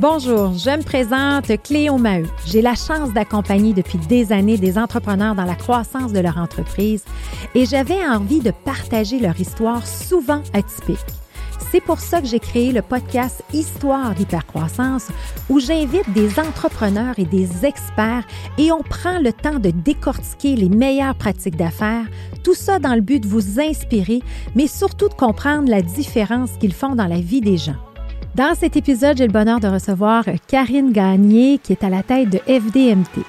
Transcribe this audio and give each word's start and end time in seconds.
Bonjour, 0.00 0.54
je 0.54 0.70
me 0.70 0.82
présente 0.82 1.62
Cléo 1.62 1.98
Maheu. 1.98 2.24
J'ai 2.46 2.62
la 2.62 2.74
chance 2.74 3.12
d'accompagner 3.12 3.74
depuis 3.74 3.98
des 3.98 4.32
années 4.32 4.56
des 4.56 4.78
entrepreneurs 4.78 5.34
dans 5.34 5.44
la 5.44 5.54
croissance 5.54 6.14
de 6.14 6.20
leur 6.20 6.38
entreprise 6.38 7.04
et 7.54 7.66
j'avais 7.66 8.02
envie 8.06 8.40
de 8.40 8.50
partager 8.50 9.20
leur 9.20 9.38
histoire 9.38 9.86
souvent 9.86 10.42
atypique. 10.54 10.96
C'est 11.70 11.82
pour 11.82 12.00
ça 12.00 12.22
que 12.22 12.26
j'ai 12.26 12.38
créé 12.38 12.72
le 12.72 12.80
podcast 12.80 13.44
Histoire 13.52 14.14
d'hypercroissance 14.14 15.08
où 15.50 15.60
j'invite 15.60 16.10
des 16.14 16.40
entrepreneurs 16.40 17.18
et 17.18 17.26
des 17.26 17.66
experts 17.66 18.26
et 18.56 18.72
on 18.72 18.80
prend 18.80 19.18
le 19.18 19.34
temps 19.34 19.58
de 19.58 19.68
décortiquer 19.68 20.56
les 20.56 20.70
meilleures 20.70 21.14
pratiques 21.14 21.56
d'affaires, 21.56 22.06
tout 22.42 22.54
ça 22.54 22.78
dans 22.78 22.94
le 22.94 23.02
but 23.02 23.20
de 23.20 23.28
vous 23.28 23.60
inspirer, 23.60 24.20
mais 24.54 24.66
surtout 24.66 25.10
de 25.10 25.14
comprendre 25.14 25.68
la 25.68 25.82
différence 25.82 26.52
qu'ils 26.52 26.72
font 26.72 26.94
dans 26.94 27.06
la 27.06 27.20
vie 27.20 27.42
des 27.42 27.58
gens. 27.58 27.76
Dans 28.36 28.54
cet 28.54 28.76
épisode, 28.76 29.16
j'ai 29.16 29.26
le 29.26 29.32
bonheur 29.32 29.58
de 29.58 29.66
recevoir 29.66 30.24
Karine 30.46 30.92
Gagné, 30.92 31.58
qui 31.58 31.72
est 31.72 31.82
à 31.82 31.88
la 31.88 32.04
tête 32.04 32.30
de 32.30 32.38
FDMT. 32.38 33.24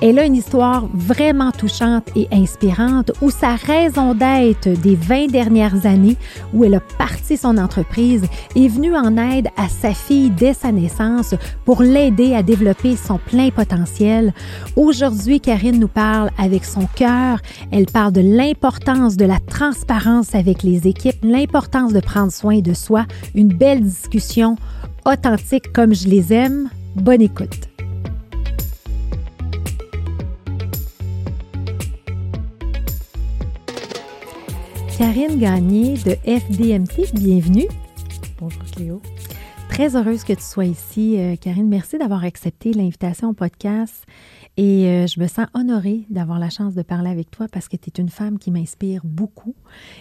Elle 0.00 0.20
a 0.20 0.24
une 0.24 0.36
histoire 0.36 0.86
vraiment 0.94 1.50
touchante 1.50 2.08
et 2.14 2.28
inspirante 2.30 3.10
où 3.20 3.30
sa 3.30 3.56
raison 3.56 4.14
d'être 4.14 4.68
des 4.80 4.94
20 4.94 5.26
dernières 5.26 5.86
années, 5.86 6.16
où 6.54 6.64
elle 6.64 6.76
a 6.76 6.80
parti 6.80 7.36
son 7.36 7.58
entreprise, 7.58 8.22
est 8.54 8.68
venue 8.68 8.94
en 8.94 9.16
aide 9.16 9.48
à 9.56 9.68
sa 9.68 9.92
fille 9.94 10.30
dès 10.30 10.54
sa 10.54 10.70
naissance 10.70 11.34
pour 11.64 11.82
l'aider 11.82 12.34
à 12.36 12.44
développer 12.44 12.94
son 12.94 13.18
plein 13.18 13.50
potentiel. 13.50 14.32
Aujourd'hui, 14.76 15.40
Karine 15.40 15.80
nous 15.80 15.88
parle 15.88 16.30
avec 16.38 16.64
son 16.64 16.86
cœur. 16.94 17.40
Elle 17.72 17.86
parle 17.86 18.12
de 18.12 18.20
l'importance 18.20 19.16
de 19.16 19.24
la 19.24 19.40
transparence 19.40 20.32
avec 20.32 20.62
les 20.62 20.86
équipes, 20.86 21.24
l'importance 21.24 21.92
de 21.92 22.00
prendre 22.00 22.30
soin 22.30 22.60
de 22.60 22.72
soi. 22.72 23.04
Une 23.34 23.48
belle 23.48 23.82
discussion 23.82 24.54
authentique 25.04 25.72
comme 25.72 25.92
je 25.92 26.06
les 26.06 26.32
aime. 26.32 26.70
Bonne 26.94 27.22
écoute. 27.22 27.67
Karine 34.98 35.38
Gagné 35.38 35.94
de 35.98 36.16
FDMT, 36.26 37.14
bienvenue. 37.14 37.68
Bonjour 38.40 38.64
Cléo. 38.74 39.00
Très 39.68 39.94
heureuse 39.94 40.24
que 40.24 40.32
tu 40.32 40.42
sois 40.42 40.64
ici, 40.64 41.14
euh, 41.20 41.36
Karine. 41.36 41.68
Merci 41.68 41.98
d'avoir 41.98 42.24
accepté 42.24 42.72
l'invitation 42.72 43.28
au 43.28 43.32
podcast. 43.32 44.04
Et 44.60 44.86
euh, 44.88 45.06
je 45.06 45.20
me 45.20 45.28
sens 45.28 45.46
honorée 45.54 46.04
d'avoir 46.10 46.40
la 46.40 46.50
chance 46.50 46.74
de 46.74 46.82
parler 46.82 47.10
avec 47.10 47.30
toi 47.30 47.46
parce 47.50 47.68
que 47.68 47.76
tu 47.76 47.90
es 47.90 48.02
une 48.02 48.08
femme 48.08 48.40
qui 48.40 48.50
m'inspire 48.50 49.02
beaucoup. 49.04 49.54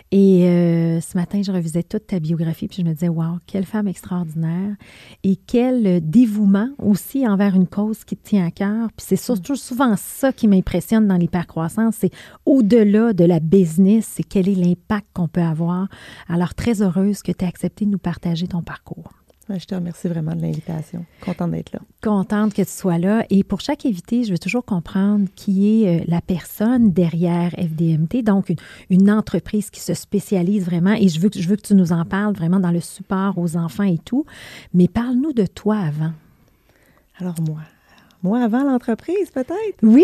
Et 0.10 0.48
euh, 0.48 1.00
ce 1.00 1.16
matin, 1.16 1.44
je 1.44 1.52
revisais 1.52 1.84
toute 1.84 2.08
ta 2.08 2.20
biographie 2.20 2.68
puis 2.68 2.82
je 2.82 2.88
me 2.88 2.94
disais, 2.94 3.08
wow, 3.08 3.38
quelle 3.46 3.66
femme 3.66 3.88
extraordinaire 3.88 4.76
et 5.24 5.36
quel 5.36 6.02
dévouement 6.10 6.70
aussi 6.80 7.28
envers 7.28 7.56
une 7.56 7.68
cause 7.68 8.04
qui 8.04 8.18
te 8.18 8.30
tient 8.30 8.48
à 8.48 8.50
cœur. 8.50 8.90
Puis 8.98 9.06
c'est 9.08 9.16
surtout 9.16 9.56
souvent 9.56 9.94
ça 9.96 10.34
qui 10.34 10.48
m'impressionne 10.48 11.08
dans 11.08 11.18
l'hypercroissance, 11.18 11.98
c'est 12.00 12.12
au-delà 12.48 13.14
de 13.14 13.26
la 13.26 13.40
business, 13.40 14.10
c'est 14.16 14.24
quel 14.24 14.50
est 14.50 14.56
l'impact 14.56 15.06
qu'on 15.14 15.28
peut 15.28 15.42
avoir. 15.42 15.88
Alors, 16.28 16.56
très 16.56 16.82
heureuse 16.82 17.22
que 17.22 17.32
tu 17.32 17.46
aies 17.46 17.48
accepté 17.48 17.86
de 17.86 17.92
nous 17.92 18.00
partager 18.00 18.48
ton 18.48 18.64
parcours. 18.64 19.17
Je 19.50 19.66
te 19.66 19.76
remercie 19.76 20.10
vraiment 20.10 20.36
de 20.36 20.42
l'invitation. 20.42 21.06
Contente 21.22 21.52
d'être 21.52 21.72
là. 21.72 21.80
Contente 22.04 22.54
que 22.54 22.62
tu 22.62 22.70
sois 22.70 22.98
là. 22.98 23.26
Et 23.30 23.44
pour 23.44 23.62
chaque 23.62 23.86
invité, 23.86 24.26
je 24.26 24.32
veux 24.32 24.38
toujours 24.38 24.66
comprendre 24.66 25.28
qui 25.36 25.84
est 25.84 26.02
euh, 26.02 26.04
la 26.08 26.20
personne 26.20 26.92
derrière 26.92 27.52
FDMT, 27.52 28.24
donc 28.24 28.54
une, 28.90 29.10
entreprise 29.10 29.70
qui 29.70 29.80
se 29.80 29.94
spécialise 29.94 30.66
vraiment. 30.66 30.94
Et 30.94 31.08
je 31.08 31.20
veux, 31.22 31.30
je 31.34 31.48
veux 31.48 31.56
que 31.56 31.62
tu 31.62 31.76
nous 31.76 31.94
en 31.94 32.04
parles 32.04 32.34
vraiment 32.34 32.60
dans 32.60 32.72
le 32.72 32.82
support 32.82 33.38
aux 33.38 33.56
enfants 33.56 33.84
et 33.84 33.98
tout. 33.98 34.26
Mais 34.74 34.90
parle-nous 34.90 35.32
de 35.32 35.46
toi 35.46 35.78
avant. 35.78 36.12
Alors 37.20 37.36
moi, 37.48 37.62
moi, 38.22 38.42
avant 38.42 38.64
l'entreprise, 38.64 39.30
peut-être? 39.32 39.78
Oui, 39.82 40.04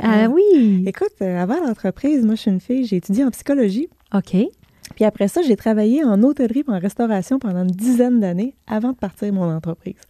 ah, 0.00 0.24
ah 0.24 0.28
oui. 0.28 0.84
Écoute, 0.86 1.14
euh, 1.22 1.42
avant 1.42 1.60
l'entreprise, 1.60 2.24
moi, 2.24 2.36
je 2.36 2.42
suis 2.42 2.50
une 2.50 2.60
fille, 2.60 2.84
j'ai 2.84 2.96
étudié 2.96 3.24
en 3.24 3.30
psychologie. 3.30 3.88
OK. 4.14 4.36
Puis 4.94 5.04
après 5.04 5.28
ça, 5.28 5.42
j'ai 5.42 5.56
travaillé 5.56 6.04
en 6.04 6.22
hôtellerie 6.22 6.64
et 6.66 6.70
en 6.70 6.78
restauration 6.78 7.38
pendant 7.38 7.62
une 7.62 7.70
dizaine 7.70 8.20
d'années 8.20 8.54
avant 8.66 8.92
de 8.92 8.96
partir 8.96 9.32
mon 9.32 9.54
entreprise. 9.54 10.00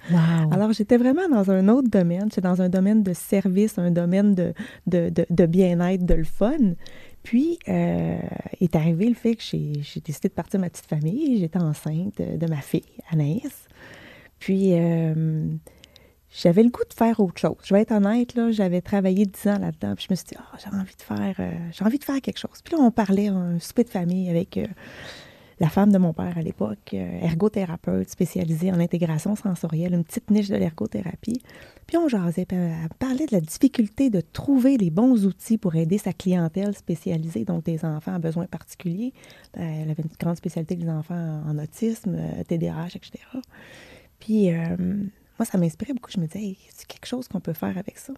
Alors, 0.51 0.73
j'étais 0.73 0.97
vraiment 0.97 1.29
dans 1.29 1.51
un 1.51 1.69
autre 1.69 1.89
domaine. 1.89 2.25
J'étais 2.25 2.41
dans 2.41 2.63
un 2.63 2.69
domaine 2.69 3.03
de 3.03 3.13
service, 3.13 3.79
un 3.79 3.91
domaine 3.91 4.35
de, 4.35 4.55
de, 4.87 5.13
de, 5.29 5.47
bien-être, 5.47 6.05
de 6.05 6.15
le 6.15 6.25
fun. 6.25 6.75
Puis 7.23 7.59
euh, 7.69 8.19
est 8.61 8.77
arrivé 8.77 9.07
le 9.09 9.15
fait 9.15 9.35
que 9.35 9.43
j'ai 9.43 10.01
décidé 10.01 10.29
de 10.29 10.35
partir 10.35 10.61
ma 10.61 10.71
petite 10.71 10.87
famille. 10.87 11.39
J'étais 11.39 11.61
enceinte 11.61 12.21
de, 12.21 12.47
ma 12.47 12.61
fille, 12.61 12.83
Anaïs. 13.11 13.67
Puis, 14.39 14.71
euh, 14.73 15.45
j'avais 16.31 16.63
le 16.63 16.69
goût 16.69 16.85
de 16.89 16.95
faire 16.95 17.21
autre 17.21 17.41
chose. 17.41 17.57
Je 17.65 17.75
vais 17.75 17.83
être 17.83 17.93
honnête, 17.93 18.35
là, 18.35 18.51
j'avais 18.51 18.81
travaillé 18.81 19.25
dix 19.25 19.47
ans 19.49 19.59
là-dedans, 19.59 19.95
puis 19.95 20.07
je 20.09 20.13
me 20.13 20.17
suis 20.17 20.27
dit, 20.27 20.37
oh, 20.39 20.57
j'ai 20.59 20.77
envie 20.77 20.95
de 20.97 21.03
faire, 21.03 21.35
euh, 21.39 21.53
j'ai 21.73 21.85
envie 21.85 21.99
de 21.99 22.05
faire 22.05 22.21
quelque 22.21 22.39
chose. 22.39 22.61
Puis 22.63 22.75
là, 22.75 22.83
on 22.83 22.91
parlait 22.91 23.29
un 23.29 23.59
souper 23.59 23.85
de 23.85 23.89
famille 23.89 24.29
avec 24.29 24.59
euh, 24.59 24.67
la 25.59 25.71
femme 25.71 25.91
de 25.91 25.97
mon 25.97 26.13
père 26.13 26.37
à 26.37 26.43
l'époque, 26.43 26.91
euh, 26.93 27.21
ergothérapeute 27.23 28.11
spécialisée 28.11 28.71
en 28.71 28.79
intégration 28.79 29.37
sensorielle, 29.37 29.95
une 29.95 30.05
petite 30.05 30.31
niche 30.31 30.49
de 30.49 30.57
l'ergothérapie. 30.57 31.41
Puis 31.87 31.97
on 31.97 32.09
jasait, 32.09 32.47
elle 32.51 32.75
parlait 32.99 33.25
de 33.25 33.33
la 33.33 33.41
difficulté 33.41 34.11
de 34.11 34.21
trouver 34.21 34.77
les 34.77 34.91
bons 34.91 35.25
outils 35.25 35.57
pour 35.57 35.75
aider 35.77 35.97
sa 35.97 36.13
clientèle 36.13 36.77
spécialisée, 36.77 37.47
donc 37.47 37.65
des 37.65 37.87
enfants 37.87 38.15
à 38.15 38.19
besoins 38.19 38.45
particuliers. 38.45 39.15
Elle 39.55 39.91
avait 39.91 40.03
une 40.03 40.11
grande 40.21 40.37
spécialité 40.37 40.77
les 40.77 40.91
enfants 40.91 41.43
en 41.49 41.59
autisme, 41.59 42.19
TDAH, 42.47 42.97
etc. 42.97 43.25
Puis 44.21 44.51
moi, 45.39 45.47
ça 45.47 45.59
m'inspirait 45.59 45.93
beaucoup. 45.93 46.11
Je 46.11 46.21
me 46.21 46.27
disais, 46.27 46.57
c'est 46.75 46.87
quelque 46.87 47.07
chose 47.07 47.29
qu'on 47.29 47.41
peut 47.41 47.53
faire 47.53 47.77
avec 47.79 47.99
ça. 47.99 48.13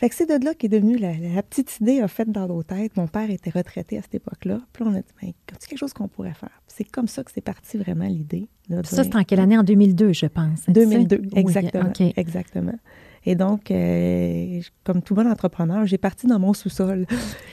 Fait 0.00 0.08
que 0.08 0.14
c'est 0.14 0.26
de 0.26 0.42
là 0.42 0.54
qu'est 0.54 0.68
devenue 0.68 0.96
la, 0.96 1.42
petite 1.42 1.78
idée 1.80 2.00
a 2.00 2.08
faite 2.08 2.32
dans 2.32 2.46
nos 2.46 2.62
têtes. 2.62 2.96
Mon 2.96 3.06
père 3.06 3.30
était 3.30 3.50
retraité 3.50 3.98
à 3.98 4.02
cette 4.02 4.14
époque-là. 4.14 4.60
Puis 4.72 4.82
on 4.82 4.94
a 4.94 5.00
dit, 5.00 5.12
ben, 5.20 5.32
c'est 5.58 5.68
quelque 5.68 5.78
chose 5.78 5.92
qu'on 5.92 6.08
pourrait 6.08 6.32
faire? 6.32 6.62
C'est 6.68 6.84
comme 6.84 7.06
ça 7.06 7.22
que 7.22 7.30
c'est 7.30 7.42
parti 7.42 7.76
vraiment 7.76 8.06
l'idée. 8.06 8.48
Ça, 8.84 9.04
c'est 9.04 9.14
en 9.14 9.24
quelle 9.24 9.40
année? 9.40 9.58
En 9.58 9.62
2002, 9.62 10.14
je 10.14 10.24
pense. 10.24 10.64
2002, 10.68 11.20
exactement. 11.34 11.92
Exactement. 12.16 12.78
Et 13.26 13.34
donc, 13.34 13.70
euh, 13.70 14.60
comme 14.82 15.02
tout 15.02 15.14
bon 15.14 15.26
entrepreneur, 15.26 15.84
j'ai 15.84 15.98
parti 15.98 16.26
dans 16.26 16.38
mon 16.38 16.54
sous-sol. 16.54 17.06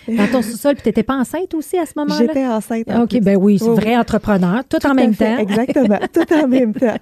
Dans 0.07 0.27
ton 0.31 0.41
sous-sol, 0.41 0.75
puis 0.75 0.83
tu 0.83 0.89
n'étais 0.89 1.03
pas 1.03 1.15
enceinte 1.15 1.53
aussi 1.53 1.77
à 1.77 1.85
ce 1.85 1.91
moment-là? 1.97 2.25
J'étais 2.25 2.47
enceinte. 2.47 2.85
OK, 2.89 3.19
ben 3.21 3.35
oui, 3.35 3.59
c'est 3.59 3.67
vrai 3.67 3.97
entrepreneur, 3.97 4.63
tout, 4.63 4.85
en 4.87 4.93
même 4.93 5.13
temps. 5.13 5.37
Exactement, 5.37 5.99
tout 6.13 6.33
en 6.33 6.47
même 6.47 6.73
temps. 6.73 6.95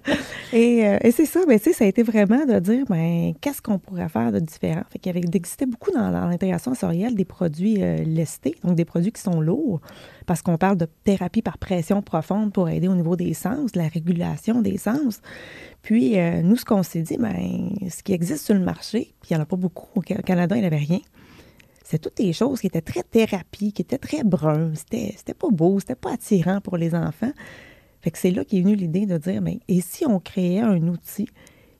Et, 0.52 0.88
euh, 0.88 0.98
et 1.02 1.12
c'est 1.12 1.26
ça, 1.26 1.42
ben, 1.48 1.60
tu 1.60 1.66
sais, 1.66 1.74
ça 1.74 1.86
a 1.86 1.88
été 1.88 2.02
vraiment 2.02 2.44
de 2.46 2.58
dire, 2.60 2.86
ben, 2.90 3.34
qu'est-ce 3.40 3.62
qu'on 3.62 3.78
pourrait 3.78 4.10
faire 4.10 4.32
de 4.32 4.40
différent? 4.40 4.82
Fait 4.90 4.98
qu'il 4.98 5.16
y 5.16 5.18
avait, 5.18 5.26
existait 5.36 5.68
beaucoup 5.68 5.92
dans, 5.92 6.10
l'intégration 6.10 6.74
sensorielle 6.74 7.14
des 7.14 7.26
produits 7.26 7.84
euh, 7.84 7.98
lestés, 8.04 8.56
donc 8.64 8.76
des 8.76 8.86
produits 8.86 9.12
qui 9.12 9.22
sont 9.22 9.42
lourds, 9.42 9.80
parce 10.26 10.42
qu'on 10.42 10.58
parle 10.58 10.78
de 10.78 10.88
thérapie 11.04 11.42
par 11.42 11.58
pression 11.58 12.02
profonde 12.02 12.52
pour 12.52 12.70
aider 12.70 12.88
au 12.88 12.96
niveau 12.96 13.16
des 13.16 13.34
sens, 13.34 13.76
la 13.76 13.88
régulation 13.88 14.62
des 14.62 14.78
sens. 14.78 15.22
Puis, 15.82 16.20
euh, 16.20 16.42
nous, 16.42 16.56
ce 16.56 16.66
qu'on 16.66 16.84
s'est 16.84 17.02
dit, 17.02 17.18
ben, 17.18 17.70
ce 17.90 18.02
qui 18.04 18.14
existe 18.14 18.46
sur 18.46 18.56
le 18.56 18.62
marché, 18.62 19.14
puis 19.22 19.30
il 19.32 19.34
n'y 19.34 19.40
en 19.40 19.44
a 19.44 19.46
pas 19.46 19.56
beaucoup, 19.56 20.00
au 20.00 20.02
Canada, 20.02 20.56
il 20.56 20.62
n'y 20.62 20.68
avait 20.68 20.78
rien, 20.78 21.00
c'est 21.84 22.00
toutes 22.00 22.18
des 22.18 22.34
choses 22.34 22.62
qui 22.62 22.68
étaient 22.68 22.82
très 22.82 23.04
thérapie, 23.04 23.72
qui 23.72 23.84
étaient 23.84 24.00
très 24.00 24.24
c'était, 24.74 25.14
c'était 25.16 25.36
pas 25.36 25.50
beau, 25.52 25.80
c'était 25.80 25.96
pas 25.96 26.14
attirant 26.14 26.60
pour 26.60 26.78
les 26.78 26.96
enfants. 26.96 27.32
Fait 28.02 28.10
que 28.10 28.18
c'est 28.18 28.32
là 28.32 28.44
qu'est 28.44 28.62
venue 28.62 28.76
l'idée 28.76 29.06
de 29.06 29.18
dire, 29.18 29.42
mais 29.42 29.60
et 29.68 29.82
si 29.82 30.04
on 30.06 30.20
créait 30.20 30.62
un 30.62 30.82
outil 30.88 31.30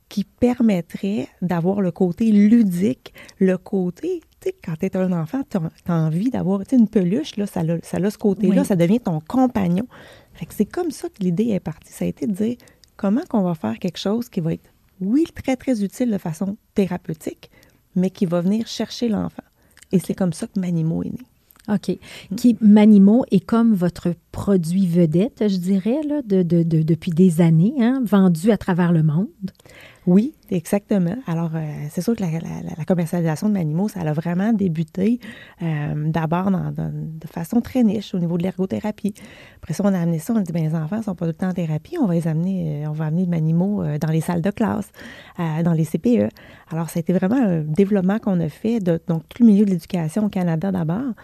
qui 0.08 0.24
permettrait 0.24 1.28
d'avoir 1.42 1.80
le 1.80 1.90
côté 1.90 2.30
ludique, 2.30 3.12
le 3.38 3.58
côté, 3.58 4.20
tu 4.40 4.48
sais, 4.48 4.56
quand 4.64 4.76
tu 4.76 4.86
es 4.86 4.96
un 4.96 5.12
enfant, 5.12 5.42
tu 5.48 5.58
as, 5.58 5.92
envie 5.92 6.30
d'avoir, 6.30 6.62
une 6.70 6.88
peluche, 6.88 7.36
là, 7.36 7.46
ça, 7.46 7.60
a, 7.60 7.80
ça 7.82 7.96
a 7.96 8.10
ce 8.10 8.18
côté-là, 8.18 8.64
ça 8.64 8.76
devient 8.76 9.00
ton 9.00 9.20
compagnon. 9.20 9.86
Fait 10.34 10.46
que 10.46 10.54
c'est 10.54 10.66
comme 10.66 10.90
ça 10.90 11.08
que 11.08 11.22
l'idée 11.22 11.48
est 11.48 11.60
partie. 11.60 11.92
Ça 11.92 12.04
a 12.04 12.08
été 12.08 12.26
de 12.26 12.32
dire, 12.32 12.56
comment 12.96 13.22
qu'on 13.28 13.42
va 13.42 13.54
faire 13.54 13.78
quelque 13.78 13.98
chose 13.98 14.28
qui 14.28 14.40
va 14.40 14.52
être, 14.52 14.70
oui, 15.00 15.24
très, 15.34 15.56
très 15.56 15.82
utile 15.82 16.10
de 16.10 16.18
façon 16.18 16.56
thérapeutique, 16.74 17.50
mais 17.94 18.10
qui 18.10 18.26
va 18.26 18.40
venir 18.40 18.66
chercher 18.66 19.08
l'enfant. 19.08 19.42
Et 19.92 19.98
c'est 19.98 20.14
comme 20.14 20.32
ça 20.32 20.46
que 20.46 20.58
Manimo 20.58 21.02
est 21.02 21.10
né. 21.10 21.26
OK. 21.68 21.98
Qui, 22.36 22.56
Manimo 22.60 23.24
est 23.30 23.44
comme 23.44 23.74
votre 23.74 24.14
produit 24.30 24.86
vedette, 24.86 25.48
je 25.48 25.56
dirais, 25.56 26.00
là, 26.06 26.22
de, 26.22 26.42
de, 26.42 26.62
depuis 26.62 27.10
des 27.10 27.40
années, 27.40 27.74
hein, 27.80 28.02
vendu 28.04 28.50
à 28.52 28.56
travers 28.56 28.92
le 28.92 29.02
monde. 29.02 29.26
Oui, 30.06 30.34
exactement. 30.50 31.16
Alors, 31.26 31.50
euh, 31.56 31.86
c'est 31.90 32.00
sûr 32.00 32.14
que 32.14 32.22
la, 32.22 32.84
commercialisation 32.84 33.48
de 33.48 33.54
Manimo, 33.54 33.88
ça 33.88 34.00
a 34.02 34.12
vraiment 34.12 34.52
débuté 34.52 35.18
euh, 35.62 36.10
d'abord 36.10 36.48
de 36.52 37.26
façon 37.26 37.60
très 37.60 37.82
niche 37.82 38.14
au 38.14 38.20
niveau 38.20 38.38
de 38.38 38.44
l'ergothérapie. 38.44 39.14
Après 39.56 39.74
ça, 39.74 39.82
on 39.84 39.92
a 39.92 39.98
amené 39.98 40.20
ça, 40.20 40.32
on 40.32 40.36
a 40.36 40.42
dit, 40.42 40.52
bien, 40.52 40.62
les 40.62 40.76
enfants 40.76 40.98
ne 40.98 41.02
sont 41.02 41.16
pas 41.16 41.24
tout 41.24 41.30
le 41.30 41.34
temps 41.34 41.48
en 41.48 41.54
thérapie, 41.54 41.96
on 42.00 42.06
va 42.06 42.14
les 42.14 42.28
amener, 42.28 42.84
euh, 42.84 42.90
on 42.90 42.92
va 42.92 43.06
amener 43.06 43.26
Manimo 43.26 43.82
dans 43.98 44.12
les 44.12 44.20
salles 44.20 44.42
de 44.42 44.50
classe, 44.52 44.92
dans 45.38 45.72
les 45.72 45.84
CPE. 45.84 46.28
Alors, 46.70 46.88
ça 46.88 46.98
a 46.98 47.00
été 47.00 47.12
vraiment 47.12 47.42
un 47.42 47.62
développement 47.62 48.20
qu'on 48.20 48.38
a 48.38 48.48
fait 48.48 48.78
de 48.78 49.00
donc, 49.08 49.24
tout 49.28 49.42
le 49.42 49.48
milieu 49.48 49.64
de 49.64 49.70
l'éducation 49.70 50.26
au 50.26 50.28
Canada 50.28 50.70
d'abord. 50.70 51.14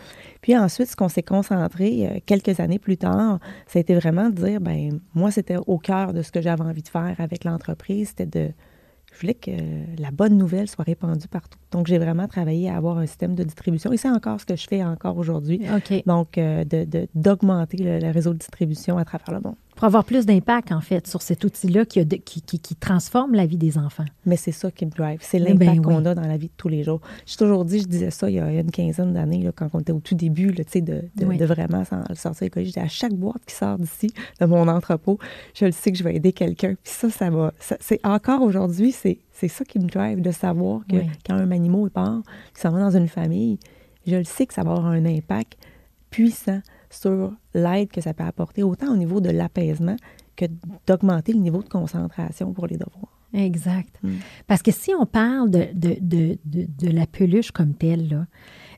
Puis 0.40 0.58
ensuite, 0.58 0.88
ce 0.88 0.96
qu'on 0.96 1.08
s'est 1.08 1.23
concentré 1.23 2.23
quelques 2.26 2.58
années 2.58 2.81
plus 2.81 2.96
tard, 2.96 3.38
ça 3.69 3.79
a 3.79 3.81
été 3.81 3.94
vraiment 3.94 4.29
de 4.29 4.34
dire, 4.34 4.61
ben 4.61 4.99
moi, 5.14 5.31
c'était 5.31 5.58
au 5.69 5.79
cœur 5.79 6.12
de 6.12 6.23
ce 6.23 6.32
que 6.32 6.40
j'avais 6.40 6.64
envie 6.64 6.82
de 6.82 6.88
faire 6.88 7.14
avec 7.19 7.44
l'entreprise, 7.44 8.08
c'était 8.08 8.26
de 8.26 8.52
voulais 9.22 9.34
que 9.34 9.50
la 10.00 10.10
bonne 10.10 10.36
nouvelle 10.36 10.69
soit 10.69 10.84
répandue 10.84 11.28
partout. 11.28 11.58
Donc, 11.70 11.86
j'ai 11.86 11.98
vraiment 11.98 12.28
travaillé 12.28 12.69
à 12.69 12.76
avoir 12.76 12.98
un 12.98 13.06
système 13.06 13.34
de 13.34 13.42
distribution. 13.42 13.92
Et 13.92 13.96
c'est 13.96 14.10
encore 14.10 14.40
ce 14.40 14.46
que 14.46 14.56
je 14.56 14.66
fais 14.69 14.84
encore 14.84 15.16
aujourd'hui. 15.16 15.62
Donc, 16.06 16.38
euh, 16.38 16.64
d'augmenter 17.14 17.78
le, 17.78 18.12
réseau 18.12 18.32
de 18.32 18.38
distribution 18.38 18.98
à 18.98 19.04
travers 19.04 19.32
le 19.32 19.40
monde 19.40 19.56
pour 19.82 19.88
avoir 19.88 20.05
plus 20.05 20.26
d'impact, 20.26 20.70
en 20.70 20.81
fait, 20.81 21.08
sur 21.08 21.23
cet 21.23 21.43
outil-là 21.43 21.84
qui, 21.84 22.06
qui, 22.06 22.40
qui, 22.40 22.76
transforme 22.76 23.34
la 23.34 23.46
vie 23.46 23.56
des 23.56 23.79
enfants. 23.79 24.05
Mais 24.25 24.37
c'est 24.37 24.52
ça 24.52 24.70
qui 24.70 24.87
me 24.87 24.93
drive. 24.93 25.19
C'est 25.23 25.38
eh 25.38 25.40
l'impact 25.40 25.79
ben 25.79 25.82
qu'on 25.82 26.06
a 26.06 26.14
dans 26.14 26.23
la 26.23 26.37
vie 26.37 26.46
de 26.46 26.52
tous 26.56 26.69
les 26.69 26.84
jours. 26.84 27.00
J'ai 27.26 27.34
toujours 27.34 27.64
dit, 27.64 27.81
je 27.81 27.88
disais 27.88 28.12
ça 28.12 28.31
il 28.31 28.37
y 28.37 28.38
a 28.38 28.49
une 28.49 28.70
quinzaine 28.70 29.12
d'années, 29.12 29.50
quand 29.56 29.70
on 29.73 29.81
était 29.81 29.90
au 29.90 29.99
tout 29.99 30.14
début, 30.14 30.52
là, 30.52 30.62
de, 30.73 30.81
de, 30.81 31.37
de, 31.37 31.44
vraiment 31.44 31.82
sortir 32.14 32.46
écologique. 32.46 32.79
À 32.79 32.87
chaque 32.87 33.12
boîte 33.12 33.44
qui 33.44 33.56
sort 33.56 33.76
d'ici, 33.76 34.14
de 34.40 34.46
mon 34.46 34.69
entrepôt, 34.69 35.19
je 35.52 35.64
le 35.64 35.73
sais 35.73 35.90
que 35.90 35.99
je 35.99 36.05
vais 36.05 36.14
aider 36.14 36.32
quelqu'un. 36.32 36.76
Puis 36.81 36.93
ça, 36.93 37.11
ça 37.11 37.29
va. 37.31 37.52
c'est 37.58 37.99
encore 38.05 38.43
aujourd'hui, 38.43 38.93
c'est 38.93 39.19
ça 39.49 39.64
qui 39.64 39.81
me 39.81 39.88
drive, 39.88 40.20
de 40.20 40.31
savoir 40.31 40.82
que 40.88 40.99
quand 41.26 41.34
un 41.34 41.50
animal 41.50 41.90
part, 41.90 42.23
qui 42.55 42.61
s'en 42.61 42.70
va 42.70 42.79
dans 42.79 42.96
une 42.96 43.08
famille, 43.08 43.58
je 44.06 44.14
le 44.14 44.23
sais 44.23 44.46
que 44.46 44.55
ça 44.55 44.62
va 44.62 44.75
avoir 44.75 44.87
un 44.87 45.05
impact 45.06 45.58
puissant 46.08 46.61
sur 46.93 47.33
l'aide 47.55 47.89
que 47.89 48.00
ça 48.00 48.15
peut 48.15 48.25
apporter, 48.25 48.62
autant 48.62 48.93
au 48.93 48.97
niveau 48.97 49.21
de 49.21 49.31
l'apaisement 49.31 49.97
que 50.37 50.47
d'augmenter 50.87 51.33
le 51.33 51.41
niveau 51.41 51.62
de 51.62 51.69
concentration 51.69 52.53
pour 52.53 52.67
les 52.67 52.77
devoirs. 52.77 53.19
Exact. 53.35 53.99
Mm. 54.03 54.11
Parce 54.47 54.62
que 54.62 54.71
si 54.71 54.93
on 54.99 55.06
parle 55.06 55.50
de, 55.50 55.69
de, 55.75 55.97
de, 56.00 56.39
de 56.44 56.91
la 56.91 57.06
peluche 57.06 57.50
comme 57.50 57.75
telle, 57.75 58.09
là, 58.09 58.27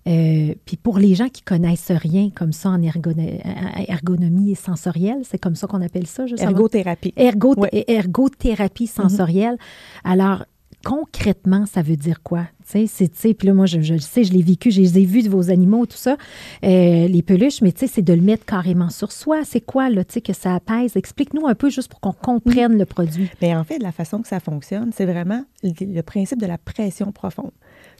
euh, 0.06 0.54
puis 0.66 0.76
pour 0.76 0.98
les 0.98 1.14
gens 1.14 1.28
qui 1.28 1.42
connaissent 1.42 1.90
rien 1.90 2.28
comme 2.30 2.52
ça 2.52 2.70
en 2.70 2.82
ergonomie 2.82 4.50
et 4.50 4.54
sensorielle, 4.54 5.22
c'est 5.24 5.38
comme 5.38 5.54
ça 5.54 5.66
qu'on 5.66 5.80
appelle 5.80 6.06
ça, 6.06 6.26
je 6.26 6.36
Ergothérapie. 6.36 7.14
Ergo, 7.16 7.54
Ergothérapie 7.72 8.86
sensorielle. 8.86 9.56
Alors, 10.04 10.44
concrètement, 10.84 11.66
ça 11.66 11.82
veut 11.82 11.96
dire 11.96 12.22
quoi? 12.22 12.46
C'est, 12.64 13.34
puis 13.34 13.48
là, 13.48 13.54
moi, 13.54 13.66
je, 13.66 13.78
le 13.78 13.98
sais, 13.98 14.24
je 14.24 14.32
l'ai 14.32 14.42
vécu, 14.42 14.70
je 14.70 14.80
les 14.80 14.98
ai 14.98 15.04
vus 15.04 15.22
de 15.22 15.28
vos 15.28 15.50
animaux, 15.50 15.86
tout 15.86 15.96
ça, 15.96 16.16
euh, 16.64 17.08
les 17.08 17.22
peluches, 17.22 17.60
mais 17.62 17.72
tu 17.72 17.80
sais, 17.80 17.86
c'est 17.86 18.02
de 18.02 18.12
le 18.12 18.22
mettre 18.22 18.44
carrément 18.44 18.90
sur 18.90 19.12
soi. 19.12 19.44
C'est 19.44 19.60
quoi, 19.60 19.90
là, 19.90 20.04
tu 20.04 20.14
sais, 20.14 20.20
que 20.20 20.32
ça 20.32 20.54
apaise? 20.54 20.96
Explique-nous 20.96 21.46
un 21.46 21.54
peu 21.54 21.70
juste 21.70 21.88
pour 21.88 22.00
qu'on 22.00 22.12
comprenne 22.12 22.78
le 22.78 22.84
produit. 22.84 23.30
Bien, 23.40 23.60
en 23.60 23.64
fait, 23.64 23.78
la 23.78 23.92
façon 23.92 24.22
que 24.22 24.28
ça 24.28 24.40
fonctionne, 24.40 24.92
c'est 24.94 25.04
vraiment 25.04 25.44
le, 25.62 26.02
principe 26.02 26.40
de 26.40 26.46
la 26.46 26.58
pression 26.58 27.12
profonde. 27.12 27.52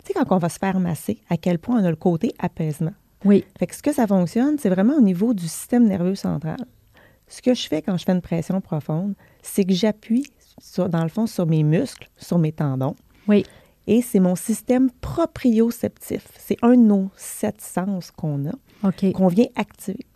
Tu 0.05 0.09
sais, 0.09 0.15
quand 0.15 0.35
on 0.35 0.39
va 0.39 0.49
se 0.49 0.59
faire 0.59 0.79
masser, 0.81 1.19
à 1.31 1.37
quel 1.37 1.59
point 1.59 1.81
on 1.81 1.85
a 1.85 1.91
le 1.91 1.97
côté 1.97 2.35
apaisement. 2.39 2.93
Oui. 3.25 3.45
Fait 3.59 3.67
que 3.67 3.75
ce 3.75 3.83
que 3.83 3.93
ça 3.93 4.07
fonctionne, 4.07 4.57
c'est 4.59 4.69
vraiment 4.69 4.97
au 4.97 5.03
niveau 5.03 5.35
du 5.35 5.49
système 5.49 5.87
nerveux 5.87 6.15
central. 6.15 6.59
Ce 7.27 7.41
que 7.41 7.55
je 7.55 7.67
fais 7.67 7.81
quand 7.81 7.97
je 7.97 8.05
fais 8.05 8.13
une 8.13 8.21
pression 8.21 8.61
profonde, 8.61 9.15
c'est 9.43 9.65
que 9.65 9.73
j'appuie 9.73 10.27
dans 10.77 11.03
le 11.03 11.09
fond, 11.09 11.27
sur 11.27 11.47
mes 11.47 11.63
muscles, 11.63 12.09
sur 12.17 12.39
mes 12.39 12.53
tendons. 12.53 12.95
Oui. 13.29 13.45
Et 13.87 14.01
c'est 14.03 14.21
mon 14.21 14.35
système 14.35 14.91
proprioceptif. 15.01 16.27
C'est 16.39 16.57
un 16.63 16.71
de 16.71 16.83
nos 16.83 17.11
sept 17.17 17.61
sens 17.61 18.11
qu'on 18.11 18.47
a, 18.49 18.93
qu'on 19.13 19.29
vient 19.29 19.49
activer. 19.57 20.07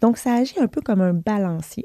Donc, 0.00 0.18
ça 0.18 0.34
agit 0.34 0.58
un 0.58 0.66
peu 0.66 0.80
comme 0.80 1.00
un 1.00 1.14
balancier. 1.14 1.84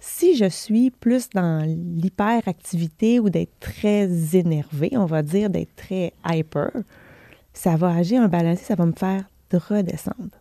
Si 0.00 0.36
je 0.36 0.48
suis 0.48 0.90
plus 0.90 1.28
dans 1.30 1.64
l'hyperactivité 1.66 3.18
ou 3.20 3.30
d'être 3.30 3.58
très 3.58 4.36
énervé, 4.36 4.90
on 4.92 5.06
va 5.06 5.22
dire 5.22 5.50
d'être 5.50 5.74
très 5.76 6.12
hyper, 6.26 6.70
ça 7.52 7.76
va 7.76 7.94
agir 7.96 8.22
un 8.22 8.28
balancier, 8.28 8.64
ça 8.64 8.74
va 8.76 8.86
me 8.86 8.92
faire 8.92 9.24
redescendre. 9.52 10.36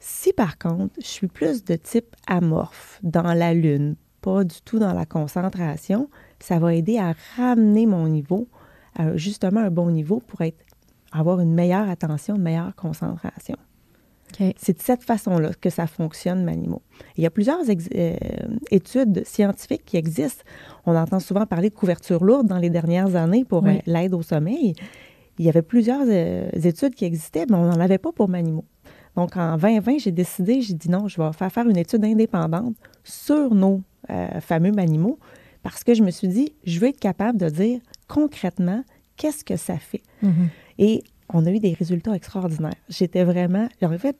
Si 0.00 0.32
par 0.32 0.58
contre, 0.58 0.94
je 1.00 1.06
suis 1.06 1.28
plus 1.28 1.64
de 1.64 1.76
type 1.76 2.16
amorphe, 2.26 2.98
dans 3.02 3.32
la 3.32 3.54
lune, 3.54 3.96
pas 4.24 4.42
du 4.42 4.62
tout 4.64 4.78
dans 4.78 4.94
la 4.94 5.04
concentration, 5.04 6.08
ça 6.40 6.58
va 6.58 6.74
aider 6.74 6.98
à 6.98 7.12
ramener 7.36 7.84
mon 7.84 8.08
niveau 8.08 8.48
à 8.96 9.14
justement 9.18 9.60
un 9.60 9.70
bon 9.70 9.90
niveau 9.90 10.22
pour 10.26 10.40
être, 10.40 10.64
avoir 11.12 11.40
une 11.40 11.52
meilleure 11.52 11.90
attention, 11.90 12.36
une 12.36 12.42
meilleure 12.42 12.74
concentration. 12.74 13.56
C'est 14.56 14.78
de 14.78 14.82
cette 14.82 15.04
façon-là 15.04 15.50
que 15.60 15.70
ça 15.70 15.86
fonctionne, 15.86 16.42
Manimo. 16.42 16.82
Il 17.16 17.22
y 17.22 17.26
a 17.26 17.30
plusieurs 17.30 17.60
euh, 17.68 18.16
études 18.72 19.24
scientifiques 19.24 19.84
qui 19.84 19.96
existent. 19.96 20.42
On 20.86 20.96
entend 20.96 21.20
souvent 21.20 21.46
parler 21.46 21.68
de 21.68 21.74
couverture 21.74 22.24
lourde 22.24 22.48
dans 22.48 22.58
les 22.58 22.70
dernières 22.70 23.14
années 23.14 23.44
pour 23.44 23.64
euh, 23.64 23.74
l'aide 23.86 24.12
au 24.12 24.22
sommeil. 24.22 24.74
Il 25.38 25.44
y 25.44 25.48
avait 25.48 25.62
plusieurs 25.62 26.06
euh, 26.08 26.48
études 26.50 26.96
qui 26.96 27.04
existaient, 27.04 27.44
mais 27.48 27.56
on 27.56 27.66
n'en 27.66 27.78
avait 27.78 27.98
pas 27.98 28.10
pour 28.10 28.28
Manimo. 28.28 28.64
Donc, 29.16 29.36
en 29.36 29.56
2020, 29.56 29.98
j'ai 29.98 30.12
décidé, 30.12 30.60
j'ai 30.60 30.74
dit 30.74 30.90
non, 30.90 31.08
je 31.08 31.20
vais 31.20 31.32
faire 31.32 31.52
faire 31.52 31.68
une 31.68 31.76
étude 31.76 32.04
indépendante 32.04 32.74
sur 33.04 33.54
nos 33.54 33.82
euh, 34.10 34.40
fameux 34.40 34.72
animaux, 34.78 35.18
parce 35.62 35.84
que 35.84 35.94
je 35.94 36.02
me 36.02 36.10
suis 36.10 36.28
dit, 36.28 36.52
je 36.64 36.80
veux 36.80 36.88
être 36.88 37.00
capable 37.00 37.38
de 37.38 37.48
dire 37.48 37.80
concrètement 38.08 38.84
qu'est-ce 39.16 39.44
que 39.44 39.56
ça 39.56 39.78
fait. 39.78 40.02
Mm-hmm. 40.22 40.48
Et 40.78 41.02
on 41.32 41.46
a 41.46 41.50
eu 41.50 41.58
des 41.58 41.72
résultats 41.72 42.14
extraordinaires. 42.14 42.74
J'étais 42.88 43.24
vraiment, 43.24 43.68
en 43.82 43.98
fait, 43.98 44.16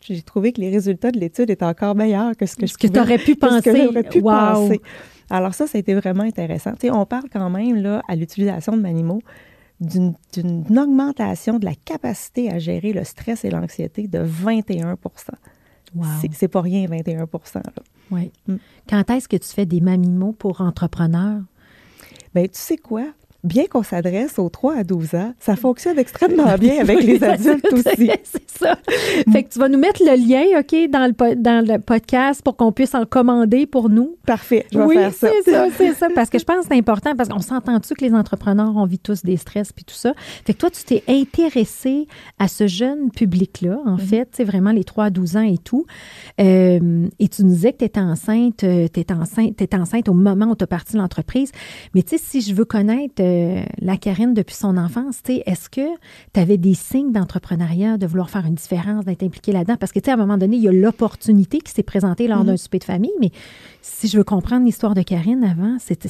j'ai 0.00 0.22
trouvé 0.22 0.52
que 0.52 0.60
les 0.60 0.70
résultats 0.70 1.10
de 1.10 1.18
l'étude 1.18 1.50
étaient 1.50 1.64
encore 1.64 1.94
meilleurs 1.94 2.36
que 2.36 2.46
ce 2.46 2.56
que 2.56 2.66
ce 2.66 2.76
que 2.76 2.88
tu 2.88 2.98
aurais 2.98 3.18
pu 3.18 3.36
penser. 3.36 3.88
pu 4.10 4.20
penser. 4.20 4.80
Alors 5.30 5.54
ça, 5.54 5.66
ça 5.66 5.78
a 5.78 5.80
été 5.80 5.94
vraiment 5.94 6.24
intéressant. 6.24 6.72
Tu 6.72 6.88
sais, 6.88 6.90
on 6.90 7.06
parle 7.06 7.28
quand 7.32 7.48
même 7.48 7.76
là 7.76 8.02
à 8.08 8.16
l'utilisation 8.16 8.76
de 8.76 8.82
Manimo 8.82 9.22
d'une 9.82 10.78
augmentation 10.78 11.58
de 11.58 11.64
la 11.64 11.74
capacité 11.74 12.50
à 12.50 12.58
gérer 12.58 12.92
le 12.92 13.04
stress 13.04 13.44
et 13.44 13.50
l'anxiété 13.50 14.06
de 14.06 14.20
21% 14.20 14.96
wow. 15.94 16.04
C'est 16.32 16.48
pas 16.48 16.60
rien, 16.60 16.86
21 16.86 17.18
là. 17.18 17.62
Oui. 18.10 18.30
Mm. 18.46 18.56
Quand 18.88 19.10
est-ce 19.10 19.28
que 19.28 19.36
tu 19.36 19.48
fais 19.48 19.66
des 19.66 19.80
mamimos 19.80 20.32
pour 20.32 20.60
entrepreneurs? 20.60 21.42
Bien, 22.34 22.44
tu 22.44 22.50
sais 22.58 22.76
quoi? 22.76 23.06
Bien 23.44 23.64
qu'on 23.66 23.82
s'adresse 23.82 24.38
aux 24.38 24.48
3 24.48 24.76
à 24.76 24.84
12 24.84 25.14
ans, 25.14 25.34
ça 25.38 25.56
fonctionne 25.56 25.98
extrêmement 25.98 26.54
bien 26.58 26.80
avec 26.80 27.02
les 27.02 27.22
adultes 27.22 27.72
aussi. 27.72 28.10
C'est 28.24 28.50
ça. 28.50 28.78
Fait 29.32 29.42
que 29.42 29.52
tu 29.52 29.58
vas 29.58 29.68
nous 29.68 29.78
mettre 29.78 30.02
le 30.04 30.16
lien, 30.16 30.60
OK, 30.60 30.90
dans 30.90 31.06
le, 31.06 31.34
dans 31.34 31.66
le 31.66 31.78
podcast 31.78 32.42
pour 32.42 32.56
qu'on 32.56 32.72
puisse 32.72 32.94
en 32.94 33.04
commander 33.04 33.66
pour 33.66 33.88
nous. 33.88 34.16
Parfait, 34.26 34.66
je 34.72 34.78
vais 34.78 34.84
oui, 34.84 34.94
faire 34.94 35.12
ça. 35.12 35.28
c'est 35.44 35.50
ça, 35.50 35.66
c'est 35.76 35.94
ça. 35.94 36.08
Parce 36.14 36.30
que 36.30 36.38
je 36.38 36.44
pense 36.44 36.62
que 36.62 36.66
c'est 36.70 36.78
important, 36.78 37.16
parce 37.16 37.28
qu'on 37.28 37.40
s'entend-tu 37.40 37.94
que 37.94 38.04
les 38.04 38.14
entrepreneurs 38.14 38.76
ont 38.76 38.86
vit 38.86 38.98
tous 38.98 39.22
des 39.22 39.36
stress 39.36 39.72
puis 39.72 39.84
tout 39.84 39.94
ça? 39.94 40.14
Fait 40.44 40.54
que 40.54 40.58
toi, 40.58 40.70
tu 40.70 40.84
t'es 40.84 41.02
intéressé 41.08 42.06
à 42.38 42.48
ce 42.48 42.66
jeune 42.66 43.10
public-là, 43.10 43.78
en 43.84 43.96
mm-hmm. 43.96 44.00
fait, 44.00 44.28
c'est 44.32 44.44
vraiment 44.44 44.72
les 44.72 44.84
3 44.84 45.06
à 45.06 45.10
12 45.10 45.36
ans 45.36 45.42
et 45.42 45.58
tout. 45.58 45.86
Euh, 46.40 47.08
et 47.18 47.28
tu 47.28 47.42
nous 47.42 47.50
disais 47.50 47.72
que 47.72 47.78
tu 47.78 47.84
étais 47.84 48.00
enceinte, 48.00 48.64
euh, 48.64 48.86
tu 48.92 49.00
étais 49.00 49.14
enceinte, 49.14 49.60
étais 49.60 49.76
enceinte 49.76 50.08
au 50.08 50.14
moment 50.14 50.46
où 50.46 50.56
tu 50.56 50.64
as 50.64 50.68
parti 50.68 50.96
l'entreprise. 50.96 51.50
Mais 51.94 52.02
tu 52.02 52.16
sais, 52.16 52.22
si 52.24 52.40
je 52.40 52.54
veux 52.54 52.64
connaître 52.64 53.22
euh, 53.32 53.64
la 53.80 53.96
Karine 53.96 54.34
depuis 54.34 54.54
son 54.54 54.76
enfance, 54.76 55.20
est-ce 55.28 55.68
que 55.68 55.86
tu 56.32 56.40
avais 56.40 56.58
des 56.58 56.74
signes 56.74 57.12
d'entrepreneuriat, 57.12 57.96
de 57.96 58.06
vouloir 58.06 58.30
faire 58.30 58.46
une 58.46 58.54
différence, 58.54 59.04
d'être 59.04 59.22
impliqué 59.22 59.52
là-dedans? 59.52 59.76
Parce 59.78 59.92
que, 59.92 59.98
tu 59.98 60.06
sais, 60.06 60.10
à 60.10 60.14
un 60.14 60.18
moment 60.18 60.38
donné, 60.38 60.56
il 60.56 60.62
y 60.62 60.68
a 60.68 60.72
l'opportunité 60.72 61.58
qui 61.58 61.72
s'est 61.72 61.82
présentée 61.82 62.28
lors 62.28 62.44
d'un 62.44 62.52
mhm. 62.52 62.58
souper 62.58 62.78
de 62.78 62.84
famille, 62.84 63.12
mais 63.20 63.30
si 63.80 64.08
je 64.08 64.18
veux 64.18 64.24
comprendre 64.24 64.64
l'histoire 64.64 64.94
de 64.94 65.02
Karine 65.02 65.44
avant, 65.44 65.76
c'était 65.78 66.08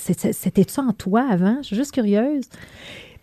ça 0.69 0.83
en 0.83 0.93
toi 0.93 1.27
avant? 1.31 1.59
Je 1.63 1.69
suis 1.69 1.77
juste 1.77 1.93
curieuse. 1.93 2.45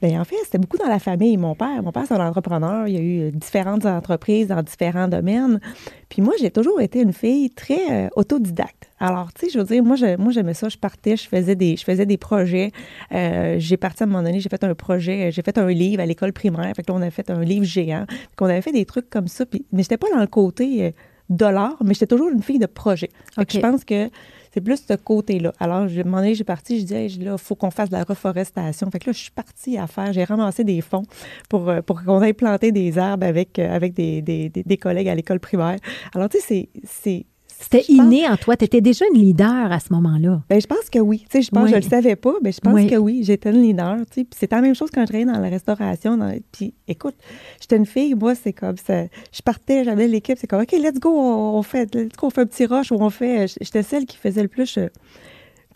Bien, 0.01 0.21
en 0.21 0.23
fait, 0.23 0.37
c'était 0.45 0.57
beaucoup 0.57 0.77
dans 0.77 0.87
la 0.87 0.99
famille. 0.99 1.35
Mon 1.35 1.55
père, 1.55 1.83
mon 1.83 1.91
père, 1.91 2.03
c'est 2.07 2.13
un 2.13 2.25
entrepreneur. 2.25 2.87
Il 2.87 2.93
y 2.93 2.97
a 2.97 3.01
eu 3.01 3.31
différentes 3.31 3.85
entreprises 3.85 4.47
dans 4.47 4.63
différents 4.63 5.09
domaines. 5.09 5.59
Puis 6.07 6.21
moi, 6.21 6.33
j'ai 6.39 6.51
toujours 6.51 6.79
été 6.79 7.01
une 7.01 7.11
fille 7.11 7.49
très 7.49 8.05
euh, 8.05 8.09
autodidacte. 8.15 8.89
Alors, 8.99 9.33
tu 9.33 9.45
sais, 9.45 9.51
je 9.51 9.59
veux 9.59 9.65
dire, 9.65 9.83
moi, 9.83 9.97
moi, 10.17 10.31
j'aimais 10.31 10.53
ça. 10.53 10.69
Je 10.69 10.77
partais, 10.77 11.17
je 11.17 11.27
faisais 11.27 11.55
des, 11.55 11.75
je 11.75 11.83
faisais 11.83 12.05
des 12.05 12.17
projets. 12.17 12.71
Euh, 13.11 13.57
j'ai 13.59 13.75
parti 13.75 14.03
à 14.03 14.05
un 14.05 14.09
moment 14.09 14.23
donné, 14.23 14.39
j'ai 14.39 14.49
fait 14.49 14.63
un 14.63 14.73
projet, 14.73 15.31
j'ai 15.31 15.41
fait 15.41 15.57
un 15.57 15.67
livre 15.67 16.01
à 16.01 16.05
l'école 16.05 16.31
primaire. 16.31 16.73
Fait 16.75 16.83
que 16.83 16.91
là, 16.91 16.97
on 16.97 17.01
a 17.01 17.11
fait 17.11 17.29
un 17.29 17.41
livre 17.41 17.65
géant. 17.65 18.05
qu'on 18.37 18.45
avait 18.45 18.61
fait 18.61 18.71
des 18.71 18.85
trucs 18.85 19.09
comme 19.09 19.27
ça. 19.27 19.45
Puis, 19.45 19.65
mais 19.73 19.83
j'étais 19.83 19.97
pas 19.97 20.07
dans 20.13 20.21
le 20.21 20.27
côté 20.27 20.85
euh, 20.85 20.91
dollar, 21.29 21.75
mais 21.83 21.93
j'étais 21.93 22.07
toujours 22.07 22.29
une 22.29 22.41
fille 22.41 22.59
de 22.59 22.67
projet. 22.67 23.09
je 23.37 23.59
pense 23.59 23.83
que 23.83 24.09
c'est 24.53 24.61
plus 24.61 24.83
ce 24.87 24.93
côté-là. 24.93 25.53
Alors, 25.59 25.87
je, 25.87 26.01
donné, 26.01 26.35
j'ai 26.35 26.43
parti, 26.43 26.79
je 26.79 26.85
disais, 26.85 27.07
là, 27.23 27.33
il 27.33 27.37
faut 27.37 27.55
qu'on 27.55 27.71
fasse 27.71 27.89
de 27.89 27.95
la 27.95 28.03
reforestation. 28.03 28.89
Fait 28.91 28.99
que 28.99 29.09
là, 29.09 29.13
je 29.13 29.19
suis 29.19 29.31
partie 29.31 29.77
à 29.77 29.87
faire, 29.87 30.13
j'ai 30.13 30.23
ramassé 30.23 30.63
des 30.63 30.81
fonds 30.81 31.05
pour, 31.49 31.69
euh, 31.69 31.81
pour 31.81 32.03
qu'on 32.03 32.21
aille 32.21 32.33
planter 32.33 32.71
des 32.71 32.97
arbres 32.97 33.25
avec, 33.25 33.59
avec 33.59 33.93
des, 33.93 34.21
des, 34.21 34.49
des 34.49 34.77
collègues 34.77 35.09
à 35.09 35.15
l'école 35.15 35.39
primaire. 35.39 35.77
Alors, 36.13 36.29
tu 36.29 36.39
sais, 36.39 36.69
c'est 36.83 37.25
C'était 37.61 37.83
inné 37.89 38.25
en 38.27 38.37
toi. 38.37 38.55
Tu 38.55 38.63
étais 38.65 38.79
déjà 38.79 39.05
une 39.13 39.21
leader 39.21 39.71
à 39.71 39.79
ce 39.79 39.91
moment-là. 39.91 40.41
Ben, 40.49 40.61
je 40.61 40.65
pense 40.65 40.89
que 40.89 40.99
oui. 40.99 41.25
Tu 41.29 41.37
sais, 41.37 41.41
je 41.41 41.51
pense 41.51 41.69
je 41.69 41.75
le 41.75 41.81
savais 41.81 42.15
pas, 42.15 42.33
mais 42.41 42.53
je 42.53 42.61
pense 42.61 42.89
que 42.89 42.95
oui, 42.95 43.21
j'étais 43.23 43.49
une 43.51 43.61
leader. 43.61 43.97
Tu 44.11 44.21
sais. 44.21 44.27
C'était 44.33 44.55
la 44.55 44.61
même 44.61 44.75
chose 44.75 44.89
quand 44.93 45.01
je 45.01 45.07
travaillais 45.07 45.25
dans 45.25 45.39
la 45.39 45.49
restauration. 45.49 46.17
Puis, 46.53 46.73
écoute, 46.87 47.15
j'étais 47.59 47.75
une 47.75 47.85
fille, 47.85 48.15
moi, 48.15 48.33
c'est 48.33 48.53
comme 48.53 48.77
ça. 48.77 49.03
Je 49.33 49.41
partais, 49.43 49.83
j'avais 49.83 50.07
l'équipe, 50.07 50.37
c'est 50.39 50.47
comme, 50.47 50.61
OK, 50.61 50.71
let's 50.71 50.99
go, 50.99 51.11
on, 51.13 51.61
fait, 51.61 51.93
let's 51.93 52.15
go, 52.17 52.27
on 52.27 52.29
fait 52.29 52.41
un 52.41 52.45
petit 52.45 52.65
rush 52.65 52.91
ou 52.91 52.95
on 52.95 53.09
fait. 53.09 53.53
J'étais 53.59 53.83
celle 53.83 54.05
qui 54.05 54.15
faisait 54.15 54.41
le 54.41 54.47
plus. 54.47 54.77
Euh, 54.77 54.87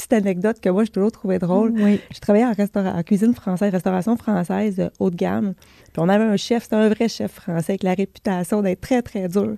petite 0.07 0.13
anecdote 0.13 0.60
que 0.60 0.69
moi, 0.69 0.83
j'ai 0.83 0.91
toujours 0.91 1.12
trouvé 1.12 1.39
drôle. 1.39 1.74
Oui. 1.75 2.00
Je 2.13 2.19
travaillais 2.19 2.45
en, 2.45 2.86
en 2.86 3.03
cuisine 3.03 3.33
française, 3.33 3.72
restauration 3.72 4.15
française 4.17 4.79
euh, 4.79 4.89
haut 5.00 5.10
de 5.10 5.15
gamme. 5.15 5.53
Puis 5.91 6.01
on 6.01 6.10
avait 6.10 6.24
un 6.24 6.38
chef, 6.38 6.63
c'était 6.63 6.75
un 6.75 6.89
vrai 6.89 7.07
chef 7.07 7.31
français 7.31 7.74
avec 7.74 7.83
la 7.83 7.93
réputation 7.93 8.62
d'être 8.62 8.81
très, 8.81 9.01
très 9.01 9.27
dur. 9.27 9.55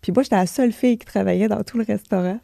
Puis 0.00 0.12
moi, 0.12 0.22
j'étais 0.22 0.36
la 0.36 0.46
seule 0.46 0.72
fille 0.72 0.98
qui 0.98 1.06
travaillait 1.06 1.48
dans 1.48 1.62
tout 1.62 1.78
le 1.78 1.84
restaurant. 1.84 2.38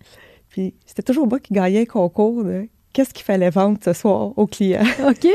Puis 0.48 0.74
c'était 0.86 1.02
toujours 1.02 1.26
moi 1.26 1.40
qui 1.40 1.52
gagnais 1.52 1.80
le 1.80 1.86
concours 1.86 2.44
de 2.44 2.68
qu'est-ce 2.92 3.12
qu'il 3.12 3.24
fallait 3.24 3.50
vendre 3.50 3.78
ce 3.84 3.92
soir 3.92 4.32
aux 4.36 4.46
clients. 4.46 4.84
OK! 5.08 5.26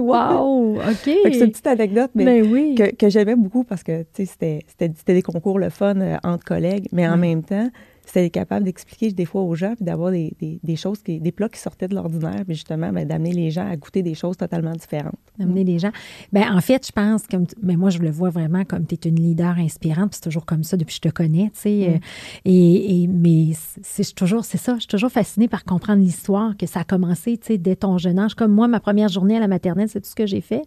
Wow! 0.00 0.76
OK! 0.76 1.04
c'est 1.04 1.40
une 1.40 1.50
petite 1.50 1.66
anecdote, 1.66 2.12
mais, 2.14 2.42
ben 2.42 2.74
que, 2.74 2.94
que 2.94 3.08
j'aimais 3.10 3.34
beaucoup 3.34 3.64
parce 3.64 3.82
que 3.82 4.04
c'était 4.14 4.64
des 5.06 5.22
concours 5.22 5.58
le 5.58 5.68
fun 5.68 6.00
euh, 6.00 6.16
entre 6.22 6.44
collègues, 6.44 6.88
mais 6.92 7.06
en 7.06 7.16
même 7.16 7.42
temps, 7.42 7.68
c'était 8.04 8.30
capable 8.30 8.64
d'expliquer 8.64 9.12
des 9.12 9.24
fois 9.24 9.42
aux 9.42 9.54
gens, 9.54 9.74
puis 9.74 9.84
d'avoir 9.84 10.10
des, 10.10 10.34
des, 10.40 10.76
choses, 10.76 11.02
qui, 11.02 11.20
des 11.20 11.32
plats 11.32 11.48
qui 11.48 11.60
sortaient 11.60 11.88
de 11.88 11.94
l'ordinaire, 11.94 12.42
puis 12.44 12.54
justement, 12.54 12.92
ben, 12.92 13.06
d'amener 13.06 13.32
les 13.32 13.50
gens 13.50 13.68
à 13.68 13.76
goûter 13.76 14.02
des 14.02 14.14
choses 14.14 14.36
totalement 14.36 14.72
différentes. 14.72 15.18
D'amener 15.38 15.64
les 15.64 15.78
gens. 15.78 15.92
Bien, 16.32 16.54
en 16.54 16.60
fait, 16.60 16.86
je 16.86 16.92
pense, 16.92 17.26
comme 17.26 17.46
mais 17.62 17.76
moi, 17.76 17.90
je 17.90 17.98
le 17.98 18.10
vois 18.10 18.30
vraiment 18.30 18.64
comme 18.64 18.86
tu 18.86 18.94
es 18.94 19.08
une 19.08 19.16
leader 19.16 19.56
inspirante, 19.58 20.10
puis 20.10 20.16
c'est 20.22 20.28
toujours 20.28 20.46
comme 20.46 20.64
ça 20.64 20.76
depuis 20.76 20.98
que 20.98 21.06
je 21.06 21.10
te 21.10 21.14
connais, 21.14 21.50
tu 21.54 21.60
sais. 21.60 21.70
Mm. 21.70 21.94
Euh, 21.94 21.98
et, 22.44 23.02
et, 23.02 23.06
mais 23.06 23.52
c'est 23.82 24.14
toujours, 24.14 24.44
c'est 24.44 24.58
ça, 24.58 24.74
je 24.74 24.80
suis 24.80 24.88
toujours 24.88 25.10
fascinée 25.10 25.48
par 25.48 25.64
comprendre 25.64 26.02
l'histoire, 26.02 26.56
que 26.56 26.66
ça 26.66 26.80
a 26.80 26.84
commencé, 26.84 27.38
tu 27.38 27.46
sais, 27.46 27.58
dès 27.58 27.76
ton 27.76 27.98
jeune 27.98 28.18
âge. 28.18 28.34
Comme 28.34 28.52
moi, 28.52 28.68
ma 28.68 28.80
première 28.80 29.08
journée 29.08 29.36
à 29.36 29.40
la 29.40 29.48
maternelle, 29.48 29.88
c'est 29.88 30.00
tout 30.00 30.10
ce 30.10 30.14
que 30.14 30.26
j'ai 30.26 30.40
fait 30.40 30.62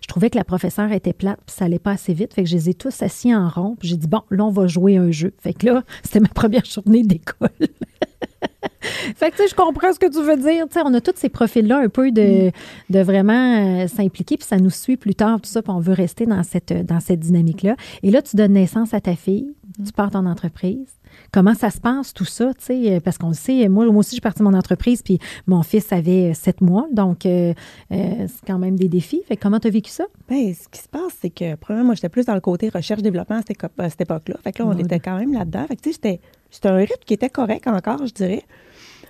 je 0.00 0.08
trouvais 0.08 0.30
que 0.30 0.36
la 0.36 0.44
professeure 0.44 0.92
était 0.92 1.12
plate, 1.12 1.40
puis 1.46 1.54
ça 1.56 1.66
allait 1.66 1.78
pas 1.78 1.92
assez 1.92 2.14
vite. 2.14 2.34
Fait 2.34 2.42
que 2.42 2.48
je 2.48 2.56
les 2.56 2.70
ai 2.70 2.74
tous 2.74 3.02
assis 3.02 3.34
en 3.34 3.48
rond, 3.48 3.76
puis 3.78 3.88
j'ai 3.88 3.96
dit, 3.96 4.08
bon, 4.08 4.22
là, 4.30 4.44
on 4.44 4.50
va 4.50 4.66
jouer 4.66 4.96
un 4.96 5.10
jeu. 5.10 5.32
Fait 5.38 5.52
que 5.52 5.66
là, 5.66 5.82
c'était 6.02 6.20
ma 6.20 6.28
première 6.28 6.64
journée 6.64 7.02
d'école. 7.02 7.48
fait 8.80 9.30
que, 9.30 9.36
tu 9.36 9.42
sais, 9.42 9.48
je 9.48 9.54
comprends 9.54 9.92
ce 9.92 9.98
que 9.98 10.10
tu 10.10 10.22
veux 10.22 10.36
dire. 10.36 10.66
Tu 10.68 10.74
sais, 10.74 10.80
on 10.84 10.94
a 10.94 11.00
tous 11.00 11.14
ces 11.16 11.28
profils-là 11.28 11.78
un 11.78 11.88
peu 11.88 12.10
de, 12.10 12.48
mm. 12.48 12.52
de 12.90 13.00
vraiment 13.00 13.82
euh, 13.82 13.88
s'impliquer, 13.88 14.36
puis 14.36 14.46
ça 14.46 14.58
nous 14.58 14.70
suit 14.70 14.96
plus 14.96 15.14
tard, 15.14 15.40
tout 15.40 15.50
ça, 15.50 15.62
puis 15.62 15.72
on 15.72 15.80
veut 15.80 15.94
rester 15.94 16.26
dans 16.26 16.42
cette, 16.42 16.72
dans 16.72 17.00
cette 17.00 17.20
dynamique-là. 17.20 17.76
Et 18.02 18.10
là, 18.10 18.22
tu 18.22 18.36
donnes 18.36 18.52
naissance 18.52 18.94
à 18.94 19.00
ta 19.00 19.16
fille, 19.16 19.54
tu 19.84 19.92
pars 19.92 20.10
ton 20.10 20.26
entreprise. 20.26 20.88
Comment 21.32 21.54
ça 21.54 21.70
se 21.70 21.80
passe, 21.80 22.14
tout 22.14 22.24
ça, 22.24 22.52
tu 22.54 22.64
sais, 22.64 22.94
euh, 22.94 23.00
parce 23.00 23.18
qu'on 23.18 23.28
le 23.28 23.34
sait, 23.34 23.68
moi, 23.68 23.84
moi 23.86 23.96
aussi, 23.96 24.14
j'ai 24.14 24.20
parti 24.20 24.42
mon 24.42 24.54
entreprise, 24.54 25.02
puis 25.02 25.18
mon 25.46 25.62
fils 25.62 25.92
avait 25.92 26.30
euh, 26.30 26.34
sept 26.34 26.60
mois, 26.60 26.86
donc 26.92 27.26
euh, 27.26 27.52
c'est 27.90 28.46
quand 28.46 28.58
même 28.58 28.76
des 28.76 28.88
défis. 28.88 29.22
Fait 29.26 29.36
comment 29.36 29.60
tu 29.60 29.68
as 29.68 29.70
vécu 29.70 29.90
ça? 29.90 30.04
Bien, 30.28 30.52
ce 30.54 30.68
qui 30.68 30.80
se 30.80 30.88
passe, 30.88 31.16
c'est 31.20 31.30
que, 31.30 31.54
premièrement, 31.56 31.88
moi, 31.88 31.94
j'étais 31.94 32.08
plus 32.08 32.24
dans 32.24 32.34
le 32.34 32.40
côté 32.40 32.68
recherche-développement 32.68 33.40
à 33.78 33.88
cette, 33.90 34.00
époque-là. 34.00 34.36
Fait 34.42 34.52
que 34.52 34.62
là, 34.62 34.68
on 34.68 34.78
était 34.78 35.00
quand 35.00 35.18
même 35.18 35.32
là-dedans. 35.32 35.66
Fait 35.66 35.76
que, 35.76 35.82
tu 35.82 35.92
sais, 35.92 36.20
c'était 36.50 36.68
un 36.68 36.76
rythme 36.76 37.04
qui 37.04 37.14
était 37.14 37.30
correct 37.30 37.66
encore, 37.66 38.06
je 38.06 38.12
dirais. 38.12 38.42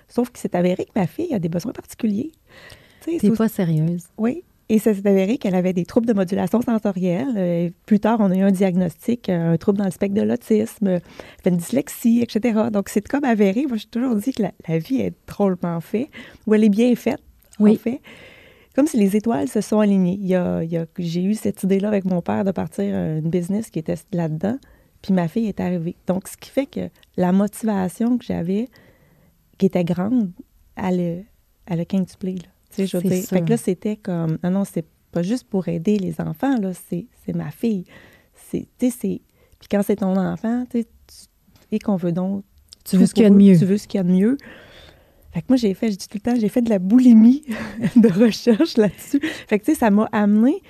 Sauf 0.09 0.29
que 0.29 0.39
c'est 0.39 0.55
avéré 0.55 0.85
que 0.85 0.99
ma 0.99 1.07
fille 1.07 1.33
a 1.33 1.39
des 1.39 1.49
besoins 1.49 1.73
particuliers. 1.73 2.31
T'es 3.05 3.31
pas 3.31 3.47
sérieuse. 3.47 4.05
Oui. 4.17 4.43
Et 4.69 4.79
ça 4.79 4.93
s'est 4.93 5.07
avéré 5.07 5.37
qu'elle 5.37 5.55
avait 5.55 5.71
des 5.71 5.85
troubles 5.85 6.07
de 6.07 6.13
modulation 6.13 6.61
sensorielle. 6.61 7.33
Euh, 7.37 7.69
plus 7.85 8.01
tard, 8.01 8.17
on 8.19 8.31
a 8.31 8.35
eu 8.35 8.41
un 8.41 8.51
diagnostic, 8.51 9.29
euh, 9.29 9.53
un 9.53 9.57
trouble 9.57 9.77
dans 9.77 9.85
le 9.85 9.91
spectre 9.91 10.15
de 10.15 10.21
l'autisme, 10.21 10.99
une 11.45 11.57
dyslexie, 11.57 12.21
etc. 12.21 12.63
Donc, 12.71 12.89
c'est 12.89 13.07
comme 13.07 13.23
avéré. 13.23 13.65
Moi, 13.65 13.77
j'ai 13.77 13.87
toujours 13.87 14.15
dit 14.15 14.33
que 14.33 14.43
la, 14.43 14.77
vie 14.77 15.01
est 15.01 15.13
drôlement 15.25 15.79
faite, 15.79 16.09
ou 16.45 16.53
elle 16.53 16.65
est 16.65 16.69
bien 16.69 16.93
faite, 16.95 17.21
oui. 17.59 17.73
en 17.73 17.75
fait. 17.75 18.01
Comme 18.75 18.87
si 18.87 18.97
les 18.97 19.15
étoiles 19.15 19.47
se 19.47 19.61
sont 19.61 19.79
alignées. 19.79 20.19
Il 20.19 20.27
y 20.27 20.35
a, 20.35 20.61
j'ai 20.99 21.23
eu 21.23 21.33
cette 21.33 21.63
idée-là 21.63 21.87
avec 21.87 22.05
mon 22.05 22.21
père 22.21 22.43
de 22.43 22.51
partir 22.51 22.93
une 22.93 23.29
business 23.29 23.69
qui 23.69 23.79
était 23.79 23.95
là-dedans, 24.11 24.59
puis 25.01 25.13
ma 25.13 25.29
fille 25.29 25.47
est 25.47 25.61
arrivée. 25.61 25.95
Donc, 26.07 26.27
ce 26.27 26.35
qui 26.35 26.49
fait 26.49 26.65
que 26.65 26.89
la 27.15 27.31
motivation 27.31 28.17
que 28.17 28.25
j'avais, 28.25 28.67
qui 29.57 29.65
était 29.65 29.85
grande, 29.85 30.31
elle, 30.75 31.23
elle 31.65 31.79
a 31.79 31.85
quintuplé, 31.85 32.33
là. 32.35 32.49
Tu 32.85 32.87
sais, 32.87 33.21
je 33.21 33.27
Fait 33.27 33.41
que 33.41 33.49
là, 33.49 33.57
c'était 33.57 33.95
comme, 33.95 34.37
non, 34.43 34.51
non, 34.51 34.63
c'est 34.65 34.85
pas 35.11 35.23
juste 35.23 35.45
pour 35.45 35.67
aider 35.67 35.97
les 35.97 36.21
enfants, 36.21 36.57
là, 36.59 36.71
c'est 36.73 37.07
ma 37.33 37.51
fille. 37.51 37.85
C'est, 38.49 38.67
tu 38.77 38.91
sais, 38.91 39.21
Puis 39.59 39.67
quand 39.69 39.81
c'est 39.83 39.97
ton 39.97 40.15
enfant, 40.15 40.65
tu 40.69 40.85
et 41.71 41.79
qu'on 41.79 41.97
veut 41.97 42.13
donc... 42.13 42.43
Tu 42.85 42.95
veux 42.95 43.05
ce 43.05 43.13
qu'il 43.13 43.23
y 43.23 43.25
a 43.25 43.29
de 43.29 43.35
mieux. 43.35 43.57
Tu 43.57 43.65
veux 43.65 43.77
ce 43.77 43.87
qu'il 43.87 43.97
y 43.97 44.01
a 44.01 44.03
de 44.03 44.11
mieux. 44.11 44.37
Fait 45.33 45.41
que 45.41 45.47
moi, 45.49 45.57
j'ai 45.57 45.73
fait, 45.73 45.91
je 45.91 45.97
dis 45.97 46.07
tout 46.07 46.17
le 46.17 46.31
temps, 46.31 46.39
j'ai 46.39 46.47
fait 46.47 46.61
de 46.61 46.69
la 46.69 46.79
boulimie 46.79 47.43
de 47.97 48.07
recherche 48.07 48.77
là-dessus. 48.77 49.19
Fait 49.47 49.59
que, 49.59 49.65
tu 49.65 49.73
sais, 49.73 49.79
ça 49.79 49.89
m'a 49.91 50.07
amené 50.13 50.61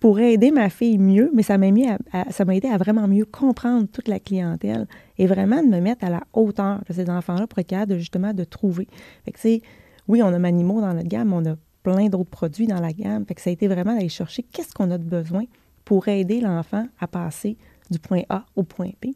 pour 0.00 0.20
aider 0.20 0.52
ma 0.52 0.70
fille 0.70 0.98
mieux, 0.98 1.30
mais 1.34 1.42
ça 1.42 1.58
m'a 1.58 1.70
mis 1.70 1.88
à, 1.88 1.98
ça 2.30 2.44
m'a 2.44 2.54
aidé 2.54 2.68
à 2.68 2.78
vraiment 2.78 3.08
mieux 3.08 3.24
comprendre 3.24 3.88
toute 3.90 4.06
la 4.06 4.20
clientèle 4.20 4.86
et 5.18 5.26
vraiment 5.26 5.62
de 5.62 5.68
me 5.68 5.80
mettre 5.80 6.04
à 6.04 6.10
la 6.10 6.22
hauteur 6.32 6.80
de 6.88 6.92
ces 6.92 7.10
enfants-là 7.10 7.46
pour 7.48 7.58
être 7.58 7.66
capable 7.66 7.98
justement 7.98 8.32
de 8.32 8.44
trouver. 8.44 8.86
Fait 9.24 9.32
que, 9.32 9.66
oui, 10.08 10.22
on 10.22 10.32
a 10.32 10.38
Manimo 10.38 10.80
dans 10.80 10.94
notre 10.94 11.08
gamme, 11.08 11.32
on 11.32 11.44
a 11.46 11.56
plein 11.82 12.08
d'autres 12.08 12.30
produits 12.30 12.66
dans 12.66 12.80
la 12.80 12.92
gamme. 12.92 13.24
Fait 13.26 13.34
que 13.34 13.40
ça 13.40 13.50
a 13.50 13.52
été 13.52 13.68
vraiment 13.68 13.94
d'aller 13.94 14.08
chercher 14.08 14.42
qu'est-ce 14.42 14.74
qu'on 14.74 14.90
a 14.90 14.98
de 14.98 15.04
besoin 15.04 15.44
pour 15.84 16.08
aider 16.08 16.40
l'enfant 16.40 16.86
à 16.98 17.06
passer 17.06 17.56
du 17.90 17.98
point 17.98 18.22
A 18.28 18.44
au 18.56 18.62
point 18.62 18.90
B. 19.02 19.08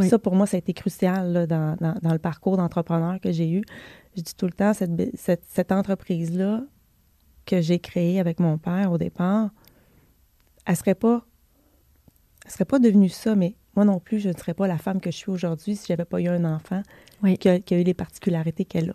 Ça, 0.00 0.18
pour 0.18 0.34
moi, 0.34 0.46
ça 0.46 0.56
a 0.56 0.58
été 0.58 0.72
crucial 0.72 1.46
dans, 1.46 1.76
le 1.80 2.18
parcours 2.18 2.56
d'entrepreneur 2.56 3.20
que 3.20 3.30
j'ai 3.30 3.50
eu. 3.50 3.62
Je 4.16 4.22
dis 4.22 4.34
tout 4.34 4.46
le 4.46 4.52
temps, 4.52 4.72
cette, 4.74 5.72
entreprise-là 5.72 6.62
que 7.44 7.60
j'ai 7.60 7.78
créée 7.78 8.18
avec 8.18 8.40
mon 8.40 8.56
père 8.56 8.90
au 8.92 8.98
départ, 8.98 9.50
elle 10.64 10.76
serait 10.76 10.94
pas, 10.94 11.26
serait 12.46 12.64
pas 12.64 12.78
devenue 12.78 13.08
ça, 13.08 13.34
mais 13.34 13.54
moi 13.74 13.84
non 13.84 13.98
plus, 13.98 14.20
je 14.20 14.30
ne 14.30 14.34
serais 14.34 14.54
pas 14.54 14.66
la 14.66 14.78
femme 14.78 15.00
que 15.00 15.10
je 15.10 15.16
suis 15.16 15.30
aujourd'hui 15.30 15.76
si 15.76 15.86
j'avais 15.88 16.04
pas 16.04 16.20
eu 16.20 16.28
un 16.28 16.44
enfant 16.44 16.82
qui, 17.38 17.48
a, 17.48 17.60
qui, 17.60 17.74
a, 17.74 17.80
eu 17.80 17.84
les 17.84 17.94
particularités 17.94 18.64
qu'elle 18.64 18.90
a. 18.90 18.94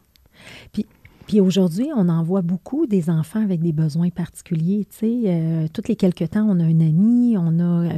Puis 0.71 0.85
puis 1.27 1.41
aujourd'hui, 1.41 1.89
on 1.93 2.07
en 2.07 2.23
voit 2.23 2.41
beaucoup 2.41 2.87
des 2.87 3.09
enfants 3.09 3.43
avec 3.43 3.59
des 3.61 3.73
besoins 3.73 4.09
particuliers. 4.09 4.87
Tu 4.89 4.97
sais, 4.97 5.21
euh, 5.25 5.67
toutes 5.73 5.89
les 5.89 5.97
quelques 5.97 6.29
temps, 6.29 6.47
on 6.49 6.57
a 6.61 6.63
un 6.63 6.79
ami, 6.79 7.35
on 7.37 7.59
a. 7.59 7.89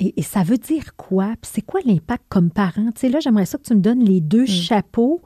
Et, 0.00 0.20
ça 0.22 0.42
veut 0.42 0.58
dire 0.58 0.96
quoi? 0.96 1.34
Puis 1.40 1.52
c'est 1.54 1.62
quoi 1.62 1.80
l'impact 1.84 2.24
comme 2.28 2.50
parent? 2.50 2.90
Tu 2.92 3.02
sais, 3.02 3.08
là, 3.08 3.20
j'aimerais 3.20 3.46
ça 3.46 3.56
que 3.56 3.62
tu 3.62 3.74
me 3.74 3.80
donnes 3.80 4.04
les 4.04 4.20
deux 4.20 4.42
mm. 4.42 4.48
chapeaux 4.48 5.22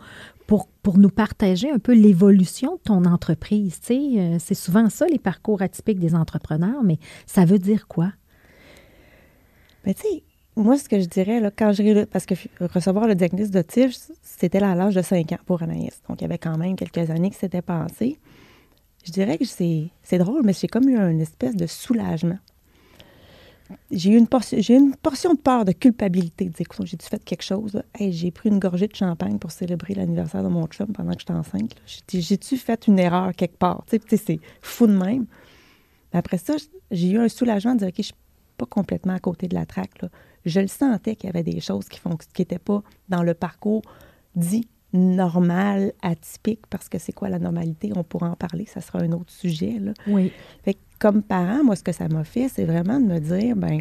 pour, 0.47 0.69
pour 0.83 0.99
nous 0.99 1.09
partager 1.09 1.71
un 1.71 1.79
peu 1.79 1.95
l'évolution 1.95 2.75
de 2.75 2.81
ton 2.83 3.07
entreprise. 3.07 3.81
Tu 3.81 3.87
sais, 3.87 4.21
euh, 4.21 4.37
c'est 4.39 4.55
souvent 4.55 4.91
ça, 4.91 5.07
les 5.07 5.19
parcours 5.19 5.63
atypiques 5.63 5.99
des 5.99 6.15
entrepreneurs, 6.15 6.83
mais 6.85 6.99
ça 7.25 7.47
veut 7.47 7.59
dire 7.59 7.89
quoi? 7.89 8.13
Ben, 9.87 9.95
tu 9.95 10.03
sais, 10.03 10.23
moi, 10.57 10.77
ce 10.77 10.89
que 10.89 11.01
je 11.01 11.07
dirais, 11.07 11.41
là, 11.41 11.51
quand 11.51 11.73
j'ai 11.73 12.07
parce 12.07 12.27
que 12.27 12.35
recevoir 12.61 13.07
le 13.07 13.15
diagnostic 13.15 13.53
d'autisme, 13.53 14.13
c'était 14.23 14.63
à 14.63 14.75
l'âge 14.75 14.95
de 14.95 15.03
5 15.03 15.33
ans 15.33 15.39
pour 15.47 15.63
Anaïs. 15.63 16.03
Donc, 16.09 16.21
il 16.21 16.23
y 16.23 16.25
avait 16.25 16.39
quand 16.39 16.57
même 16.59 16.77
quelques 16.77 17.11
années 17.11 17.31
que 17.31 17.37
c'était 17.37 17.63
passé. 17.63 18.19
Je 19.05 19.13
dirais 19.13 19.39
que 19.39 19.45
c'est, 19.45 20.19
drôle, 20.19 20.43
mais 20.45 20.53
j'ai 20.53 20.67
comme 20.67 20.89
eu 20.89 20.99
une 20.99 21.21
espèce 21.21 21.57
de 21.57 21.67
soulagement. 21.67 22.39
J'ai 23.93 24.11
eu 24.11 24.17
une, 24.17 24.27
portion, 24.27 24.59
j'ai 24.61 24.75
une 24.75 24.97
portion 24.97 25.33
de 25.33 25.39
peur, 25.39 25.65
de 25.65 25.71
culpabilité, 25.71 26.47
de 26.47 26.51
dire, 26.51 26.67
j'ai-tu 26.83 27.07
fait 27.07 27.25
quelque 27.25 27.45
chose? 27.45 27.81
j'ai 27.99 28.33
pris 28.33 28.49
une 28.49 28.59
gorgée 28.59 28.89
de 28.89 28.97
champagne 28.97 29.39
pour 29.39 29.53
célébrer 29.53 29.95
l'anniversaire 29.95 30.43
de 30.43 30.49
mon 30.49 30.67
chum 30.67 30.89
pendant 30.89 31.13
que 31.13 31.21
j'étais 31.21 31.33
enceinte. 31.33 31.77
J'ai-tu 32.09 32.57
fait 32.57 32.89
une 32.89 32.99
erreur 32.99 33.33
quelque 33.35 33.57
part? 33.57 33.85
C'est 33.89 34.41
fou 34.61 34.89
de 34.89 34.93
même. 34.93 35.27
après 36.13 36.39
ça, 36.39 36.57
j'ai 36.91 37.11
eu 37.11 37.19
un 37.19 37.29
soulagement 37.29 37.75
de 37.75 37.79
dire, 37.79 37.89
OK, 37.89 37.95
je 37.99 38.03
suis 38.03 38.15
pas 38.59 38.67
complètement 38.67 39.15
à 39.15 39.21
côté 39.21 39.47
de 39.47 39.55
la 39.55 39.67
traque. 39.67 40.03
Là 40.03 40.09
je 40.45 40.61
le 40.61 40.69
sentais 40.69 41.17
qu'il 41.17 41.29
y 41.29 41.31
avait 41.31 41.43
des 41.43 41.61
choses 41.61 41.89
qui 41.89 42.01
n'étaient 42.39 42.59
pas 42.59 42.83
dans 43.09 43.23
le 43.23 43.35
parcours 43.35 43.83
dit 44.35 44.69
normal, 44.93 45.93
atypique, 46.03 46.67
parce 46.69 46.89
que 46.89 46.99
c'est 46.99 47.13
quoi 47.13 47.29
la 47.29 47.39
normalité? 47.39 47.93
On 47.95 48.03
pourra 48.03 48.31
en 48.31 48.37
parler, 48.37 48.67
ça 48.67 48.81
sera 48.81 49.01
un 49.01 49.13
autre 49.13 49.31
sujet. 49.31 49.79
Là. 49.79 49.93
Oui. 50.07 50.33
Fait 50.65 50.77
comme 50.99 51.23
parent, 51.23 51.65
moi, 51.65 51.77
ce 51.77 51.83
que 51.83 51.93
ça 51.93 52.09
m'a 52.09 52.25
fait, 52.25 52.49
c'est 52.49 52.65
vraiment 52.65 53.01
de 53.01 53.07
me 53.07 53.21
dire, 53.21 53.57
ben 53.57 53.81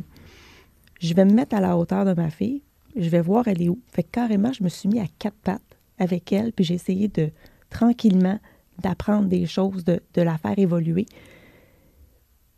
je 1.00 1.14
vais 1.14 1.26
me 1.26 1.34
mettre 1.34 1.56
à 1.56 1.60
la 1.60 1.78
hauteur 1.78 2.06
de 2.06 2.14
ma 2.14 2.30
fille, 2.30 2.62
je 2.96 3.10
vais 3.10 3.22
voir 3.22 3.48
elle 3.48 3.62
est 3.62 3.70
où. 3.70 3.80
Fait 3.92 4.04
que 4.04 4.10
carrément, 4.12 4.54
je 4.54 4.64
me 4.64 4.70
suis 4.70 4.88
mis 4.88 5.00
à 5.00 5.08
quatre 5.18 5.38
pattes 5.38 5.78
avec 5.98 6.32
elle, 6.32 6.54
puis 6.54 6.64
j'ai 6.64 6.76
essayé 6.76 7.08
de 7.08 7.32
tranquillement 7.70 8.40
d'apprendre 8.80 9.28
des 9.28 9.46
choses, 9.46 9.84
de, 9.84 10.02
de 10.14 10.22
la 10.22 10.38
faire 10.38 10.58
évoluer. 10.58 11.06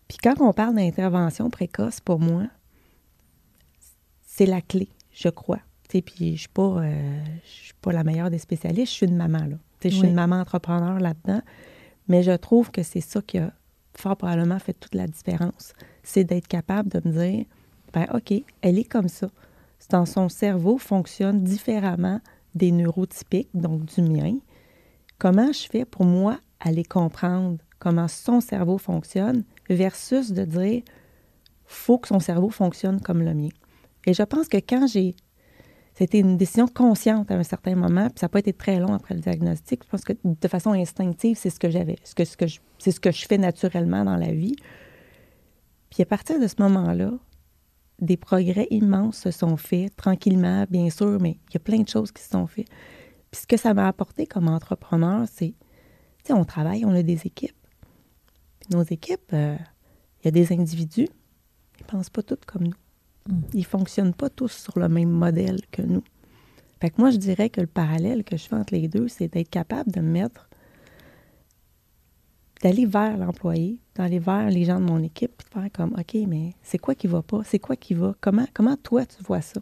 Puis 0.07 0.17
quand 0.21 0.35
on 0.39 0.53
parle 0.53 0.75
d'intervention 0.75 1.49
précoce, 1.49 1.99
pour 1.99 2.19
moi, 2.19 2.43
c'est 4.33 4.45
la 4.45 4.61
clé, 4.61 4.87
je 5.11 5.27
crois. 5.27 5.59
Puis 5.89 6.03
je 6.17 6.23
ne 6.23 6.35
suis, 6.37 6.47
pas, 6.47 6.77
euh, 6.77 7.19
suis 7.43 7.73
pas 7.81 7.91
la 7.91 8.05
meilleure 8.05 8.29
des 8.29 8.37
spécialistes, 8.37 8.93
je 8.93 8.97
suis 8.97 9.05
une 9.05 9.17
maman. 9.17 9.45
Là. 9.45 9.57
Je 9.83 9.89
suis 9.89 10.07
une 10.07 10.13
maman 10.13 10.37
entrepreneur 10.37 10.99
là-dedans. 10.99 11.41
Mais 12.07 12.23
je 12.23 12.31
trouve 12.31 12.71
que 12.71 12.81
c'est 12.81 13.01
ça 13.01 13.21
qui 13.21 13.39
a 13.39 13.51
fort 13.93 14.15
probablement 14.15 14.57
fait 14.57 14.73
toute 14.73 14.95
la 14.95 15.05
différence. 15.05 15.73
C'est 16.01 16.23
d'être 16.23 16.47
capable 16.47 16.87
de 16.87 17.01
me 17.05 17.13
dire, 17.13 17.45
ben 17.91 18.07
OK, 18.13 18.33
elle 18.61 18.79
est 18.79 18.89
comme 18.89 19.09
ça. 19.09 19.27
Dans 19.89 20.05
son 20.05 20.29
cerveau, 20.29 20.77
fonctionne 20.77 21.43
différemment 21.43 22.21
des 22.55 22.71
neurotypiques, 22.71 23.49
donc 23.53 23.83
du 23.83 24.01
mien, 24.01 24.37
comment 25.19 25.51
je 25.51 25.67
fais 25.67 25.83
pour 25.83 26.05
moi 26.05 26.39
aller 26.61 26.85
comprendre 26.85 27.57
comment 27.79 28.07
son 28.07 28.39
cerveau 28.39 28.77
fonctionne 28.77 29.43
versus 29.69 30.31
de 30.31 30.45
dire 30.45 30.83
faut 31.65 31.97
que 31.97 32.07
son 32.07 32.21
cerveau 32.21 32.49
fonctionne 32.49 33.01
comme 33.01 33.23
le 33.23 33.33
mien? 33.33 33.49
Et 34.05 34.13
je 34.13 34.23
pense 34.23 34.47
que 34.47 34.57
quand 34.57 34.87
j'ai 34.87 35.15
c'était 35.93 36.19
une 36.19 36.37
décision 36.37 36.67
consciente 36.67 37.29
à 37.31 37.35
un 37.35 37.43
certain 37.43 37.75
moment, 37.75 38.09
puis 38.09 38.19
ça 38.19 38.25
n'a 38.25 38.29
pas 38.29 38.39
été 38.39 38.53
très 38.53 38.79
long 38.79 38.93
après 38.93 39.13
le 39.13 39.19
diagnostic. 39.19 39.83
Je 39.83 39.89
pense 39.89 40.03
que 40.03 40.13
de 40.23 40.47
façon 40.47 40.71
instinctive, 40.71 41.37
c'est 41.37 41.49
ce 41.49 41.59
que 41.59 41.69
j'avais, 41.69 41.97
c'est 42.03 42.15
ce 42.91 42.99
que 42.99 43.11
je 43.11 43.25
fais 43.27 43.37
naturellement 43.37 44.05
dans 44.05 44.15
la 44.15 44.31
vie. 44.31 44.55
Puis 45.89 46.01
à 46.01 46.05
partir 46.05 46.39
de 46.39 46.47
ce 46.47 46.55
moment-là, 46.59 47.11
des 47.99 48.17
progrès 48.17 48.67
immenses 48.71 49.17
se 49.17 49.31
sont 49.31 49.57
faits, 49.57 49.95
tranquillement, 49.95 50.65
bien 50.69 50.89
sûr, 50.89 51.19
mais 51.21 51.37
il 51.49 51.53
y 51.53 51.57
a 51.57 51.59
plein 51.59 51.79
de 51.79 51.89
choses 51.89 52.11
qui 52.11 52.23
se 52.23 52.29
sont 52.29 52.47
faites. 52.47 52.69
Puis 53.29 53.41
ce 53.41 53.47
que 53.47 53.57
ça 53.57 53.73
m'a 53.73 53.87
apporté 53.87 54.25
comme 54.25 54.47
entrepreneur, 54.47 55.25
c'est, 55.31 55.53
tu 56.23 56.27
sais, 56.27 56.33
on 56.33 56.45
travaille, 56.45 56.85
on 56.85 56.95
a 56.95 57.03
des 57.03 57.27
équipes. 57.27 57.55
Puis 58.61 58.69
nos 58.71 58.83
équipes, 58.83 59.33
euh, 59.33 59.57
il 60.21 60.25
y 60.25 60.27
a 60.29 60.31
des 60.31 60.53
individus, 60.53 61.09
ils 61.79 61.83
ne 61.83 61.87
pensent 61.87 62.09
pas 62.09 62.23
tous 62.23 62.39
comme 62.47 62.63
nous. 62.63 62.75
Mm. 63.27 63.41
Ils 63.53 63.59
ne 63.59 63.65
fonctionnent 63.65 64.13
pas 64.13 64.29
tous 64.29 64.51
sur 64.51 64.79
le 64.79 64.89
même 64.89 65.09
modèle 65.09 65.61
que 65.71 65.81
nous. 65.81 66.03
Fait 66.79 66.89
que 66.89 66.95
moi, 66.99 67.11
je 67.11 67.17
dirais 67.17 67.49
que 67.49 67.61
le 67.61 67.67
parallèle 67.67 68.23
que 68.23 68.37
je 68.37 68.47
fais 68.47 68.55
entre 68.55 68.73
les 68.73 68.87
deux, 68.87 69.07
c'est 69.07 69.27
d'être 69.27 69.49
capable 69.49 69.91
de 69.91 70.01
mettre, 70.01 70.49
d'aller 72.63 72.85
vers 72.85 73.17
l'employé, 73.17 73.79
d'aller 73.95 74.17
vers 74.17 74.49
les 74.49 74.65
gens 74.65 74.79
de 74.79 74.85
mon 74.85 75.03
équipe, 75.03 75.31
puis 75.37 75.47
de 75.47 75.61
faire 75.61 75.71
comme, 75.71 75.93
OK, 75.99 76.15
mais 76.27 76.53
c'est 76.63 76.79
quoi 76.79 76.95
qui 76.95 77.05
va 77.05 77.21
pas? 77.21 77.41
C'est 77.43 77.59
quoi 77.59 77.75
qui 77.75 77.93
va? 77.93 78.15
Comment, 78.19 78.77
toi, 78.81 79.05
tu 79.05 79.23
vois 79.23 79.41
ça? 79.41 79.61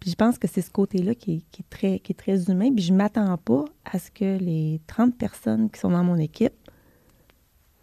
Puis 0.00 0.10
je 0.10 0.14
pense 0.14 0.38
que 0.38 0.48
c'est 0.48 0.62
ce 0.62 0.70
côté-là 0.70 1.14
qui, 1.14 1.44
est 1.58 1.70
très, 1.70 1.98
qui 1.98 2.12
est 2.12 2.14
très 2.14 2.50
humain. 2.50 2.72
Puis 2.74 2.84
je 2.84 2.92
ne 2.92 2.98
m'attends 2.98 3.36
pas 3.36 3.64
à 3.84 3.98
ce 3.98 4.10
que 4.10 4.38
les 4.38 4.80
30 4.86 5.16
personnes 5.16 5.70
qui 5.70 5.80
sont 5.80 5.90
dans 5.90 6.04
mon 6.04 6.16
équipe 6.16 6.54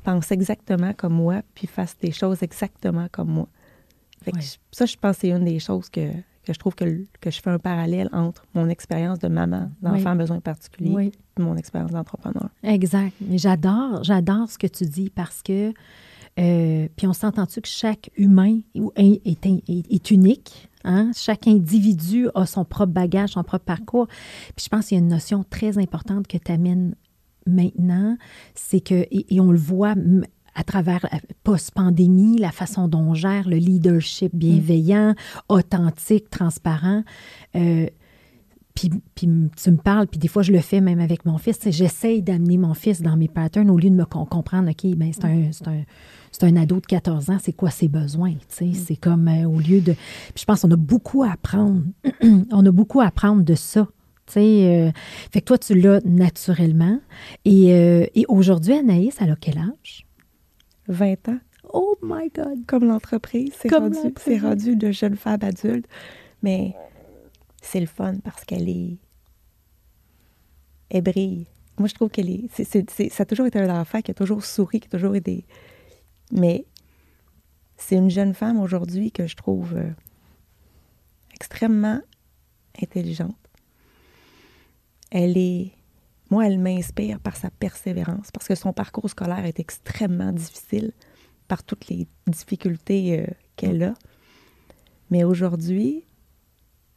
pensent 0.03 0.32
exactement 0.32 0.93
comme 0.93 1.13
moi, 1.13 1.41
puis 1.53 1.67
fassent 1.67 1.98
des 2.00 2.12
choses 2.12 2.41
exactement 2.41 3.08
comme 3.12 3.29
moi 3.29 3.48
ça, 4.71 4.85
je 4.85 4.95
pense 4.97 5.15
que 5.15 5.21
c'est 5.21 5.29
une 5.29 5.45
des 5.45 5.59
choses 5.59 5.89
que, 5.89 6.09
je 6.47 6.53
trouve 6.53 6.75
que, 6.75 6.85
je 7.25 7.41
fais 7.41 7.49
un 7.49 7.59
parallèle 7.59 8.09
entre 8.11 8.45
mon 8.53 8.69
expérience 8.69 9.19
de 9.19 9.27
maman 9.27 9.71
d'enfant 9.81 10.11
à 10.11 10.15
besoins 10.15 10.39
particuliers 10.39 11.11
et 11.37 11.41
mon 11.41 11.55
expérience 11.55 11.91
d'entrepreneur. 11.91 12.49
Exact. 12.63 13.13
Mais 13.21 13.37
j'adore, 13.37 14.03
j'adore 14.03 14.49
ce 14.49 14.57
que 14.57 14.67
tu 14.67 14.85
dis 14.85 15.09
parce 15.09 15.41
que, 15.41 15.73
euh, 16.39 16.87
puis 16.95 17.07
on 17.07 17.13
s'entend-tu 17.13 17.61
que 17.61 17.67
chaque 17.67 18.09
humain 18.17 18.59
est, 18.95 19.45
est, 19.45 20.11
unique? 20.11 20.69
Hein? 20.83 21.11
Chaque 21.15 21.47
individu 21.47 22.27
a 22.35 22.45
son 22.45 22.65
propre 22.65 22.91
bagage, 22.91 23.31
son 23.31 23.43
propre 23.43 23.65
parcours. 23.65 24.07
Puis 24.55 24.65
je 24.65 24.69
pense 24.69 24.87
qu'il 24.87 24.97
y 24.97 24.99
a 24.99 25.03
une 25.03 25.09
notion 25.09 25.45
très 25.49 25.77
importante 25.77 26.27
que 26.27 26.37
tu 26.37 26.51
amènes 26.51 26.95
maintenant, 27.45 28.17
c'est 28.55 28.81
que, 28.81 29.05
et, 29.11 29.39
on 29.39 29.51
le 29.51 29.57
voit 29.57 29.95
à 30.55 30.63
travers 30.63 31.00
la 31.12 31.19
post-pandémie, 31.43 32.38
la 32.38 32.51
façon 32.51 32.88
dont 32.88 33.00
on 33.00 33.13
gère 33.13 33.48
le 33.48 33.57
leadership 33.57 34.36
bienveillant, 34.36 35.15
authentique, 35.50 36.29
transparent. 36.29 37.03
Euh, 37.55 37.88
puis, 38.75 38.89
tu 39.15 39.27
me 39.27 39.77
parles, 39.77 40.07
puis 40.07 40.19
des 40.19 40.27
fois 40.27 40.41
je 40.41 40.51
le 40.51 40.60
fais 40.60 40.81
même 40.81 41.00
avec 41.00 41.25
mon 41.25 41.38
fils. 41.38 41.60
J'essaye 41.65 42.24
d'amener 42.24 42.57
mon 42.57 42.74
fils 42.74 43.01
dans 43.01 43.15
mes 43.15 43.27
patterns 43.27 43.69
au 43.69 43.77
lieu 43.77 43.89
de 43.89 43.95
me 43.95 44.05
comprendre, 44.05 44.69
OK, 44.69 44.95
ben 44.95 45.12
c'est 45.13 45.25
un, 45.25 45.51
c'est 45.51 45.86
c'est 46.31 46.45
un 46.45 46.55
ado 46.55 46.79
de 46.79 46.86
14 46.88 47.29
ans, 47.29 47.38
c'est 47.39 47.53
quoi 47.53 47.69
ses 47.69 47.88
besoins? 47.88 48.33
C'est 48.50 48.95
comme 48.95 49.27
euh, 49.27 49.48
au 49.48 49.60
lieu 49.60 49.81
de. 49.81 49.93
Puis 49.93 50.41
je 50.41 50.45
pense 50.45 50.62
qu'on 50.62 50.72
a 50.72 50.75
beaucoup 50.75 51.22
à 51.22 51.33
apprendre. 51.33 51.83
on 52.51 52.65
a 52.65 52.72
beaucoup 52.72 53.01
à 53.01 53.05
apprendre 53.05 53.43
de 53.43 53.53
ça. 53.53 53.88
Euh, 54.38 54.91
fait 55.31 55.41
que 55.41 55.45
toi, 55.45 55.60
tu 55.60 55.75
l'as 55.79 56.00
naturellement. 56.05 57.00
Et, 57.45 57.67
et 58.15 58.25
aujourd'hui, 58.29 58.74
Anaïs, 58.74 59.15
elle 59.19 59.29
a 59.29 59.36
quel 59.36 59.60
âge? 59.60 60.07
20 60.87 61.29
ans. 61.29 61.39
Oh 61.71 61.97
my 62.01 62.29
God! 62.29 62.65
Comme 62.67 62.85
l'entreprise, 62.85 63.53
c'est 63.55 64.37
rendu, 64.37 64.75
de 64.75 64.91
jeune 64.91 65.15
femme 65.15 65.39
adulte. 65.41 65.87
Mais 66.41 66.75
c'est 67.61 67.79
le 67.79 67.85
fun 67.85 68.15
parce 68.23 68.43
qu'elle 68.43 68.69
est. 68.69 68.97
Elle 70.89 71.01
brille. 71.01 71.47
Moi, 71.79 71.87
je 71.87 71.95
trouve 71.95 72.09
qu'elle 72.09 72.29
est. 72.29 73.09
ça 73.09 73.23
a 73.23 73.25
toujours 73.25 73.47
été 73.47 73.59
un 73.59 73.79
enfant 73.79 74.01
qui 74.01 74.11
a 74.11 74.13
toujours 74.13 74.43
souri, 74.43 74.79
qui 74.79 74.87
a 74.87 74.91
toujours 74.91 75.15
été. 75.15 75.45
Mais 76.31 76.65
c'est 77.77 77.95
une 77.95 78.09
jeune 78.09 78.33
femme 78.33 78.59
aujourd'hui 78.59 79.11
que 79.11 79.25
je 79.25 79.35
trouve 79.35 79.75
euh, 79.75 79.89
extrêmement 81.33 82.01
intelligente. 82.81 83.35
Elle 85.11 85.37
est 85.37 85.71
moi, 86.34 86.48
elle 86.48 86.58
m'inspire 86.58 87.19
par 87.19 87.36
sa 87.36 87.52
persévérance, 87.52 88.32
parce 88.32 88.48
que 88.48 88.56
son 88.56 88.74
parcours 88.74 89.08
scolaire 89.08 89.46
est 89.46 89.60
extrêmement 89.60 90.32
difficile 90.32 90.91
par 91.48 91.62
toutes 91.63 91.88
les 91.89 92.08
difficultés 92.26 93.19
euh, 93.19 93.28
qu'elle 93.56 93.84
a. 93.84 93.93
Mais 95.12 95.24
aujourd'hui, 95.24 96.06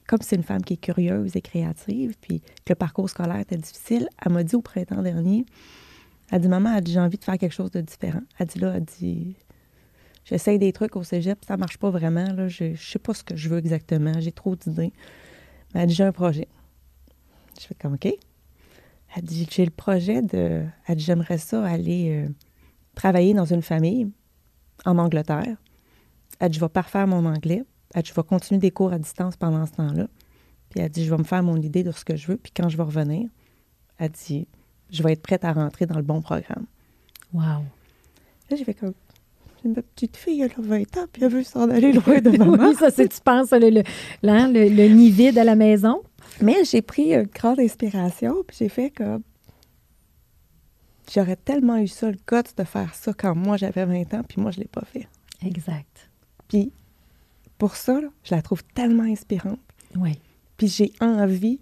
comme 0.06 0.20
c'est 0.22 0.36
une 0.36 0.42
femme 0.42 0.62
qui 0.62 0.72
est 0.72 0.78
curieuse 0.78 1.36
et 1.36 1.42
créative, 1.42 2.14
puis 2.18 2.40
que 2.40 2.70
le 2.70 2.76
parcours 2.76 3.10
scolaire 3.10 3.40
était 3.40 3.58
difficile, 3.58 4.08
elle 4.24 4.32
m'a 4.32 4.42
dit 4.42 4.56
au 4.56 4.62
printemps 4.62 5.02
dernier, 5.02 5.44
elle 6.32 6.40
dit, 6.40 6.48
maman, 6.48 6.74
elle 6.74 6.84
dit, 6.84 6.92
j'ai 6.92 7.00
envie 7.00 7.18
de 7.18 7.24
faire 7.24 7.36
quelque 7.36 7.52
chose 7.52 7.70
de 7.70 7.82
différent. 7.82 8.22
Elle 8.38 8.46
dit, 8.46 8.58
là, 8.58 8.72
elle 8.74 8.84
dit, 8.84 9.36
j'essaye 10.24 10.58
des 10.58 10.72
trucs 10.72 10.96
au 10.96 11.02
cégep, 11.02 11.44
ça 11.44 11.58
marche 11.58 11.76
pas 11.76 11.90
vraiment, 11.90 12.48
je, 12.48 12.72
je 12.72 12.90
sais 12.90 12.98
pas 12.98 13.12
ce 13.12 13.22
que 13.22 13.36
je 13.36 13.50
veux 13.50 13.58
exactement, 13.58 14.18
j'ai 14.18 14.32
trop 14.32 14.56
d'idées. 14.56 14.94
Mais 15.74 15.82
elle 15.82 15.88
dit, 15.88 15.94
j'ai 15.94 16.04
un 16.04 16.12
projet. 16.12 16.48
Je 17.60 17.66
fais 17.66 17.74
comme, 17.74 17.94
OK. 17.94 18.08
Elle 19.14 19.22
dit 19.22 19.46
J'ai 19.50 19.64
le 19.64 19.70
projet 19.70 20.22
de. 20.22 20.64
Elle 20.86 20.96
dit 20.96 21.04
J'aimerais 21.04 21.38
ça 21.38 21.64
aller 21.64 22.10
euh, 22.10 22.28
travailler 22.94 23.34
dans 23.34 23.44
une 23.44 23.62
famille 23.62 24.10
en 24.84 24.98
Angleterre. 24.98 25.56
Elle 26.38 26.50
dit 26.50 26.58
Je 26.58 26.64
vais 26.64 26.68
parfaire 26.68 27.06
mon 27.06 27.24
anglais. 27.24 27.62
Elle 27.94 28.02
dit 28.02 28.10
Je 28.10 28.14
vais 28.14 28.26
continuer 28.26 28.60
des 28.60 28.70
cours 28.70 28.92
à 28.92 28.98
distance 28.98 29.36
pendant 29.36 29.64
ce 29.66 29.72
temps-là. 29.72 30.08
Puis 30.70 30.80
elle 30.80 30.90
dit 30.90 31.04
Je 31.04 31.10
vais 31.10 31.18
me 31.18 31.24
faire 31.24 31.42
mon 31.42 31.56
idée 31.56 31.82
de 31.82 31.92
ce 31.92 32.04
que 32.04 32.16
je 32.16 32.26
veux. 32.26 32.36
Puis 32.36 32.52
quand 32.54 32.68
je 32.68 32.76
vais 32.76 32.82
revenir, 32.82 33.28
elle 33.98 34.10
dit 34.10 34.46
Je 34.90 35.02
vais 35.02 35.12
être 35.12 35.22
prête 35.22 35.44
à 35.44 35.52
rentrer 35.52 35.86
dans 35.86 35.96
le 35.96 36.02
bon 36.02 36.20
programme. 36.20 36.66
Wow. 37.32 37.64
Là, 38.48 38.56
j'ai 38.56 38.64
fait 38.64 38.74
comme 38.74 38.94
une 39.64 39.74
petite 39.74 40.16
fille, 40.16 40.42
elle 40.42 40.52
a 40.56 40.60
20 40.60 40.96
ans, 40.96 41.06
puis 41.12 41.24
elle 41.24 41.30
veut 41.30 41.42
s'en 41.42 41.68
aller 41.68 41.92
loin 41.92 42.20
de 42.20 42.30
maman. 42.38 42.68
oui, 42.68 42.74
ça, 42.76 42.90
c'est, 42.90 43.08
tu 43.08 43.20
penses, 43.20 43.50
le, 43.50 43.70
le, 43.70 43.82
le, 44.22 44.68
le, 44.68 44.88
nid 44.94 45.10
vide 45.10 45.38
à 45.38 45.44
la 45.44 45.56
maison? 45.56 46.02
Mais 46.40 46.64
j'ai 46.64 46.82
pris 46.82 47.14
une 47.14 47.24
grande 47.24 47.60
inspiration, 47.60 48.42
puis 48.46 48.56
j'ai 48.58 48.68
fait 48.68 48.90
comme. 48.90 49.22
J'aurais 51.12 51.36
tellement 51.36 51.78
eu 51.78 51.86
ça, 51.86 52.10
le 52.10 52.18
guts 52.26 52.50
de 52.56 52.64
faire 52.64 52.94
ça 52.94 53.12
quand 53.14 53.34
moi 53.36 53.56
j'avais 53.56 53.84
20 53.84 54.14
ans, 54.14 54.22
puis 54.28 54.40
moi 54.40 54.50
je 54.50 54.58
ne 54.58 54.64
l'ai 54.64 54.68
pas 54.68 54.84
fait. 54.84 55.06
Exact. 55.44 56.10
Puis 56.48 56.72
pour 57.58 57.76
ça, 57.76 58.00
je 58.24 58.34
la 58.34 58.42
trouve 58.42 58.64
tellement 58.74 59.04
inspirante. 59.04 59.60
Oui. 59.94 60.18
Puis 60.56 60.66
j'ai 60.66 60.92
envie, 61.00 61.60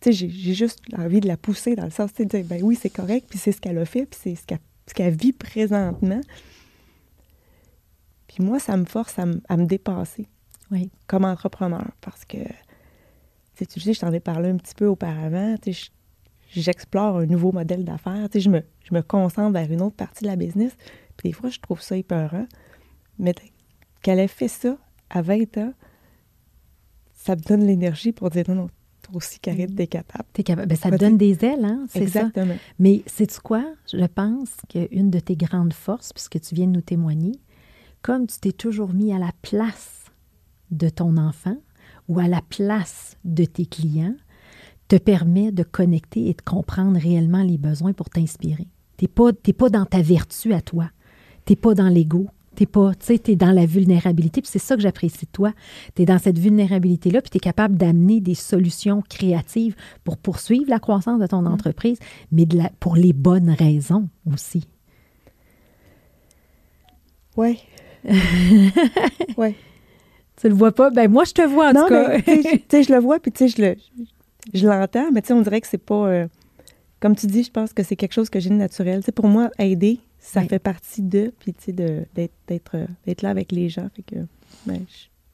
tu 0.00 0.12
sais, 0.12 0.28
j'ai 0.28 0.54
juste 0.54 0.80
envie 0.96 1.20
de 1.20 1.28
la 1.28 1.38
pousser 1.38 1.74
dans 1.74 1.84
le 1.84 1.90
sens 1.90 2.12
de 2.14 2.24
dire, 2.24 2.44
ben 2.44 2.62
oui, 2.62 2.78
c'est 2.80 2.90
correct, 2.90 3.26
puis 3.30 3.38
c'est 3.38 3.52
ce 3.52 3.60
qu'elle 3.62 3.78
a 3.78 3.86
fait, 3.86 4.04
puis 4.04 4.20
c'est 4.22 4.34
ce 4.34 4.94
qu'elle 4.94 5.14
vit 5.14 5.32
présentement. 5.32 6.20
Puis 8.28 8.44
moi, 8.44 8.58
ça 8.58 8.76
me 8.76 8.84
force 8.84 9.18
à, 9.18 9.24
à 9.48 9.56
me 9.56 9.64
dépasser 9.64 10.26
oui. 10.72 10.90
comme 11.06 11.24
entrepreneur 11.24 11.86
parce 12.00 12.24
que 12.24 12.38
tu 13.66 13.80
sais, 13.80 13.92
je 13.92 14.00
t'en 14.00 14.12
ai 14.12 14.20
parlé 14.20 14.48
un 14.50 14.56
petit 14.56 14.74
peu 14.74 14.86
auparavant. 14.86 15.56
J'explore 16.50 17.18
un 17.18 17.26
nouveau 17.26 17.52
modèle 17.52 17.84
d'affaires. 17.84 18.28
Je 18.34 18.48
me, 18.48 18.62
je 18.84 18.94
me 18.94 19.02
concentre 19.02 19.52
vers 19.52 19.70
une 19.70 19.82
autre 19.82 19.96
partie 19.96 20.24
de 20.24 20.28
la 20.28 20.36
business. 20.36 20.72
Puis 21.16 21.30
des 21.30 21.32
fois, 21.32 21.50
je 21.50 21.60
trouve 21.60 21.80
ça 21.80 21.96
épeurant. 21.96 22.46
Mais 23.18 23.34
qu'elle 24.02 24.18
ait 24.18 24.28
fait 24.28 24.48
ça 24.48 24.76
à 25.10 25.22
20 25.22 25.58
ans, 25.58 25.72
ça 27.12 27.36
me 27.36 27.40
donne 27.40 27.66
l'énergie 27.66 28.12
pour 28.12 28.30
dire 28.30 28.44
non, 28.48 28.54
non, 28.54 28.70
toi 29.02 29.16
aussi, 29.16 29.38
Karine, 29.38 29.74
t'es 29.74 29.86
capable. 29.86 30.24
T'es 30.32 30.42
capable. 30.42 30.68
Ben, 30.68 30.76
ça 30.76 30.90
te 30.90 30.96
donne 30.96 31.16
des 31.16 31.44
ailes, 31.44 31.64
hein? 31.64 31.84
C'est 31.88 32.02
Exactement. 32.02 32.56
Mais 32.78 33.02
sais-tu 33.06 33.40
quoi? 33.40 33.64
Je 33.92 34.04
pense 34.06 34.50
qu'une 34.68 35.10
de 35.10 35.20
tes 35.20 35.36
grandes 35.36 35.72
forces, 35.72 36.12
puisque 36.12 36.40
tu 36.40 36.54
viens 36.54 36.66
de 36.66 36.72
nous 36.72 36.80
témoigner, 36.80 37.38
comme 38.00 38.26
tu 38.26 38.38
t'es 38.38 38.52
toujours 38.52 38.92
mis 38.92 39.12
à 39.12 39.18
la 39.18 39.30
place 39.42 40.06
de 40.70 40.88
ton 40.88 41.16
enfant, 41.16 41.56
ou 42.08 42.18
à 42.20 42.28
la 42.28 42.40
place 42.42 43.16
de 43.24 43.44
tes 43.44 43.66
clients 43.66 44.14
te 44.88 44.96
permet 44.96 45.52
de 45.52 45.62
connecter 45.62 46.28
et 46.28 46.34
de 46.34 46.42
comprendre 46.42 46.98
réellement 46.98 47.42
les 47.42 47.58
besoins 47.58 47.92
pour 47.92 48.10
t'inspirer. 48.10 48.68
Tu 48.98 49.04
n'es 49.04 49.08
pas, 49.08 49.32
pas 49.32 49.70
dans 49.70 49.86
ta 49.86 50.02
vertu 50.02 50.52
à 50.52 50.60
toi. 50.60 50.90
Tu 51.46 51.52
n'es 51.52 51.56
pas 51.56 51.74
dans 51.74 51.88
l'ego. 51.88 52.28
Tu 52.54 52.66
pas, 52.66 52.92
tu 52.94 53.14
es 53.14 53.36
dans 53.36 53.52
la 53.52 53.64
vulnérabilité. 53.64 54.42
Puis 54.42 54.50
c'est 54.52 54.58
ça 54.58 54.76
que 54.76 54.82
j'apprécie 54.82 55.24
de 55.24 55.30
toi. 55.30 55.52
Tu 55.94 56.02
es 56.02 56.04
dans 56.04 56.18
cette 56.18 56.38
vulnérabilité-là, 56.38 57.22
puis 57.22 57.30
tu 57.30 57.38
es 57.38 57.40
capable 57.40 57.76
d'amener 57.76 58.20
des 58.20 58.34
solutions 58.34 59.02
créatives 59.08 59.74
pour 60.04 60.18
poursuivre 60.18 60.68
la 60.68 60.78
croissance 60.78 61.18
de 61.18 61.26
ton 61.26 61.42
mm. 61.42 61.46
entreprise, 61.46 61.98
mais 62.30 62.44
de 62.44 62.58
la, 62.58 62.70
pour 62.78 62.96
les 62.96 63.14
bonnes 63.14 63.50
raisons 63.50 64.08
aussi. 64.30 64.68
Oui. 67.36 67.58
oui. 69.38 69.54
Tu 70.42 70.48
le 70.48 70.54
vois 70.54 70.72
pas? 70.72 70.90
Ben 70.90 71.08
moi, 71.08 71.22
je 71.22 71.32
te 71.32 71.42
vois 71.42 71.68
en 71.68 71.72
tout 71.72 71.86
cas. 71.86 72.20
tu 72.20 72.32
sais, 72.68 72.82
je 72.82 72.92
le 72.92 72.98
vois, 72.98 73.20
puis 73.20 73.30
tu 73.30 73.48
sais, 73.48 73.56
je 73.56 73.62
le, 73.62 73.76
je 74.52 74.66
l'entends, 74.66 75.12
mais 75.12 75.22
tu 75.22 75.28
sais, 75.28 75.34
on 75.34 75.40
dirait 75.40 75.60
que 75.60 75.68
c'est 75.68 75.78
pas. 75.78 76.08
Euh, 76.08 76.26
comme 76.98 77.14
tu 77.14 77.28
dis, 77.28 77.44
je 77.44 77.50
pense 77.52 77.72
que 77.72 77.84
c'est 77.84 77.94
quelque 77.94 78.12
chose 78.12 78.28
que 78.28 78.40
j'ai 78.40 78.50
de 78.50 78.56
naturel. 78.56 79.00
Tu 79.00 79.06
sais, 79.06 79.12
pour 79.12 79.28
moi, 79.28 79.50
aider, 79.60 80.00
ça 80.18 80.42
fait 80.42 80.58
partie 80.58 81.02
de, 81.02 81.32
puis 81.38 81.54
tu 81.54 81.66
sais, 81.66 81.72
d'être 81.72 83.22
là 83.22 83.30
avec 83.30 83.52
les 83.52 83.68
gens. 83.68 83.88
Fait 83.94 84.02
que, 84.02 84.20
ben, 84.66 84.84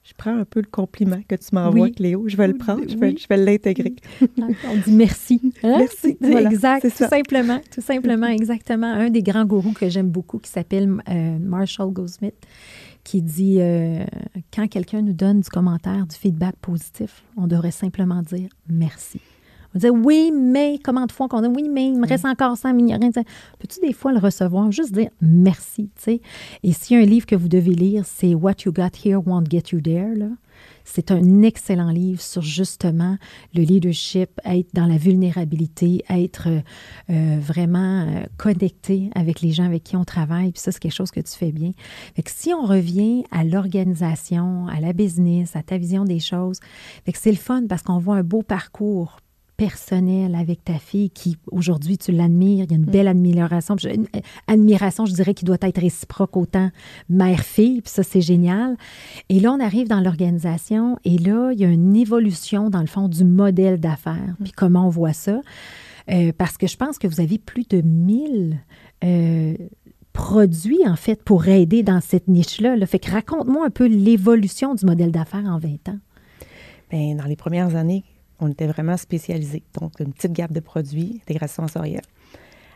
je, 0.04 0.12
prends 0.18 0.36
un 0.36 0.44
peu 0.44 0.60
le 0.60 0.68
compliment 0.70 1.20
que 1.26 1.36
tu 1.36 1.54
m'envoies, 1.54 1.88
Cléo. 1.88 2.28
Je 2.28 2.36
vais 2.36 2.48
le 2.48 2.58
prendre, 2.58 2.84
je 2.86 2.98
vais, 2.98 3.16
je 3.16 3.26
vais 3.28 3.38
l'intégrer. 3.38 3.96
on 4.20 4.76
dit 4.84 4.92
merci. 4.92 5.40
Hein? 5.62 5.78
Merci. 5.78 6.18
exact, 6.22 6.82
tout 6.82 7.04
simplement. 7.08 7.60
Tout 7.74 7.80
simplement, 7.80 8.26
exactement. 8.26 8.92
Un 8.92 9.08
des 9.08 9.22
grands 9.22 9.46
gourous 9.46 9.72
que 9.72 9.88
j'aime 9.88 10.10
beaucoup 10.10 10.38
qui 10.38 10.50
s'appelle 10.50 10.90
euh, 11.08 11.38
Marshall 11.38 11.92
Goldsmith 11.92 12.46
qui 13.08 13.22
dit 13.22 13.56
euh, 13.58 14.04
quand 14.52 14.68
quelqu'un 14.68 15.00
nous 15.00 15.14
donne 15.14 15.40
du 15.40 15.48
commentaire, 15.48 16.06
du 16.06 16.14
feedback 16.14 16.56
positif, 16.56 17.24
on 17.38 17.46
devrait 17.46 17.70
simplement 17.70 18.20
dire 18.20 18.50
merci. 18.68 19.18
On 19.74 19.78
dire 19.78 19.94
oui, 19.94 20.30
mais 20.30 20.78
comment 20.84 21.06
de 21.06 21.12
fois 21.12 21.26
qu'on 21.26 21.40
dit 21.40 21.48
oui, 21.48 21.70
mais 21.72 21.86
il 21.86 21.98
me 21.98 22.06
reste 22.06 22.24
mm. 22.24 22.30
encore 22.30 22.58
ça, 22.58 22.70
mais 22.74 22.82
il 22.82 22.94
rien. 22.94 23.10
Peux-tu 23.10 23.80
des 23.80 23.94
fois 23.94 24.12
le 24.12 24.18
recevoir, 24.18 24.70
juste 24.72 24.92
dire 24.92 25.08
merci, 25.22 25.88
tu 25.96 26.02
sais? 26.02 26.20
Et 26.62 26.72
s'il 26.74 26.98
y 26.98 27.00
a 27.00 27.02
un 27.02 27.06
livre 27.06 27.24
que 27.24 27.34
vous 27.34 27.48
devez 27.48 27.72
lire, 27.72 28.04
c'est 28.04 28.34
What 28.34 28.56
You 28.66 28.72
Got 28.72 28.90
Here 29.02 29.16
Won't 29.24 29.50
Get 29.50 29.70
You 29.72 29.80
There, 29.80 30.14
là. 30.14 30.28
C'est 30.84 31.10
un 31.10 31.42
excellent 31.42 31.90
livre 31.90 32.20
sur 32.20 32.42
justement 32.42 33.18
le 33.54 33.62
leadership, 33.62 34.30
être 34.44 34.68
dans 34.74 34.86
la 34.86 34.96
vulnérabilité, 34.96 36.04
être 36.08 36.48
euh, 37.10 37.38
vraiment 37.40 38.06
euh, 38.06 38.24
connecté 38.36 39.10
avec 39.14 39.40
les 39.40 39.52
gens 39.52 39.64
avec 39.64 39.84
qui 39.84 39.96
on 39.96 40.04
travaille. 40.04 40.52
Puis 40.52 40.60
ça, 40.60 40.72
c'est 40.72 40.80
quelque 40.80 40.94
chose 40.94 41.10
que 41.10 41.20
tu 41.20 41.32
fais 41.32 41.52
bien. 41.52 41.72
Si 42.26 42.54
on 42.54 42.64
revient 42.64 43.24
à 43.30 43.44
l'organisation, 43.44 44.66
à 44.68 44.80
la 44.80 44.92
business, 44.92 45.56
à 45.56 45.62
ta 45.62 45.76
vision 45.76 46.04
des 46.04 46.20
choses, 46.20 46.60
c'est 47.14 47.30
le 47.30 47.36
fun 47.36 47.66
parce 47.68 47.82
qu'on 47.82 47.98
voit 47.98 48.16
un 48.16 48.22
beau 48.22 48.42
parcours 48.42 49.18
personnel 49.58 50.36
avec 50.36 50.64
ta 50.64 50.78
fille 50.78 51.10
qui, 51.10 51.36
aujourd'hui, 51.50 51.98
tu 51.98 52.12
l'admires. 52.12 52.64
Il 52.64 52.70
y 52.70 52.74
a 52.74 52.76
une 52.76 52.86
mm. 52.86 52.90
belle 52.90 53.08
admiration. 53.08 53.76
Une 53.76 54.06
admiration, 54.46 55.04
je 55.04 55.12
dirais, 55.12 55.34
qui 55.34 55.44
doit 55.44 55.58
être 55.60 55.80
réciproque 55.80 56.36
autant 56.36 56.70
mère-fille. 57.10 57.82
Puis 57.82 57.90
ça, 57.90 58.04
c'est 58.04 58.20
génial. 58.22 58.76
Et 59.28 59.40
là, 59.40 59.52
on 59.52 59.60
arrive 59.60 59.88
dans 59.88 60.00
l'organisation 60.00 60.96
et 61.04 61.18
là, 61.18 61.50
il 61.52 61.60
y 61.60 61.64
a 61.64 61.68
une 61.68 61.96
évolution, 61.96 62.70
dans 62.70 62.80
le 62.80 62.86
fond, 62.86 63.08
du 63.08 63.24
modèle 63.24 63.80
d'affaires. 63.80 64.34
Puis 64.42 64.52
comment 64.52 64.86
on 64.86 64.90
voit 64.90 65.12
ça? 65.12 65.42
Euh, 66.10 66.32
parce 66.38 66.56
que 66.56 66.68
je 66.68 66.76
pense 66.76 66.96
que 66.96 67.08
vous 67.08 67.20
avez 67.20 67.38
plus 67.38 67.66
de 67.68 67.80
1000 67.82 68.58
euh, 69.04 69.54
produits, 70.12 70.86
en 70.86 70.96
fait, 70.96 71.22
pour 71.22 71.48
aider 71.48 71.82
dans 71.82 72.00
cette 72.00 72.28
niche-là. 72.28 72.76
Là. 72.76 72.86
Fait 72.86 73.00
que 73.00 73.10
raconte-moi 73.10 73.66
un 73.66 73.70
peu 73.70 73.86
l'évolution 73.86 74.76
du 74.76 74.86
modèle 74.86 75.10
d'affaires 75.10 75.44
en 75.46 75.58
20 75.58 75.88
ans. 75.88 75.98
Bien, 76.90 77.16
dans 77.16 77.26
les 77.26 77.36
premières 77.36 77.74
années, 77.74 78.04
on 78.40 78.48
était 78.48 78.66
vraiment 78.66 78.96
spécialisés. 78.96 79.62
Donc, 79.80 80.00
une 80.00 80.12
petite 80.12 80.32
gamme 80.32 80.50
de 80.50 80.60
produits, 80.60 81.20
intégration 81.22 81.64
sensorielle. 81.64 82.02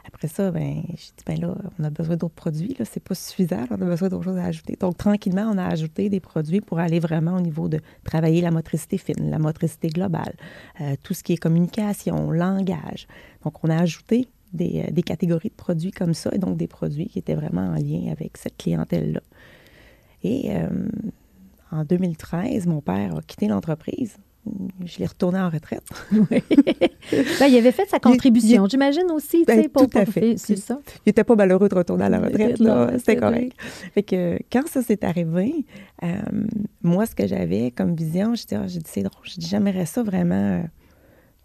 Après 0.04 0.26
ça, 0.26 0.50
ben, 0.50 0.82
j'ai 0.88 0.94
dit, 0.94 1.24
ben 1.24 1.40
là, 1.40 1.54
on 1.78 1.84
a 1.84 1.90
besoin 1.90 2.16
d'autres 2.16 2.34
produits, 2.34 2.74
là, 2.78 2.84
c'est 2.84 3.02
pas 3.02 3.14
suffisant, 3.14 3.64
on 3.70 3.74
a 3.74 3.84
besoin 3.84 4.08
d'autres 4.08 4.24
choses 4.24 4.36
à 4.38 4.44
ajouter. 4.44 4.76
Donc, 4.78 4.96
tranquillement, 4.96 5.48
on 5.52 5.58
a 5.58 5.64
ajouté 5.64 6.08
des 6.08 6.18
produits 6.18 6.60
pour 6.60 6.80
aller 6.80 6.98
vraiment 6.98 7.36
au 7.36 7.40
niveau 7.40 7.68
de 7.68 7.78
travailler 8.04 8.40
la 8.40 8.50
motricité 8.50 8.98
fine, 8.98 9.30
la 9.30 9.38
motricité 9.38 9.88
globale, 9.88 10.34
euh, 10.80 10.96
tout 11.02 11.14
ce 11.14 11.22
qui 11.22 11.34
est 11.34 11.36
communication, 11.36 12.30
langage. 12.32 13.06
Donc, 13.44 13.62
on 13.62 13.68
a 13.68 13.80
ajouté 13.80 14.28
des, 14.52 14.84
euh, 14.86 14.90
des, 14.90 15.02
catégories 15.02 15.50
de 15.50 15.54
produits 15.54 15.92
comme 15.92 16.14
ça, 16.14 16.30
et 16.32 16.38
donc 16.38 16.56
des 16.56 16.68
produits 16.68 17.06
qui 17.06 17.20
étaient 17.20 17.36
vraiment 17.36 17.68
en 17.68 17.74
lien 17.74 18.10
avec 18.10 18.36
cette 18.36 18.56
clientèle-là. 18.56 19.20
Et 20.24 20.56
euh, 20.56 20.88
en 21.70 21.84
2013, 21.84 22.66
mon 22.66 22.80
père 22.80 23.16
a 23.16 23.22
quitté 23.22 23.46
l'entreprise 23.46 24.16
je 24.84 24.98
l'ai 24.98 25.06
retourné 25.06 25.38
en 25.38 25.48
retraite. 25.48 25.84
oui. 26.12 26.42
Ben, 27.38 27.46
il 27.46 27.56
avait 27.56 27.72
fait 27.72 27.88
sa 27.88 28.00
contribution, 28.00 28.66
j'imagine 28.66 29.10
aussi. 29.12 29.44
Ben, 29.44 29.68
tout 29.68 29.88
à 29.94 30.04
fait. 30.04 30.36
C'est 30.36 30.56
ça? 30.56 30.80
Il 30.98 31.08
n'était 31.08 31.24
pas 31.24 31.36
malheureux 31.36 31.68
de 31.68 31.74
retourner 31.74 32.04
à 32.04 32.08
la 32.08 32.18
retraite. 32.18 32.58
C'était 32.98 33.16
correct. 33.16 33.56
Fait 33.94 34.02
que, 34.02 34.38
quand 34.50 34.66
ça 34.66 34.82
s'est 34.82 35.04
arrivé, 35.04 35.64
euh, 36.02 36.08
moi, 36.82 37.06
ce 37.06 37.14
que 37.14 37.26
j'avais 37.26 37.70
comme 37.70 37.94
vision, 37.94 38.34
j'ai 38.34 38.44
dit, 38.44 38.54
ah, 38.54 38.66
c'est 38.84 39.02
drôle, 39.02 39.24
j'aimerais 39.38 39.86
ça 39.86 40.02
vraiment 40.02 40.34
euh, 40.34 40.62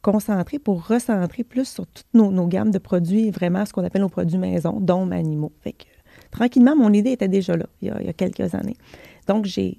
concentrer 0.02 0.58
pour 0.58 0.88
recentrer 0.88 1.44
plus 1.44 1.68
sur 1.68 1.86
toutes 1.86 2.14
nos, 2.14 2.48
gammes 2.48 2.72
de 2.72 2.80
produits, 2.80 3.30
vraiment 3.30 3.66
ce 3.66 3.74
qu'on 3.74 3.84
appelle 3.84 4.02
nos 4.02 4.10
produits 4.10 4.40
maison, 4.40 4.80
dont 4.80 5.12
animaux. 5.12 5.52
Fait 5.62 5.74
que, 5.74 5.86
tranquillement, 6.32 6.76
mon 6.76 6.92
idée 6.94 7.12
était 7.12 7.28
déjà 7.28 7.56
là, 7.56 7.68
il 7.82 7.90
y 7.90 8.10
a 8.10 8.14
quelques 8.14 8.56
années. 8.56 8.78
Donc, 9.28 9.46
j'ai 9.46 9.78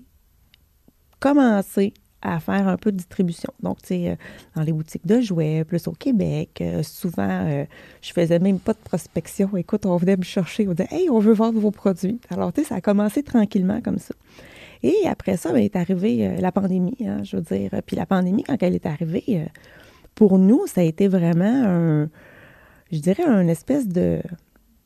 commencé 1.19 1.95
à 2.23 2.41
faire 2.41 2.67
un 2.67 2.77
peu 2.77 2.91
de 2.91 2.97
distribution. 2.97 3.53
Donc, 3.63 3.81
tu 3.83 3.89
sais, 3.89 4.11
euh, 4.11 4.17
dans 4.57 4.63
les 4.63 4.73
boutiques 4.73 5.07
de 5.07 5.21
jouets, 5.21 5.65
plus 5.65 5.87
au 5.87 5.93
Québec, 5.93 6.59
euh, 6.61 6.83
souvent, 6.83 7.29
euh, 7.29 7.65
je 8.03 8.13
faisais 8.13 8.39
même 8.39 8.59
pas 8.59 8.73
de 8.73 8.79
prospection. 8.79 9.57
Écoute, 9.57 9.87
on 9.87 9.97
venait 9.97 10.17
me 10.17 10.25
chercher, 10.25 10.67
on 10.69 10.73
disait, 10.73 10.89
hey, 10.91 11.11
on 11.11 11.19
veut 11.19 11.33
vendre 11.33 11.61
vos 11.61 11.71
produits. 11.71 12.21
Alors, 12.31 12.53
tu 12.53 12.63
sais, 12.63 12.69
ça 12.69 12.77
a 12.77 12.81
commencé 12.81 13.23
tranquillement 13.23 13.81
comme 13.81 13.99
ça. 13.99 14.15
Et 14.83 14.97
après 15.07 15.37
ça, 15.37 15.53
ben, 15.53 15.59
est 15.59 15.77
arrivée 15.77 16.37
la 16.41 16.53
pandémie, 16.53 16.97
hein, 17.05 17.23
je 17.25 17.37
veux 17.37 17.43
dire. 17.43 17.71
Puis 17.85 17.97
la 17.97 18.07
pandémie, 18.07 18.45
quand 18.45 18.63
elle 18.63 18.77
est 18.77 18.87
arrivée, 18.87 19.47
pour 20.15 20.39
nous, 20.39 20.67
ça 20.69 20.83
a 20.83 20.85
été 20.85 21.09
vraiment 21.09 21.65
un, 21.65 22.09
je 22.93 22.99
dirais, 22.99 23.25
un 23.25 23.49
espèce 23.49 23.89
de, 23.89 24.21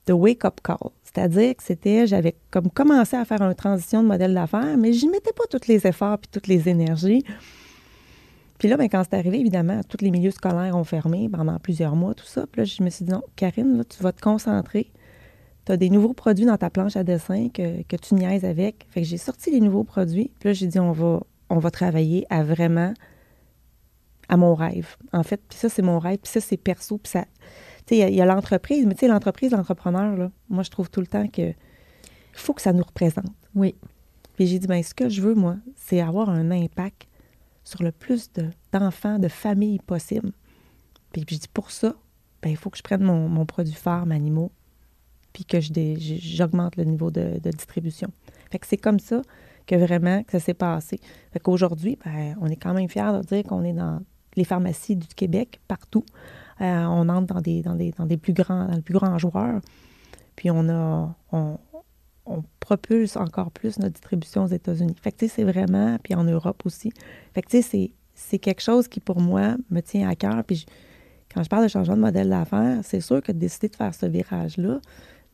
de 0.06 0.12
wake-up 0.12 0.60
call. 0.62 0.90
C'est-à-dire 1.02 1.54
que 1.56 1.62
c'était, 1.62 2.06
j'avais 2.06 2.34
comme 2.50 2.70
commencé 2.70 3.16
à 3.16 3.24
faire 3.24 3.42
une 3.42 3.54
transition 3.54 4.02
de 4.02 4.08
modèle 4.08 4.34
d'affaires, 4.34 4.76
mais 4.78 4.92
je 4.92 5.04
n'y 5.04 5.12
mettais 5.12 5.32
pas 5.32 5.44
tous 5.50 5.68
les 5.68 5.86
efforts 5.86 6.18
puis 6.18 6.28
toutes 6.32 6.46
les 6.46 6.68
énergies. 6.68 7.24
Puis 8.58 8.68
là, 8.68 8.76
bien, 8.76 8.88
quand 8.88 9.02
c'est 9.02 9.16
arrivé, 9.16 9.40
évidemment, 9.40 9.80
tous 9.88 10.04
les 10.04 10.10
milieux 10.10 10.30
scolaires 10.30 10.76
ont 10.76 10.84
fermé 10.84 11.28
pendant 11.28 11.58
plusieurs 11.58 11.96
mois, 11.96 12.14
tout 12.14 12.26
ça. 12.26 12.46
Puis 12.46 12.60
là, 12.60 12.64
je 12.64 12.82
me 12.82 12.90
suis 12.90 13.04
dit, 13.04 13.10
non, 13.10 13.22
Karine, 13.34 13.76
là, 13.76 13.84
tu 13.84 14.02
vas 14.02 14.12
te 14.12 14.20
concentrer. 14.20 14.92
Tu 15.66 15.72
as 15.72 15.76
des 15.76 15.90
nouveaux 15.90 16.12
produits 16.12 16.44
dans 16.44 16.56
ta 16.56 16.70
planche 16.70 16.96
à 16.96 17.04
dessin 17.04 17.48
que, 17.48 17.82
que 17.82 17.96
tu 17.96 18.14
niaises 18.14 18.44
avec. 18.44 18.86
Fait 18.90 19.02
que 19.02 19.06
j'ai 19.06 19.18
sorti 19.18 19.50
les 19.50 19.60
nouveaux 19.60 19.84
produits. 19.84 20.30
Puis 20.38 20.48
là, 20.48 20.52
j'ai 20.52 20.68
dit, 20.68 20.78
on 20.78 20.92
va, 20.92 21.22
on 21.50 21.58
va 21.58 21.70
travailler 21.70 22.24
à 22.30 22.44
vraiment 22.44 22.94
à 24.28 24.36
mon 24.36 24.54
rêve. 24.54 24.96
En 25.12 25.24
fait, 25.24 25.40
puis 25.48 25.58
ça, 25.58 25.68
c'est 25.68 25.82
mon 25.82 25.98
rêve. 25.98 26.18
Puis 26.18 26.30
ça, 26.30 26.40
c'est 26.40 26.56
perso. 26.56 26.98
Puis 26.98 27.10
ça, 27.10 27.24
il 27.90 28.14
y 28.14 28.20
a, 28.20 28.26
l'entreprise, 28.26 28.86
mais 28.86 28.94
tu 28.94 29.00
sais, 29.00 29.08
l'entreprise, 29.08 29.52
l'entrepreneur, 29.52 30.16
là, 30.16 30.30
moi, 30.48 30.62
je 30.62 30.70
trouve 30.70 30.90
tout 30.90 31.00
le 31.00 31.06
temps 31.06 31.26
que 31.26 31.52
faut 32.32 32.54
que 32.54 32.62
ça 32.62 32.72
nous 32.72 32.84
représente. 32.84 33.26
Oui. 33.54 33.74
Puis 34.34 34.46
j'ai 34.46 34.58
dit, 34.58 34.66
bien, 34.66 34.82
ce 34.82 34.94
que 34.94 35.08
je 35.08 35.20
veux, 35.20 35.34
moi, 35.34 35.56
c'est 35.76 36.00
avoir 36.00 36.30
un 36.30 36.50
impact 36.50 37.06
sur 37.64 37.82
le 37.82 37.92
plus 37.92 38.30
d'enfants, 38.72 39.18
de, 39.18 39.28
familles 39.28 39.78
possible. 39.78 40.32
Puis, 41.12 41.24
j'ai 41.28 41.36
dit, 41.36 41.48
pour 41.52 41.70
ça, 41.70 41.94
ben, 42.42 42.50
il 42.50 42.56
faut 42.56 42.70
que 42.70 42.78
je 42.78 42.82
prenne 42.82 43.02
mon, 43.02 43.46
produit 43.46 43.74
phare, 43.74 44.10
animaux, 44.10 44.50
puis 45.32 45.44
que 45.44 45.58
j'augmente 45.60 46.76
le 46.76 46.84
niveau 46.84 47.10
de, 47.10 47.38
distribution. 47.38 48.08
Fait 48.50 48.58
que 48.58 48.66
c'est 48.66 48.76
comme 48.76 48.98
ça 48.98 49.22
que 49.66 49.76
vraiment 49.76 50.22
que 50.24 50.32
ça 50.32 50.40
s'est 50.40 50.54
passé. 50.54 50.98
Fait 51.32 51.38
qu'aujourd'hui, 51.38 51.98
ben, 52.04 52.36
on 52.40 52.46
est 52.46 52.56
quand 52.56 52.74
même 52.74 52.88
fiers 52.88 53.12
de 53.12 53.22
dire 53.22 53.44
qu'on 53.44 53.64
est 53.64 53.72
dans 53.72 54.00
les 54.36 54.44
pharmacies 54.44 54.96
du 54.96 55.08
Québec, 55.08 55.60
partout. 55.68 56.04
Euh, 56.62 56.84
on 56.84 57.08
entre 57.08 57.34
dans 57.34 57.40
des, 57.40 57.62
dans, 57.62 57.74
des, 57.74 57.90
dans 57.92 58.06
des 58.06 58.16
plus 58.16 58.32
grands, 58.32 58.66
dans 58.66 58.76
les 58.76 58.82
plus 58.82 58.94
grands 58.94 59.18
joueurs. 59.18 59.60
Puis 60.36 60.50
on 60.50 60.68
a 60.68 61.14
on, 61.32 61.58
propulse 62.60 63.16
encore 63.16 63.50
plus 63.50 63.78
notre 63.80 63.94
distribution 63.94 64.44
aux 64.44 64.48
États-Unis. 64.48 64.94
Fait 65.02 65.10
que 65.10 65.26
c'est 65.26 65.42
vraiment, 65.42 65.98
puis 66.02 66.14
en 66.14 66.24
Europe 66.24 66.62
aussi. 66.64 66.92
Fait 67.34 67.42
que 67.42 67.60
c'est 67.60 68.38
quelque 68.38 68.62
chose 68.62 68.86
qui 68.86 69.00
pour 69.00 69.20
moi 69.20 69.56
me 69.70 69.80
tient 69.80 70.08
à 70.08 70.14
cœur. 70.14 70.42
Puis 70.44 70.64
quand 71.34 71.42
je 71.42 71.48
parle 71.48 71.64
de 71.64 71.68
changement 71.68 71.96
de 71.96 72.00
modèle 72.00 72.30
d'affaires, 72.30 72.78
c'est 72.84 73.00
sûr 73.00 73.20
que 73.20 73.32
de 73.32 73.38
décider 73.38 73.68
de 73.68 73.76
faire 73.76 73.92
ce 73.92 74.06
virage-là, 74.06 74.80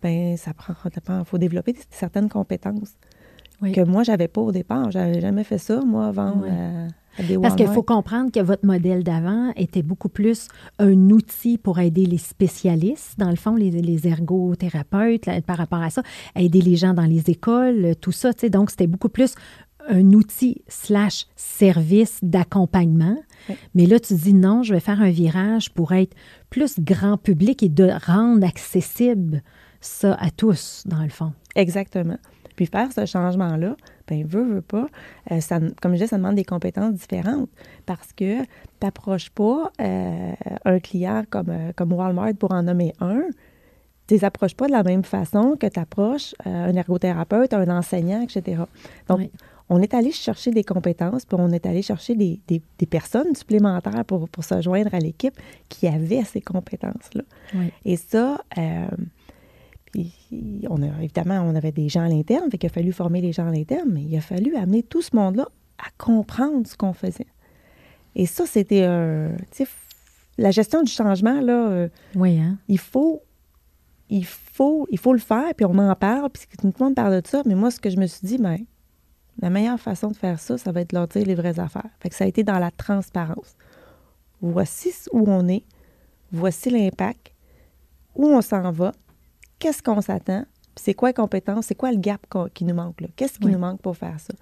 ben 0.01 0.37
ça 0.37 0.55
prend, 0.55 0.75
il 0.85 1.25
faut 1.25 1.39
développer 1.39 1.77
certaines 1.91 2.29
compétences 2.29 2.95
que 3.61 3.85
moi, 3.85 4.03
j'avais 4.03 4.29
pas 4.29 4.41
au 4.41 4.53
départ. 4.53 4.91
J'avais 4.91 5.21
jamais 5.21 5.45
fait 5.45 5.59
ça, 5.59 5.81
moi, 5.81 6.07
avant. 6.07 6.43
Euh, 6.45 6.89
parce 7.43 7.57
qu'il 7.57 7.67
faut 7.67 7.83
comprendre 7.83 8.31
que 8.31 8.41
votre 8.41 8.65
modèle 8.65 9.03
d'avant 9.03 9.53
était 9.57 9.83
beaucoup 9.83 10.09
plus 10.09 10.49
un 10.79 11.11
outil 11.11 11.59
pour 11.59 11.81
aider 11.81 12.07
les 12.07 12.19
spécialistes, 12.19 13.19
dans 13.19 13.31
le 13.31 13.37
fond, 13.37 13.57
les, 13.57 13.71
les 13.71 14.07
ergothérapeutes, 14.07 15.29
par 15.47 15.57
rapport 15.57 15.83
à 15.83 15.91
ça, 15.91 16.03
aider 16.37 16.61
les 16.61 16.77
gens 16.77 16.95
dans 16.95 17.07
les 17.07 17.29
écoles, 17.31 17.95
tout 18.01 18.13
ça. 18.13 18.31
Donc, 18.51 18.71
c'était 18.71 18.87
beaucoup 18.87 19.09
plus 19.09 19.35
un 19.89 20.13
outil 20.13 20.63
slash 20.69 21.27
service 21.35 22.19
d'accompagnement. 22.23 23.17
Mais 23.75 23.87
là, 23.87 23.99
tu 23.99 24.15
dis 24.15 24.35
non, 24.35 24.63
je 24.63 24.75
vais 24.75 24.81
faire 24.81 25.01
un 25.01 25.11
virage 25.11 25.71
pour 25.73 25.93
être 25.93 26.15
plus 26.51 26.79
grand 26.79 27.17
public 27.17 27.63
et 27.63 27.69
de 27.69 27.91
rendre 28.07 28.47
accessible 28.47 29.43
ça 29.81 30.15
à 30.15 30.31
tous, 30.31 30.85
dans 30.87 31.03
le 31.03 31.09
fond. 31.09 31.33
Exactement. 31.55 32.19
Puis 32.59 32.67
faire 32.67 32.91
ce 32.91 33.07
changement-là, 33.07 33.77
ben 34.09 34.27
veut, 34.27 34.43
veut 34.43 34.63
pas, 34.63 34.89
euh, 35.31 35.39
ça, 35.39 35.61
comme 35.81 35.93
je 35.93 35.99
disais, 35.99 36.07
ça 36.09 36.17
demande 36.17 36.35
des 36.35 36.45
compétences 36.45 36.93
différentes 36.95 37.49
parce 37.87 38.13
que 38.13 38.43
tu 38.43 38.49
n'approches 38.83 39.31
pas 39.31 39.71
euh, 39.81 40.33
un 40.65 40.81
client 40.81 41.23
comme, 41.31 41.51
euh, 41.51 41.71
comme 41.77 41.93
Walmart 41.93 42.35
pour 42.35 42.51
en 42.51 42.65
nommer 42.65 42.95
un, 42.99 43.23
tu 44.09 44.15
les 44.15 44.25
approches 44.25 44.57
pas 44.57 44.67
de 44.67 44.73
la 44.73 44.83
même 44.83 45.05
façon 45.05 45.55
que 45.57 45.69
tu 45.69 45.79
approches 45.79 46.35
un 46.45 46.75
ergothérapeute, 46.75 47.55
un 47.55 47.69
enseignant, 47.69 48.23
etc. 48.23 48.63
Donc, 49.07 49.31
on 49.69 49.81
est 49.81 49.95
allé 49.95 50.11
chercher 50.11 50.51
des 50.51 50.65
compétences, 50.65 51.25
puis 51.25 51.39
on 51.39 51.53
est 51.53 51.65
allé 51.65 51.83
chercher 51.83 52.17
des, 52.17 52.41
personnes 52.91 53.37
supplémentaires 53.37 54.05
pour, 54.05 54.29
pour 54.29 54.43
se 54.43 54.61
joindre 54.63 54.93
à 54.97 54.99
l'équipe 54.99 55.39
qui 55.69 55.87
avaient 55.87 56.25
ces 56.25 56.41
compétences-là. 56.41 57.23
Et 57.85 57.97
ça, 57.97 58.41
on 60.69 60.83
a, 60.83 61.03
évidemment, 61.03 61.41
on 61.41 61.55
avait 61.55 61.73
des 61.73 61.89
gens 61.89 62.03
à 62.03 62.09
l'interne, 62.09 62.51
fait 62.51 62.59
qu'il 62.59 62.71
a 62.71 62.73
fallu 62.73 62.93
former 62.93 63.21
les 63.21 63.33
gens 63.33 63.49
à 63.49 63.53
l'interne, 63.53 63.91
mais 63.93 64.03
il 64.03 64.17
a 64.17 64.21
fallu 64.21 64.57
amener 64.57 64.83
tout 64.83 65.03
ce 65.03 65.15
monde-là 65.15 65.49
à 65.79 65.91
comprendre 65.97 66.67
ce 66.67 66.77
qu'on 66.77 66.93
faisait. 66.93 67.27
Et 68.15 68.27
ça, 68.27 68.47
c'était 68.47 68.85
un. 68.85 69.37
la 70.37 70.51
gestion 70.51 70.83
du 70.83 70.91
changement, 70.91 71.41
là, 71.41 71.69
euh, 71.69 71.89
oui, 72.15 72.39
hein? 72.39 72.59
il 72.69 72.79
faut. 72.79 73.23
Il 74.11 74.25
faut, 74.25 74.87
il 74.91 74.99
faut 74.99 75.13
le 75.13 75.19
faire, 75.19 75.55
puis 75.55 75.67
on 75.67 75.77
en 75.77 75.95
parle, 75.95 76.31
puis 76.31 76.43
tout 76.59 76.73
le 76.79 76.83
monde 76.83 76.95
parle 76.95 77.21
de 77.21 77.27
ça. 77.27 77.43
Mais 77.45 77.55
moi, 77.55 77.71
ce 77.71 77.79
que 77.79 77.91
je 77.91 77.99
me 77.99 78.07
suis 78.07 78.27
dit, 78.27 78.39
ben, 78.39 78.57
la 79.41 79.51
meilleure 79.51 79.79
façon 79.79 80.09
de 80.09 80.17
faire 80.17 80.41
ça, 80.41 80.57
ça 80.57 80.73
va 80.73 80.81
être 80.81 80.91
de 80.91 80.97
leur 80.97 81.09
dire 81.09 81.27
les 81.27 81.35
vraies 81.35 81.61
affaires. 81.61 81.91
Fait 82.01 82.09
que 82.09 82.15
ça 82.15 82.25
a 82.25 82.27
été 82.27 82.43
dans 82.43 82.59
la 82.59 82.71
transparence. 82.71 83.55
Voici 84.41 84.95
où 85.13 85.25
on 85.27 85.47
est, 85.47 85.65
voici 86.33 86.71
l'impact, 86.71 87.33
où 88.17 88.27
on 88.29 88.41
s'en 88.41 88.71
va, 88.71 88.93
qu'est-ce 89.59 89.83
qu'on 89.83 90.01
s'attend, 90.01 90.45
c'est 90.77 90.95
quoi 90.95 91.11
les 91.11 91.15
compétences, 91.15 91.67
c'est 91.67 91.75
quoi 91.75 91.91
le 91.91 91.99
gap 91.99 92.25
qui 92.55 92.65
nous 92.65 92.75
manque, 92.75 92.97
qu'est-ce 93.17 93.39
qui 93.39 93.49
nous 93.49 93.59
manque 93.59 93.81
pour 93.81 93.97
faire 93.97 94.19
ça? 94.21 94.35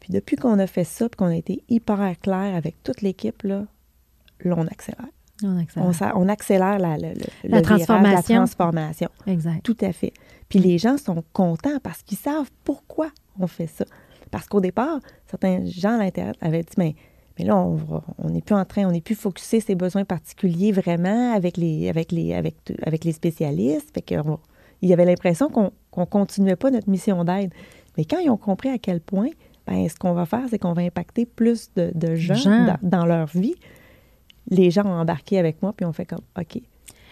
Puis 0.00 0.12
depuis 0.12 0.36
qu'on 0.36 0.58
a 0.58 0.66
fait 0.66 0.84
ça, 0.84 1.08
puis 1.08 1.16
qu'on 1.16 1.28
a 1.28 1.36
été 1.36 1.62
hyper 1.68 2.18
clair 2.20 2.54
avec 2.54 2.82
toute 2.82 3.00
l'équipe, 3.00 3.42
là, 3.42 3.64
là, 4.40 4.54
on 4.58 4.66
accélère. 4.66 5.08
On 5.42 5.58
accélère. 5.58 6.12
On, 6.16 6.28
accélère 6.28 6.78
la, 6.78 6.96
la, 6.98 7.62
transformation. 7.62 8.12
la 8.12 8.22
transformation. 8.22 9.08
Exact. 9.26 9.62
Tout 9.62 9.76
à 9.80 9.92
fait. 9.92 10.12
Puis 10.48 10.58
les 10.58 10.78
gens 10.78 10.98
sont 10.98 11.24
contents 11.32 11.78
parce 11.82 12.02
qu'ils 12.02 12.18
savent 12.18 12.50
pourquoi 12.64 13.08
on 13.40 13.46
fait 13.46 13.66
ça. 13.66 13.84
Parce 14.30 14.46
qu'au 14.46 14.60
départ, 14.60 15.00
certains 15.26 15.64
gens 15.64 15.94
à 15.94 16.04
l'intérieur 16.04 16.34
avaient 16.40 16.62
dit, 16.62 16.74
mais, 16.76 16.94
mais 17.38 17.44
là, 17.44 17.56
on 17.56 18.30
n'est 18.30 18.42
plus 18.42 18.54
en 18.54 18.64
train, 18.64 18.86
on 18.86 18.92
n'est 18.92 19.00
plus 19.00 19.16
focusé 19.16 19.60
ses 19.60 19.74
besoins 19.74 20.04
particuliers 20.04 20.72
vraiment 20.72 21.34
avec 21.34 21.56
les, 21.56 21.88
avec 21.88 22.12
les, 22.12 22.32
avec, 22.32 22.54
avec 22.82 23.04
les 23.04 23.12
spécialistes. 23.12 23.90
Fait 23.92 24.02
que 24.02 24.14
il 24.82 24.88
y 24.88 24.92
avait 24.92 25.04
l'impression 25.04 25.48
qu'on 25.48 25.72
ne 25.96 26.04
continuait 26.04 26.56
pas 26.56 26.70
notre 26.70 26.88
mission 26.88 27.24
d'aide. 27.24 27.52
Mais 27.96 28.04
quand 28.04 28.18
ils 28.18 28.30
ont 28.30 28.36
compris 28.36 28.68
à 28.68 28.78
quel 28.78 29.00
point, 29.00 29.30
ben, 29.66 29.88
ce 29.88 29.94
qu'on 29.96 30.12
va 30.12 30.26
faire, 30.26 30.44
c'est 30.50 30.58
qu'on 30.58 30.74
va 30.74 30.82
impacter 30.82 31.26
plus 31.26 31.70
de, 31.74 32.14
gens, 32.14 32.76
Dans, 32.82 33.06
leur 33.06 33.26
vie, 33.26 33.54
les 34.48 34.70
gens 34.70 34.84
ont 34.84 35.00
embarqué 35.00 35.38
avec 35.38 35.62
moi, 35.62 35.72
puis 35.72 35.86
on 35.86 35.92
fait 35.92 36.04
comme, 36.04 36.20
OK, 36.38 36.60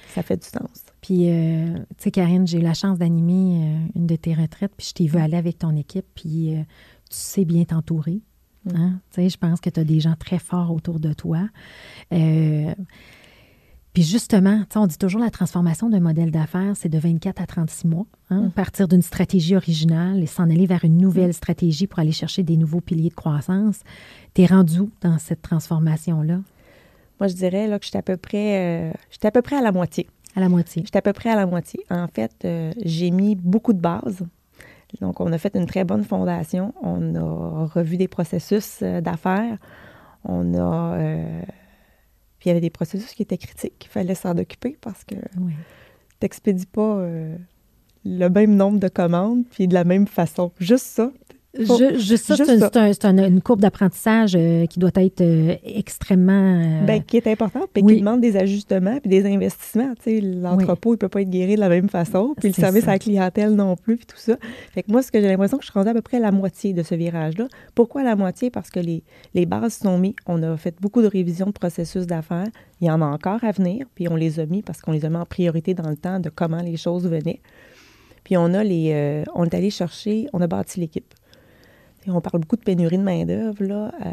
ça 0.08 0.22
fait 0.22 0.36
du 0.36 0.46
sens. 0.46 0.84
Puis, 1.00 1.30
euh, 1.30 1.74
tu 1.96 2.04
sais, 2.04 2.10
Karine, 2.10 2.46
j'ai 2.46 2.58
eu 2.58 2.62
la 2.62 2.74
chance 2.74 2.98
d'animer 2.98 3.64
euh, 3.64 3.98
une 3.98 4.06
de 4.06 4.16
tes 4.16 4.34
retraites, 4.34 4.72
puis 4.76 4.88
je 4.88 4.94
t'ai 4.94 5.06
vu 5.06 5.18
aller 5.18 5.36
avec 5.36 5.58
ton 5.58 5.74
équipe, 5.74 6.06
puis 6.14 6.54
euh, 6.54 6.62
tu 7.10 7.16
sais 7.16 7.44
bien 7.44 7.64
t'entourer. 7.64 8.20
Hein? 8.74 9.00
Je 9.16 9.36
pense 9.36 9.60
que 9.60 9.70
tu 9.70 9.80
as 9.80 9.84
des 9.84 10.00
gens 10.00 10.14
très 10.18 10.38
forts 10.38 10.72
autour 10.72 11.00
de 11.00 11.12
toi. 11.12 11.48
puis 12.10 14.02
justement, 14.02 14.64
on 14.74 14.86
dit 14.86 14.98
toujours 14.98 15.20
la 15.20 15.30
transformation 15.30 15.88
d'un 15.88 16.00
modèle 16.00 16.30
d'affaires, 16.30 16.72
c'est 16.74 16.88
de 16.88 16.98
24 16.98 17.42
à 17.42 17.46
36 17.46 17.86
mois. 17.86 18.06
Hein? 18.30 18.42
Mm. 18.42 18.50
Partir 18.52 18.88
d'une 18.88 19.02
stratégie 19.02 19.56
originale 19.56 20.22
et 20.22 20.26
s'en 20.26 20.44
aller 20.44 20.66
vers 20.66 20.84
une 20.84 20.98
nouvelle 20.98 21.30
mm. 21.30 21.34
stratégie 21.34 21.86
pour 21.86 21.98
aller 21.98 22.12
chercher 22.12 22.42
des 22.42 22.56
nouveaux 22.56 22.80
piliers 22.80 23.10
de 23.10 23.14
croissance. 23.14 23.80
Tu 24.34 24.42
es 24.42 24.46
rendu 24.46 24.80
dans 25.00 25.18
cette 25.18 25.42
transformation-là? 25.42 26.40
Moi, 27.22 27.28
je 27.28 27.34
dirais 27.34 27.68
là, 27.68 27.78
que 27.78 27.84
j'étais 27.84 27.98
à 27.98 28.02
peu 28.02 28.16
près, 28.16 28.90
euh, 28.90 28.92
j'étais 29.08 29.28
à 29.28 29.30
peu 29.30 29.42
près 29.42 29.54
à 29.54 29.62
la 29.62 29.70
moitié. 29.70 30.08
À 30.34 30.40
la 30.40 30.48
moitié. 30.48 30.82
J'étais 30.84 30.98
à 30.98 31.02
peu 31.02 31.12
près 31.12 31.30
à 31.30 31.36
la 31.36 31.46
moitié. 31.46 31.84
En 31.88 32.08
fait, 32.08 32.32
euh, 32.44 32.72
j'ai 32.84 33.12
mis 33.12 33.36
beaucoup 33.36 33.72
de 33.72 33.80
bases. 33.80 34.24
Donc, 35.00 35.20
on 35.20 35.32
a 35.32 35.38
fait 35.38 35.56
une 35.56 35.66
très 35.66 35.84
bonne 35.84 36.04
fondation. 36.04 36.74
On 36.82 37.14
a 37.14 37.66
revu 37.66 37.96
des 37.96 38.08
processus 38.08 38.80
euh, 38.82 39.00
d'affaires. 39.00 39.58
On 40.24 40.54
a. 40.54 40.96
puis 42.38 42.46
il 42.46 42.48
y 42.48 42.50
avait 42.50 42.60
des 42.60 42.70
processus 42.70 43.12
qui 43.14 43.22
étaient 43.22 43.38
critiques. 43.38 43.84
Il 43.86 43.88
fallait 43.88 44.14
s'en 44.14 44.36
occuper 44.38 44.78
parce 44.80 45.02
que 45.04 45.16
oui. 45.40 45.52
tu 45.52 46.24
n'expédies 46.24 46.66
pas 46.66 47.04
le 48.04 48.28
même 48.28 48.54
nombre 48.54 48.78
de 48.78 48.88
commandes 48.88 49.44
puis 49.50 49.66
de 49.66 49.74
la 49.74 49.84
même 49.84 50.06
façon. 50.06 50.52
Juste 50.58 50.86
ça, 50.86 51.10
je, 51.58 52.16
ça, 52.16 52.34
c'est 52.36 53.04
une 53.04 53.42
courbe 53.42 53.60
d'apprentissage 53.60 54.34
euh, 54.34 54.64
qui 54.64 54.78
doit 54.78 54.90
être 54.94 55.20
euh, 55.20 55.54
extrêmement. 55.64 56.32
Euh, 56.32 56.86
ben, 56.86 57.02
qui 57.02 57.18
est 57.18 57.26
importante, 57.26 57.68
puis 57.74 57.84
qui 57.84 57.98
demande 57.98 58.22
des 58.22 58.38
ajustements 58.38 58.98
puis 59.00 59.10
des 59.10 59.26
investissements. 59.26 59.92
L'entrepôt, 60.06 60.90
il 60.90 60.94
ne 60.94 60.96
peut 60.96 61.10
pas 61.10 61.20
être 61.20 61.28
guéri 61.28 61.56
de 61.56 61.60
la 61.60 61.68
même 61.68 61.90
façon, 61.90 62.34
puis 62.38 62.48
le 62.48 62.54
service 62.54 62.84
à 62.88 62.92
la 62.92 62.98
clientèle 62.98 63.50
non 63.50 63.76
plus, 63.76 63.98
puis 63.98 64.06
tout 64.06 64.16
ça. 64.16 64.36
Fait 64.72 64.82
que 64.82 64.90
moi, 64.90 65.02
ce 65.02 65.12
que 65.12 65.20
j'ai 65.20 65.28
l'impression 65.28 65.58
que 65.58 65.64
je 65.64 65.70
suis 65.70 65.78
rendue 65.78 65.90
à 65.90 65.94
peu 65.94 66.00
près 66.00 66.16
à 66.16 66.20
la 66.20 66.32
moitié 66.32 66.72
de 66.72 66.82
ce 66.82 66.94
virage-là. 66.94 67.48
Pourquoi 67.74 68.02
la 68.02 68.16
moitié? 68.16 68.50
Parce 68.50 68.70
que 68.70 68.80
les, 68.80 69.02
les 69.34 69.44
bases 69.44 69.74
sont 69.74 69.98
mises. 69.98 70.14
On 70.26 70.42
a 70.42 70.56
fait 70.56 70.74
beaucoup 70.80 71.02
de 71.02 71.08
révisions 71.08 71.46
de 71.46 71.52
processus 71.52 72.06
d'affaires. 72.06 72.48
Il 72.80 72.86
y 72.86 72.90
en 72.90 73.02
a 73.02 73.06
encore 73.06 73.44
à 73.44 73.52
venir, 73.52 73.86
puis 73.94 74.08
on 74.08 74.16
les 74.16 74.40
a 74.40 74.46
mis 74.46 74.62
parce 74.62 74.80
qu'on 74.80 74.92
les 74.92 75.04
a 75.04 75.10
mis 75.10 75.16
en 75.16 75.26
priorité 75.26 75.74
dans 75.74 75.90
le 75.90 75.96
temps 75.96 76.18
de 76.18 76.30
comment 76.30 76.62
les 76.62 76.78
choses 76.78 77.06
venaient. 77.06 77.40
Puis 78.24 78.38
on 78.38 78.54
a 78.54 78.64
les. 78.64 79.24
on 79.34 79.44
est 79.44 79.54
allé 79.54 79.68
chercher, 79.68 80.28
on 80.32 80.40
a 80.40 80.46
bâti 80.46 80.80
l'équipe. 80.80 81.12
On 82.06 82.20
parle 82.20 82.40
beaucoup 82.40 82.56
de 82.56 82.62
pénurie 82.62 82.98
de 82.98 83.02
main-d'œuvre. 83.02 83.62
Là. 83.64 83.92
Euh, 84.04 84.10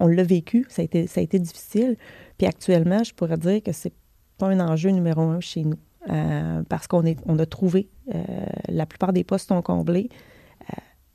on 0.00 0.06
l'a 0.06 0.22
vécu, 0.22 0.66
ça 0.68 0.82
a, 0.82 0.84
été, 0.84 1.06
ça 1.06 1.20
a 1.20 1.22
été 1.22 1.38
difficile. 1.38 1.96
Puis 2.36 2.46
actuellement, 2.46 3.04
je 3.04 3.14
pourrais 3.14 3.36
dire 3.36 3.62
que 3.62 3.72
c'est 3.72 3.92
pas 4.38 4.48
un 4.48 4.60
enjeu 4.60 4.90
numéro 4.90 5.22
un 5.22 5.40
chez 5.40 5.64
nous. 5.64 5.78
Euh, 6.10 6.62
parce 6.68 6.86
qu'on 6.86 7.04
est, 7.04 7.18
on 7.26 7.38
a 7.38 7.44
trouvé, 7.44 7.90
euh, 8.14 8.22
la 8.68 8.86
plupart 8.86 9.12
des 9.12 9.24
postes 9.24 9.48
sont 9.48 9.62
comblés 9.62 10.08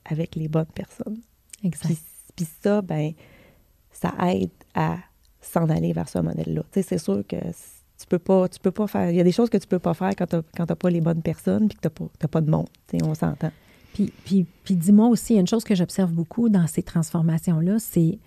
avec 0.06 0.36
les 0.36 0.50
bonnes 0.50 0.66
personnes. 0.66 1.22
Exact. 1.64 1.98
Puis, 2.36 2.48
ça, 2.62 2.82
ben, 2.82 3.14
ça 3.90 4.14
aide 4.30 4.52
à 4.76 4.98
s'en 5.40 5.70
aller 5.70 5.94
vers 5.94 6.10
ce 6.10 6.20
modèle-là. 6.20 6.62
Tu 6.72 6.82
sais, 6.82 6.82
c'est 6.82 6.98
sûr 6.98 7.24
que 7.26 7.38
tu 7.38 8.08
peux 8.08 8.20
pas, 8.20 8.50
tu 8.50 8.60
peux 8.60 8.72
pas 8.72 8.88
faire. 8.88 9.10
Il 9.10 9.16
y 9.16 9.22
a 9.22 9.24
des 9.24 9.32
choses 9.32 9.50
que 9.50 9.58
tu 9.58 9.68
peux 9.68 9.80
pas 9.80 9.94
faire 9.94 10.12
quand 10.18 10.28
tu 10.28 10.38
n'as 10.60 10.76
pas 10.76 10.90
les 10.90 11.00
bonnes 11.00 11.22
personnes 11.22 11.70
puis 11.70 11.78
que 11.78 11.88
tu 11.88 12.04
n'as 12.04 12.10
pas, 12.10 12.28
pas, 12.28 12.42
de 12.42 12.52
monde. 12.52 12.68
Tu 12.88 12.98
sais, 12.98 13.06
on 13.06 13.16
s'entend. 13.16 13.52
Puis, 13.94 14.12
puis, 14.26 14.46
puis 14.64 14.76
dis-moi 14.76 15.08
aussi, 15.08 15.36
une 15.36 15.48
chose 15.48 15.64
que 15.64 15.76
j'observe 15.76 16.12
beaucoup 16.12 16.50
dans 16.50 16.68
ces 16.68 16.82
transformations-là, 16.82 17.78
c'est, 17.80 18.18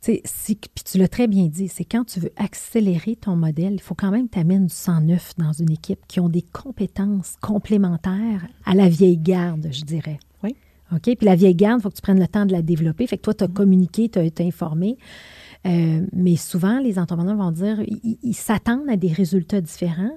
si, 0.00 0.56
puis 0.56 0.84
tu 0.84 0.98
l'as 0.98 1.08
très 1.08 1.26
bien 1.26 1.46
dit, 1.46 1.68
c'est 1.68 1.84
quand 1.84 2.04
tu 2.04 2.20
veux 2.20 2.32
accélérer 2.36 3.16
ton 3.16 3.36
modèle, 3.36 3.74
il 3.74 3.80
faut 3.80 3.94
quand 3.94 4.10
même 4.10 4.28
que 4.28 4.34
tu 4.34 4.38
amènes 4.40 4.66
du 4.66 4.74
sang 4.74 5.00
neuf 5.00 5.34
dans 5.36 5.52
une 5.52 5.70
équipe 5.70 6.00
qui 6.08 6.20
ont 6.20 6.28
des 6.28 6.42
compétences 6.42 7.36
complémentaires 7.40 8.46
à 8.64 8.74
la 8.74 8.88
vieille 8.88 9.18
garde, 9.18 9.68
je 9.70 9.82
dirais. 9.82 10.18
Oui. 10.42 10.56
OK? 10.92 11.02
Puis 11.02 11.16
la 11.22 11.36
vieille 11.36 11.54
garde, 11.54 11.80
il 11.80 11.82
faut 11.82 11.90
que 11.90 11.96
tu 11.96 12.02
prennes 12.02 12.20
le 12.20 12.28
temps 12.28 12.46
de 12.46 12.52
la 12.52 12.62
développer. 12.62 13.06
Fait 13.06 13.18
que 13.18 13.22
toi, 13.22 13.34
tu 13.34 13.44
as 13.44 13.48
mm-hmm. 13.48 13.52
communiqué, 13.52 14.08
tu 14.08 14.18
as, 14.18 14.44
informé. 14.44 14.96
Euh, 15.66 16.06
mais 16.12 16.36
souvent, 16.36 16.78
les 16.78 16.98
entrepreneurs 16.98 17.36
vont 17.36 17.50
dire, 17.50 17.82
ils 18.22 18.34
s'attendent 18.34 18.88
à 18.88 18.96
des 18.96 19.12
résultats 19.12 19.60
différents 19.60 20.14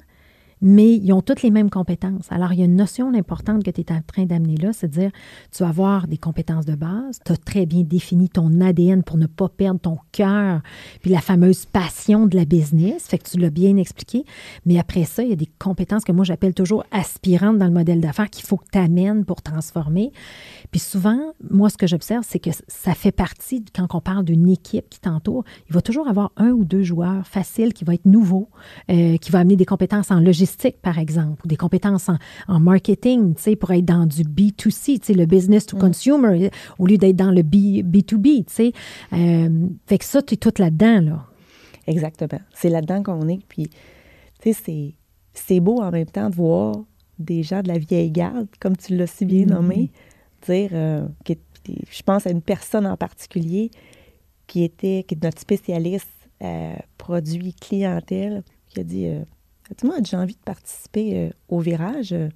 mais 0.61 0.95
ils 0.95 1.11
ont 1.13 1.21
toutes 1.21 1.41
les 1.41 1.51
mêmes 1.51 1.69
compétences. 1.69 2.31
Alors, 2.31 2.53
il 2.53 2.59
y 2.59 2.61
a 2.61 2.65
une 2.65 2.75
notion 2.75 3.13
importante 3.13 3.63
que 3.63 3.71
tu 3.71 3.81
es 3.81 3.91
en 3.91 4.01
train 4.01 4.25
d'amener 4.25 4.55
là, 4.55 4.73
c'est 4.73 4.87
de 4.87 4.99
dire, 4.99 5.11
tu 5.51 5.63
vas 5.63 5.69
avoir 5.69 6.07
des 6.07 6.17
compétences 6.17 6.65
de 6.65 6.75
base, 6.75 7.19
tu 7.25 7.31
as 7.31 7.37
très 7.37 7.65
bien 7.65 7.81
défini 7.81 8.29
ton 8.29 8.61
ADN 8.61 9.03
pour 9.03 9.17
ne 9.17 9.25
pas 9.25 9.49
perdre 9.49 9.79
ton 9.79 9.97
cœur, 10.11 10.61
puis 11.01 11.11
la 11.11 11.21
fameuse 11.21 11.65
passion 11.65 12.27
de 12.27 12.35
la 12.35 12.45
business, 12.45 13.07
fait 13.07 13.17
que 13.17 13.29
tu 13.29 13.37
l'as 13.37 13.49
bien 13.49 13.77
expliqué, 13.77 14.23
mais 14.65 14.79
après 14.79 15.05
ça, 15.05 15.23
il 15.23 15.29
y 15.29 15.33
a 15.33 15.37
des 15.37 15.49
compétences 15.59 16.03
que 16.03 16.11
moi 16.11 16.25
j'appelle 16.25 16.53
toujours 16.53 16.85
aspirantes 16.91 17.57
dans 17.57 17.65
le 17.65 17.71
modèle 17.71 18.01
d'affaires 18.01 18.29
qu'il 18.29 18.45
faut 18.45 18.57
que 18.57 18.69
tu 18.71 18.77
amènes 18.77 19.25
pour 19.25 19.41
transformer. 19.41 20.11
Puis 20.71 20.79
souvent, 20.79 21.33
moi, 21.49 21.69
ce 21.69 21.77
que 21.77 21.85
j'observe, 21.85 22.23
c'est 22.27 22.39
que 22.39 22.49
ça 22.69 22.93
fait 22.93 23.11
partie, 23.11 23.63
quand 23.75 23.93
on 23.93 23.99
parle 23.99 24.23
d'une 24.23 24.49
équipe 24.49 24.89
qui 24.89 25.01
t'entoure, 25.01 25.43
il 25.69 25.73
va 25.73 25.81
toujours 25.81 26.07
avoir 26.07 26.31
un 26.37 26.51
ou 26.51 26.63
deux 26.63 26.81
joueurs 26.81 27.27
faciles 27.27 27.73
qui 27.73 27.83
vont 27.83 27.91
être 27.91 28.05
nouveaux, 28.05 28.49
euh, 28.89 29.17
qui 29.17 29.31
vont 29.31 29.39
amener 29.39 29.57
des 29.57 29.65
compétences 29.65 30.11
en 30.11 30.21
logistique 30.21 30.77
par 30.81 30.97
exemple, 30.97 31.41
ou 31.43 31.47
des 31.49 31.57
compétences 31.57 32.09
en, 32.47 32.59
marketing, 32.61 33.35
tu 33.35 33.41
sais, 33.41 33.55
pour 33.57 33.71
être 33.71 33.83
dans 33.83 34.05
du 34.05 34.23
B2C, 34.23 34.99
tu 34.99 35.07
sais, 35.07 35.13
le 35.13 35.25
business 35.25 35.65
to 35.65 35.75
mm. 35.75 35.79
consumer, 35.79 36.51
au 36.79 36.85
lieu 36.85 36.97
d'être 36.97 37.17
dans 37.17 37.31
le 37.31 37.43
B, 37.43 37.83
B2B, 37.83 38.45
tu 38.45 38.53
sais. 38.53 38.71
Euh, 39.11 39.67
fait 39.87 39.97
que 39.97 40.05
ça, 40.05 40.21
tu 40.21 40.35
es 40.35 40.37
tout 40.37 40.53
là-dedans, 40.57 41.01
là. 41.01 41.25
Exactement. 41.87 42.39
C'est 42.53 42.69
là-dedans 42.69 43.03
qu'on 43.03 43.27
est. 43.27 43.39
Puis, 43.47 43.67
tu 44.41 44.53
sais, 44.53 44.93
c'est 45.33 45.59
beau 45.59 45.81
en 45.81 45.91
même 45.91 46.05
temps 46.05 46.29
de 46.29 46.35
voir 46.35 46.75
des 47.19 47.43
gens 47.43 47.61
de 47.61 47.67
la 47.67 47.77
vieille 47.77 48.11
garde, 48.11 48.47
comme 48.59 48.77
tu 48.77 48.95
l'as 48.95 49.07
si 49.07 49.25
bien 49.25 49.45
mm-hmm. 49.45 49.49
nommé, 49.49 49.91
dire, 50.45 50.69
euh, 50.73 51.07
je 51.67 52.03
pense 52.03 52.27
à 52.27 52.31
une 52.31 52.41
personne 52.41 52.85
en 52.85 52.97
particulier 52.97 53.71
qui 54.47 54.63
était, 54.63 55.05
qui 55.07 55.15
est 55.15 55.23
notre 55.23 55.39
spécialiste 55.39 56.09
euh, 56.41 56.73
produit 56.97 57.53
clientèle, 57.53 58.43
qui 58.69 58.79
a 58.79 58.83
dit 58.83 59.07
moi, 59.83 59.95
j'ai 60.03 60.17
envie 60.17 60.35
de 60.35 60.39
participer 60.39 61.17
euh, 61.17 61.29
au 61.49 61.59
virage. 61.59 62.11
Elle 62.13 62.31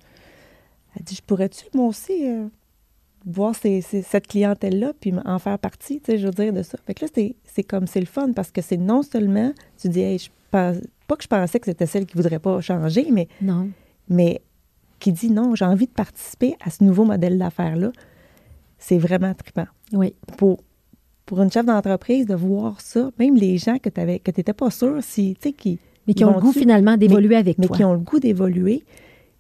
dit, 1.04 1.16
je 1.16 1.22
pourrais-tu, 1.22 1.66
moi 1.74 1.88
aussi, 1.88 2.30
euh, 2.30 2.48
voir 3.26 3.56
cette 3.56 4.28
clientèle-là, 4.28 4.94
puis 5.00 5.14
en 5.26 5.40
faire 5.40 5.60
partie, 5.60 6.00
tu 6.00 6.12
sais, 6.12 6.18
je 6.18 6.28
veux 6.28 6.34
dire, 6.34 6.54
de 6.54 6.64
ça? 6.64 6.78
Fait 6.86 6.94
que 6.94 7.06
là, 7.06 7.12
c'est 7.44 7.64
comme, 7.64 7.88
c'est 7.88 8.00
le 8.00 8.06
fun, 8.06 8.32
parce 8.34 8.52
que 8.52 8.62
c'est 8.62 8.78
non 8.78 9.04
seulement, 9.04 9.52
tu 9.80 9.90
dis, 9.90 10.18
je 10.18 10.30
pense, 10.52 10.78
pas 11.08 11.16
que 11.16 11.24
je 11.24 11.28
pensais 11.28 11.60
que 11.60 11.66
c'était 11.66 11.86
celle 11.86 12.06
qui 12.06 12.16
voudrait 12.16 12.40
pas 12.40 12.62
changer, 12.62 13.08
mais, 13.12 13.28
non. 13.42 13.70
mais 14.08 14.42
qui 15.00 15.12
dit, 15.12 15.30
non, 15.30 15.56
j'ai 15.56 15.66
envie 15.66 15.88
de 15.88 15.92
participer 15.92 16.56
à 16.64 16.70
ce 16.70 16.84
nouveau 16.84 17.06
modèle 17.06 17.38
d'affaires-là. 17.38 17.92
c'est 18.78 18.98
vraiment 18.98 19.34
trippant. 19.34 19.68
Oui. 19.94 20.14
Pour, 20.38 20.60
pour 21.26 21.42
une 21.42 21.52
chef 21.52 21.66
d'entreprise, 21.66 22.26
de 22.26 22.36
voir 22.36 22.82
ça, 22.82 23.12
même 23.20 23.36
les 23.36 23.58
gens 23.58 23.78
que 23.78 23.90
tu 23.90 24.02
n'étais 24.02 24.54
pas 24.54 24.70
sûr 24.70 25.00
si, 25.02 25.36
tu 25.36 25.50
sais, 25.50 25.54
qui. 25.54 25.80
Mais 26.08 26.14
qui 26.14 26.24
ont 26.24 26.36
le 26.36 26.40
goût 26.40 26.52
finalement 26.52 26.98
d'évoluer 26.98 27.36
avec 27.36 27.58
mais 27.58 27.66
toi. 27.66 27.76
Mais 27.76 27.78
qui 27.78 27.84
ont 27.84 27.94
le 27.94 28.00
goût 28.00 28.20
d'évoluer, 28.20 28.84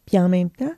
puis 0.05 0.17
en 0.17 0.29
même 0.29 0.49
temps, 0.49 0.73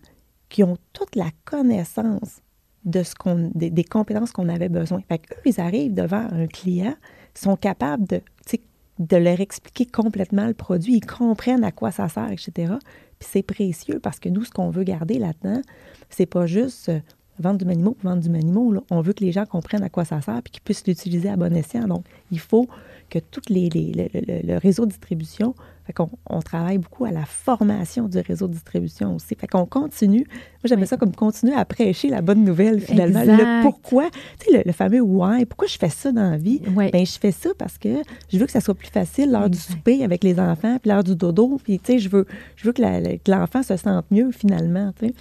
qui 0.50 0.64
ont 0.64 0.78
toute 0.92 1.16
la 1.16 1.30
connaissance 1.46 2.42
de 2.84 3.04
ce 3.04 3.16
qu'on, 3.16 3.52
des, 3.54 3.84
compétences 3.84 4.32
qu'on 4.32 4.50
avait 4.50 4.70
besoin. 4.70 5.02
Fait 5.08 5.20
qu'eux, 5.20 5.42
ils 5.46 5.60
arrivent 5.60 5.94
devant 5.94 6.26
un 6.32 6.48
client, 6.48 6.96
sont 7.34 7.56
capables 7.56 8.06
de, 8.08 8.22
de 9.00 9.18
leur 9.18 9.40
expliquer 9.40 9.86
complètement 9.86 10.48
le 10.48 10.54
produit, 10.54 10.96
ils 10.96 11.06
comprennent 11.06 11.64
à 11.64 11.72
quoi 11.72 11.92
ça 11.92 12.10
sert, 12.10 12.32
etc. 12.32 12.74
Puis 13.20 13.30
c'est 13.32 13.44
précieux 13.44 14.00
parce 14.00 14.20
que 14.20 14.30
nous, 14.30 14.44
ce 14.44 14.52
qu'on 14.52 14.70
veut 14.70 14.84
garder 14.84 15.20
là-dedans, 15.20 15.62
c'est 16.10 16.26
pas 16.26 16.46
juste 16.46 16.90
euh, 16.90 17.00
vendre 17.40 17.58
du 17.58 17.66
manimo 17.66 17.92
pour 17.92 18.10
vendre 18.10 18.22
du 18.22 18.30
manimo. 18.30 18.76
On 18.90 19.02
veut 19.02 19.14
que 19.14 19.24
les 19.24 19.32
gens 19.32 19.46
comprennent 19.46 19.84
à 19.84 19.90
quoi 19.90 20.06
ça 20.06 20.22
sert 20.22 20.38
et 20.38 20.50
qu'ils 20.50 20.62
puissent 20.62 20.86
l'utiliser 20.88 21.30
à 21.30 21.36
bon 21.36 21.56
escient. 21.56 21.88
Donc, 21.88 22.06
il 22.32 22.40
faut 22.40 22.68
que 23.10 23.20
tout 23.20 23.42
les, 23.50 23.70
le, 23.70 24.58
réseau 24.58 24.86
de 24.86 24.92
distribution, 24.92 25.56
fait 25.88 25.94
qu'on 25.94 26.10
on 26.30 26.42
travaille 26.42 26.80
beaucoup 26.80 27.06
à 27.06 27.12
la 27.12 27.26
formation 27.26 28.10
du 28.10 28.20
réseau 28.20 28.50
de 28.50 28.52
distribution 28.52 29.16
aussi. 29.16 29.36
Fait 29.36 29.48
qu'on 29.48 29.66
continue. 29.66 30.26
Moi, 30.28 30.66
j'aimais 30.66 30.86
ça 30.86 30.98
comme 30.98 31.16
continuer 31.16 31.56
à 31.56 31.64
prêcher 31.64 32.10
la 32.10 32.22
bonne 32.22 32.44
nouvelle, 32.44 32.82
finalement. 32.82 33.24
Le 33.24 33.62
pourquoi, 33.62 34.10
tu 34.38 34.52
sais, 34.52 34.64
le, 34.66 34.72
fameux 34.74 35.00
why, 35.00 35.46
pourquoi 35.46 35.70
je 35.70 35.78
fais 35.78 35.88
ça 35.88 36.12
dans 36.12 36.32
la 36.32 36.38
vie? 36.38 36.60
Bien, 36.60 37.06
je 37.06 37.18
fais 37.18 37.32
ça 37.32 37.52
parce 37.58 37.78
que 37.78 38.02
je 38.30 38.38
veux 38.38 38.46
que 38.46 38.52
ça 38.52 38.60
soit 38.60 38.76
plus 38.76 38.90
facile 38.90 39.32
l'heure 39.32 39.50
du 39.50 39.58
souper 39.58 40.04
avec 40.04 40.26
les 40.26 40.42
enfants, 40.42 40.78
puis 40.82 40.92
l'heure 40.92 41.06
du 41.06 41.16
dodo, 41.16 41.58
puis 41.64 41.80
tu 41.80 41.94
sais, 41.94 42.00
je 42.00 42.10
veux, 42.10 42.26
je 42.58 42.66
veux 42.66 42.74
que 42.74 43.32
l'enfant 43.32 43.64
se 43.64 43.78
sente 43.78 44.12
mieux, 44.12 44.32
finalement, 44.32 44.92
tu 45.00 45.08
sais. 45.08 45.14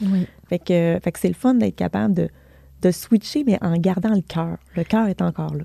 Fait 0.49 0.59
que, 0.59 0.99
fait 1.01 1.13
que 1.13 1.19
c'est 1.21 1.29
le 1.29 1.35
fun 1.35 1.55
d'être 1.55 1.77
capable 1.77 2.15
de, 2.15 2.29
de 2.83 2.91
switcher, 2.91 3.45
mais 3.47 3.59
en 3.63 3.77
gardant 3.77 4.15
le 4.15 4.23
cœur. 4.23 4.59
Le 4.75 4.83
cœur 4.83 5.07
est 5.07 5.23
encore 5.23 5.55
là. 5.55 5.65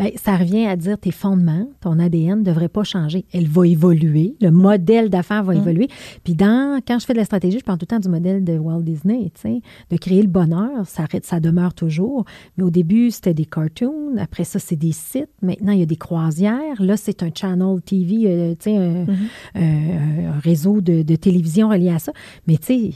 Bien, 0.00 0.10
ça 0.16 0.36
revient 0.36 0.66
à 0.66 0.76
dire 0.76 0.98
tes 0.98 1.10
fondements, 1.10 1.68
ton 1.80 1.98
ADN 1.98 2.38
ne 2.38 2.44
devrait 2.44 2.68
pas 2.68 2.84
changer. 2.84 3.26
Elle 3.32 3.46
va 3.46 3.66
évoluer. 3.66 4.34
Le 4.40 4.50
modèle 4.50 5.10
d'affaires 5.10 5.44
va 5.44 5.54
mm. 5.54 5.58
évoluer. 5.58 5.88
Puis 6.24 6.34
dans, 6.34 6.80
quand 6.86 6.98
je 6.98 7.04
fais 7.04 7.12
de 7.12 7.18
la 7.18 7.24
stratégie, 7.26 7.58
je 7.58 7.64
parle 7.64 7.78
tout 7.78 7.84
le 7.84 7.96
temps 7.96 8.00
du 8.00 8.08
modèle 8.08 8.42
de 8.42 8.58
Walt 8.58 8.80
Disney, 8.80 9.30
tu 9.34 9.40
sais, 9.42 9.60
de 9.90 9.96
créer 9.98 10.22
le 10.22 10.28
bonheur. 10.28 10.86
Ça, 10.86 11.04
ça 11.22 11.38
demeure 11.38 11.74
toujours. 11.74 12.24
Mais 12.56 12.64
au 12.64 12.70
début, 12.70 13.10
c'était 13.10 13.34
des 13.34 13.44
cartoons. 13.44 14.16
Après 14.18 14.44
ça, 14.44 14.58
c'est 14.58 14.76
des 14.76 14.92
sites. 14.92 15.28
Maintenant, 15.42 15.72
il 15.72 15.80
y 15.80 15.82
a 15.82 15.86
des 15.86 15.96
croisières. 15.96 16.80
Là, 16.80 16.96
c'est 16.96 17.22
un 17.22 17.30
channel 17.34 17.82
TV, 17.82 18.22
euh, 18.24 18.54
tu 18.58 18.70
sais, 18.70 18.76
un, 18.76 19.04
mm-hmm. 19.04 20.40
réseau 20.42 20.80
de, 20.80 21.02
de, 21.02 21.16
télévision 21.16 21.68
relié 21.68 21.90
à 21.90 21.98
ça. 21.98 22.12
Mais 22.46 22.56
tu 22.56 22.66
sais, 22.66 22.92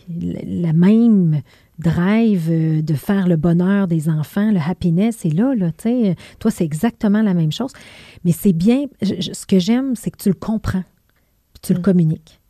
la 0.46 0.72
même 0.72 1.42
drive 1.78 2.48
euh, 2.50 2.82
de 2.82 2.94
faire 2.94 3.26
le 3.26 3.36
bonheur 3.36 3.88
des 3.88 4.08
enfants, 4.08 4.50
le 4.50 4.60
happiness, 4.60 5.16
c'est 5.20 5.30
là, 5.30 5.54
là, 5.54 5.70
tu 5.72 5.88
sais. 5.88 6.16
Toi, 6.38 6.50
c'est 6.50 6.64
exactement 6.64 7.22
la 7.22 7.34
même 7.34 7.52
chose. 7.52 7.72
Mais 8.24 8.32
c'est 8.32 8.52
bien, 8.52 8.86
ce 9.02 9.46
que 9.46 9.58
j'aime, 9.58 9.96
c'est 9.96 10.10
que 10.10 10.18
tu 10.18 10.28
le 10.28 10.34
comprends, 10.34 10.84
puis 11.52 11.60
tu 11.62 11.72
le 11.72 11.80
mm. 11.80 11.82
communiques. 11.82 12.40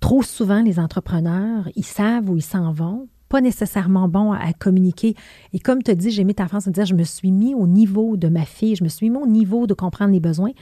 Trop 0.00 0.22
souvent, 0.22 0.62
les 0.62 0.78
entrepreneurs, 0.78 1.68
ils 1.74 1.84
savent 1.84 2.30
où 2.30 2.36
ils 2.36 2.42
s'en 2.42 2.72
vont, 2.72 3.08
pas 3.28 3.40
nécessairement 3.40 4.08
bons 4.08 4.32
à, 4.32 4.52
communiquer. 4.52 5.14
Et 5.52 5.58
comme 5.58 5.82
tu 5.82 5.94
dis, 5.94 6.10
j'ai 6.10 6.24
mis 6.24 6.34
ta 6.34 6.48
France 6.48 6.66
à 6.66 6.70
dire, 6.70 6.86
je 6.86 6.94
me 6.94 7.04
suis 7.04 7.30
mis 7.30 7.54
au 7.54 7.66
niveau 7.66 8.16
de 8.16 8.28
ma 8.28 8.44
fille, 8.44 8.76
je 8.76 8.84
me 8.84 8.88
suis 8.88 9.10
mis 9.10 9.18
au 9.18 9.26
niveau 9.26 9.66
de 9.66 9.74
comprendre 9.74 10.12
les 10.12 10.20
besoins 10.20 10.52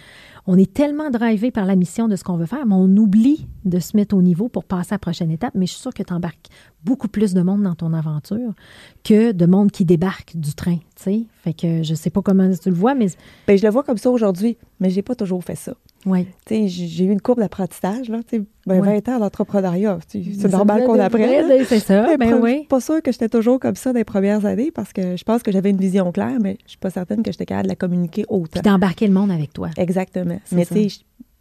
on 0.46 0.56
est 0.56 0.72
tellement 0.72 1.10
drivé 1.10 1.50
par 1.50 1.66
la 1.66 1.76
mission 1.76 2.08
de 2.08 2.16
ce 2.16 2.24
qu'on 2.24 2.36
veut 2.36 2.46
faire, 2.46 2.66
mais 2.66 2.74
on 2.74 2.96
oublie 2.96 3.46
de 3.64 3.78
se 3.80 3.96
mettre 3.96 4.16
au 4.16 4.22
niveau 4.22 4.48
pour 4.48 4.64
passer 4.64 4.92
à 4.92 4.94
la 4.94 4.98
prochaine 4.98 5.30
étape. 5.30 5.54
Mais 5.54 5.66
je 5.66 5.72
suis 5.72 5.80
sûre 5.80 5.94
que 5.94 6.02
tu 6.02 6.12
embarques 6.12 6.48
beaucoup 6.84 7.08
plus 7.08 7.34
de 7.34 7.42
monde 7.42 7.62
dans 7.62 7.74
ton 7.74 7.92
aventure 7.92 8.54
que 9.02 9.32
de 9.32 9.46
monde 9.46 9.72
qui 9.72 9.84
débarque 9.84 10.36
du 10.36 10.54
train, 10.54 10.76
tu 10.76 11.02
sais. 11.02 11.22
Fait 11.42 11.52
que 11.52 11.82
je 11.82 11.94
sais 11.94 12.10
pas 12.10 12.22
comment 12.22 12.48
tu 12.50 12.68
le 12.70 12.76
vois, 12.76 12.94
mais... 12.94 13.08
Bien, 13.46 13.56
je 13.56 13.62
le 13.64 13.70
vois 13.70 13.82
comme 13.82 13.98
ça 13.98 14.10
aujourd'hui, 14.10 14.56
mais 14.78 14.90
j'ai 14.90 15.02
pas 15.02 15.14
toujours 15.14 15.42
fait 15.42 15.56
ça. 15.56 15.74
Oui. 16.06 16.26
J'ai 16.48 17.04
eu 17.04 17.10
une 17.10 17.20
courbe 17.20 17.40
d'apprentissage, 17.40 18.08
là. 18.08 18.20
Ben, 18.66 18.80
20 18.80 19.08
ans 19.08 19.18
d'entrepreneuriat. 19.18 19.98
C'est 20.08 20.48
normal 20.50 20.84
qu'on 20.84 20.98
apprenne. 20.98 21.64
C'est 21.66 21.80
ça, 21.80 22.16
ben 22.16 22.34
oui. 22.40 22.64
pas 22.68 22.80
sûre 22.80 23.02
que 23.02 23.12
j'étais 23.12 23.28
toujours 23.28 23.60
comme 23.60 23.74
ça 23.74 23.92
dans 23.92 23.98
les 23.98 24.04
premières 24.04 24.46
années 24.46 24.70
parce 24.70 24.92
que 24.92 25.16
je 25.16 25.24
pense 25.24 25.42
que 25.42 25.52
j'avais 25.52 25.70
une 25.70 25.76
vision 25.76 26.10
claire, 26.12 26.38
mais 26.40 26.56
je 26.64 26.70
suis 26.70 26.78
pas 26.78 26.90
certaine 26.90 27.22
que 27.22 27.32
j'étais 27.32 27.46
capable 27.46 27.64
de 27.64 27.70
la 27.70 27.76
communiquer 27.76 28.24
autant. 28.28 28.60
Puis 28.60 28.62
d'embarquer 28.62 29.06
le 29.08 29.12
monde 29.12 29.30
avec 29.30 29.52
toi. 29.52 29.70
Exactement. 29.76 30.40
Mais 30.52 30.64
tu 30.64 30.88
sais, 30.88 30.88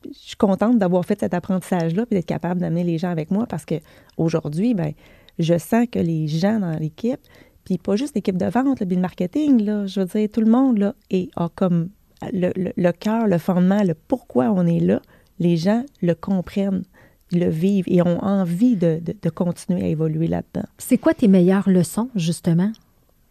je 0.05 0.11
suis 0.11 0.35
contente 0.35 0.77
d'avoir 0.77 1.05
fait 1.05 1.19
cet 1.19 1.33
apprentissage-là 1.33 2.05
puis 2.05 2.15
d'être 2.15 2.25
capable 2.25 2.59
d'amener 2.59 2.83
les 2.83 2.97
gens 2.97 3.09
avec 3.09 3.31
moi 3.31 3.45
parce 3.47 3.65
que 3.65 3.75
aujourd'hui, 4.17 4.73
ben, 4.73 4.91
je 5.39 5.57
sens 5.57 5.85
que 5.91 5.99
les 5.99 6.27
gens 6.27 6.59
dans 6.59 6.77
l'équipe, 6.77 7.19
puis 7.63 7.77
pas 7.77 7.95
juste 7.95 8.15
l'équipe 8.15 8.37
de 8.37 8.45
vente, 8.45 8.81
le 8.81 8.97
marketing, 8.97 9.63
là, 9.63 9.85
je 9.85 9.99
veux 9.99 10.05
dire, 10.05 10.29
tout 10.31 10.41
le 10.41 10.49
monde 10.49 10.77
là, 10.77 10.95
est, 11.09 11.29
a 11.35 11.49
comme 11.53 11.89
le, 12.33 12.51
le, 12.55 12.91
cœur, 12.91 13.27
le 13.27 13.37
fondement, 13.37 13.83
le 13.83 13.93
pourquoi 13.93 14.51
on 14.51 14.65
est 14.65 14.79
là, 14.79 15.01
les 15.39 15.57
gens 15.57 15.83
le 16.01 16.15
comprennent, 16.15 16.83
le 17.31 17.49
vivent 17.49 17.85
et 17.87 18.01
ont 18.01 18.23
envie 18.23 18.75
de, 18.75 19.01
de, 19.03 19.29
continuer 19.29 19.83
à 19.83 19.87
évoluer 19.87 20.27
là-dedans. 20.27 20.67
C'est 20.77 20.97
quoi 20.97 21.13
tes 21.13 21.27
meilleures 21.27 21.69
leçons, 21.69 22.09
justement? 22.15 22.71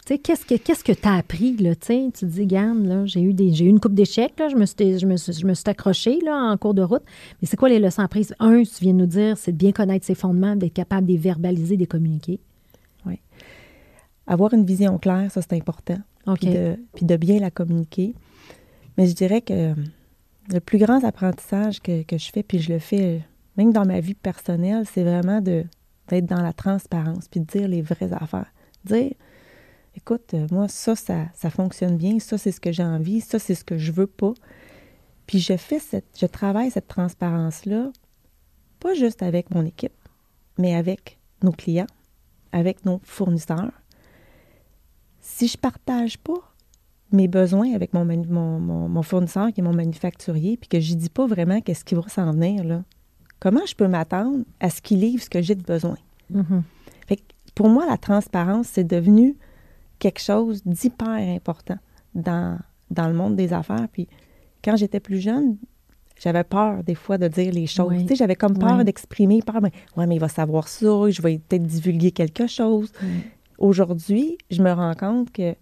Qu'est-ce 0.07 0.45
que 0.45 0.57
qu'est-ce 0.57 0.85
que 0.85 0.93
tu 0.93 1.09
as 1.09 1.15
appris? 1.15 1.57
Là, 1.57 1.75
tu 1.75 2.13
te 2.13 2.27
dis, 2.27 2.47
Gann, 2.47 3.07
j'ai 3.07 3.23
eu, 3.23 3.33
des, 3.33 3.55
j'ai 3.55 3.65
eu 3.65 3.69
une 3.69 3.81
coupe 3.81 3.95
d'échecs, 3.95 4.35
je 4.37 4.55
me 4.55 4.67
suis, 4.67 4.99
je 4.99 5.07
me 5.07 5.17
suis, 5.17 5.33
je 5.33 5.47
me 5.47 5.55
suis 5.55 5.65
accrochée 5.67 6.19
là, 6.23 6.37
en 6.37 6.59
cours 6.59 6.75
de 6.75 6.83
route. 6.83 7.03
Mais 7.41 7.49
c'est 7.49 7.57
quoi 7.57 7.71
les 7.71 7.79
leçons 7.79 8.03
apprises? 8.03 8.35
Un, 8.39 8.65
tu 8.65 8.83
viens 8.83 8.93
de 8.93 8.99
nous 8.99 9.07
dire, 9.07 9.39
c'est 9.39 9.53
de 9.53 9.57
bien 9.57 9.73
connaître 9.73 10.05
ses 10.05 10.15
fondements, 10.15 10.57
d'être 10.57 10.75
capable 10.75 11.07
de 11.07 11.13
les 11.13 11.19
verbaliser, 11.19 11.77
de 11.77 11.81
les 11.81 11.87
communiquer. 11.87 12.39
Oui. 13.07 13.19
Avoir 14.27 14.53
une 14.53 14.67
vision 14.67 14.99
claire, 14.99 15.31
ça, 15.31 15.41
c'est 15.41 15.55
important. 15.55 15.97
OK. 16.27 16.41
Puis 16.41 16.51
de, 16.51 16.77
puis 16.95 17.07
de 17.07 17.17
bien 17.17 17.41
la 17.41 17.51
communiquer. 17.51 18.15
Mais 18.97 19.07
je 19.07 19.15
dirais 19.15 19.41
que 19.41 19.75
le 20.53 20.61
plus 20.61 20.79
grand 20.79 21.03
apprentissage 21.05 21.81
que, 21.81 22.03
que, 22.03 22.19
je 22.19 22.31
fais, 22.31 22.43
puis 22.43 22.59
je 22.59 22.73
le 22.73 22.79
fais 22.79 23.23
même 23.57 23.73
dans 23.73 23.87
ma 23.87 24.01
vie 24.01 24.15
personnelle, 24.15 24.85
c'est 24.87 25.05
vraiment 25.05 25.41
d'être 25.41 26.27
dans 26.27 26.43
la 26.43 26.53
transparence, 26.53 27.29
puis 27.29 27.41
de 27.41 27.47
dire 27.47 27.69
les 27.69 27.83
vraies 27.83 28.13
affaires. 28.13 28.53
Dire, 28.85 29.13
écoute, 29.97 30.35
euh, 30.35 30.47
moi, 30.51 30.69
ça, 30.69 30.97
ça, 30.97 31.27
ça 31.35 31.51
fonctionne 31.51 31.97
bien, 31.97 32.19
ça, 32.19 32.37
c'est 32.37 32.53
ce 32.53 32.61
que 32.61 32.73
j'ai 32.73 32.85
envie, 32.85 33.21
ça, 33.21 33.39
c'est 33.39 33.55
ce 33.55 33.65
que 33.65 33.79
je 33.79 33.93
veux 33.93 34.07
pas. 34.07 34.35
Puis 35.27 35.39
je 35.39 35.57
fais 35.57 35.79
cette, 35.79 36.19
je 36.21 36.27
travaille 36.27 36.71
cette 36.71 36.89
transparence-là, 36.89 37.91
pas 38.81 38.95
juste 38.95 39.23
avec 39.23 39.55
mon 39.55 39.65
équipe, 39.65 39.93
mais 40.59 40.75
avec 40.75 41.19
nos 41.43 41.53
clients, 41.53 41.87
avec 42.53 42.85
nos 42.85 43.01
fournisseurs. 43.05 43.73
Si 45.21 45.49
je 45.49 45.57
partage 45.57 46.19
pas 46.19 46.54
mes 47.13 47.29
besoins 47.29 47.73
avec 47.75 47.93
mon, 47.95 48.05
mon, 48.05 49.03
fournisseur 49.03 49.53
qui 49.53 49.61
est 49.61 49.65
mon 49.65 49.75
manufacturier, 49.75 50.57
puis 50.57 50.69
que 50.69 50.81
je 50.81 50.95
dis 50.95 51.11
pas 51.11 51.27
vraiment 51.27 51.61
qu'est-ce 51.61 51.85
qui 51.85 51.95
va 51.95 52.03
s'en 52.09 52.33
venir, 52.33 52.65
là, 52.65 52.83
comment 53.41 53.65
je 53.67 53.75
peux 53.75 53.89
m'attendre 53.89 54.45
à 54.61 54.71
ce 54.71 54.81
qu'il 54.81 55.01
livre 55.01 55.23
ce 55.23 55.31
que 55.31 55.43
j'ai 55.43 55.55
de 55.55 55.63
besoin? 55.63 55.97
Mm-hmm. 56.33 56.63
fait 57.07 57.21
pour 57.55 57.69
moi, 57.69 57.87
la 57.87 57.99
transparence, 57.99 58.69
c'est 58.69 58.85
devenu 58.85 59.37
quelque 59.99 60.21
chose 60.21 60.63
d'hyper 60.65 61.09
important 61.09 61.77
dans, 62.15 62.59
dans 62.91 63.07
le 63.07 63.15
monde 63.15 63.37
des 63.37 63.53
affaires. 63.53 63.87
Puis 63.93 64.09
quand 64.65 64.77
j'étais 64.77 65.01
plus 65.01 65.21
jeune, 65.21 65.57
j'avais 66.21 66.45
peur 66.45 66.83
des 66.85 66.95
fois 66.95 67.19
de 67.19 67.29
dire 67.29 67.53
les 67.53 67.67
choses. 67.67 67.93
Tu 68.03 68.09
sais, 68.09 68.15
j'avais 68.17 68.37
comme 68.37 68.59
peur 68.59 68.85
d'exprimer, 68.85 69.43
peur, 69.43 69.61
mais, 69.61 69.73
ouais, 69.97 70.07
mais 70.07 70.17
il 70.17 70.21
va 70.21 70.29
savoir 70.29 70.69
ça, 70.69 71.11
je 71.11 71.23
vais 71.23 71.39
peut-être 71.39 71.65
divulguer 71.65 72.13
quelque 72.13 72.47
chose. 72.47 72.93
Aujourd'hui, 73.59 74.39
je 74.51 74.63
me 74.63 74.73
rends 74.73 74.95
compte 74.95 75.31
que 75.31 75.55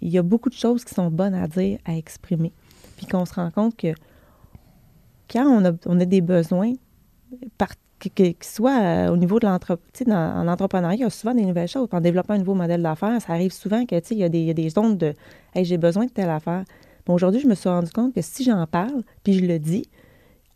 il 0.00 0.08
y 0.08 0.18
a 0.18 0.22
beaucoup 0.22 0.48
de 0.48 0.54
choses 0.54 0.84
qui 0.84 0.94
sont 0.94 1.10
bonnes 1.10 1.34
à 1.34 1.46
dire, 1.46 1.78
à 1.84 1.96
exprimer. 1.96 2.52
Puis 2.96 3.06
qu'on 3.06 3.24
se 3.24 3.34
rend 3.34 3.50
compte 3.50 3.76
que 3.76 3.94
quand 5.30 5.46
on 5.46 5.64
a, 5.64 5.72
on 5.86 6.00
a 6.00 6.04
des 6.04 6.20
besoins, 6.20 6.72
que, 7.98 8.34
soit 8.42 8.80
euh, 8.80 9.08
au 9.08 9.16
niveau 9.16 9.38
de 9.38 9.46
l'entreprise, 9.46 10.06
en 10.08 10.46
entrepreneuriat, 10.48 10.96
il 10.96 11.00
y 11.00 11.04
a 11.04 11.10
souvent 11.10 11.34
des 11.34 11.44
nouvelles 11.44 11.68
choses. 11.68 11.88
En 11.92 12.00
développant 12.00 12.34
un 12.34 12.38
nouveau 12.38 12.54
modèle 12.54 12.82
d'affaires, 12.82 13.20
ça 13.20 13.32
arrive 13.32 13.52
souvent 13.52 13.84
que, 13.86 13.96
il 14.10 14.18
y, 14.18 14.24
a 14.24 14.28
des, 14.28 14.38
il 14.38 14.44
y 14.44 14.50
a 14.50 14.54
des 14.54 14.68
zones 14.68 14.96
de 14.96 15.14
Hey, 15.54 15.64
j'ai 15.64 15.78
besoin 15.78 16.06
de 16.06 16.10
telle 16.10 16.30
affaire. 16.30 16.64
Aujourd'hui, 17.08 17.40
je 17.40 17.46
me 17.46 17.54
suis 17.54 17.68
rendu 17.68 17.90
compte 17.90 18.14
que 18.14 18.20
si 18.20 18.44
j'en 18.44 18.66
parle, 18.66 19.02
puis 19.22 19.34
je 19.34 19.46
le 19.46 19.58
dis 19.58 19.88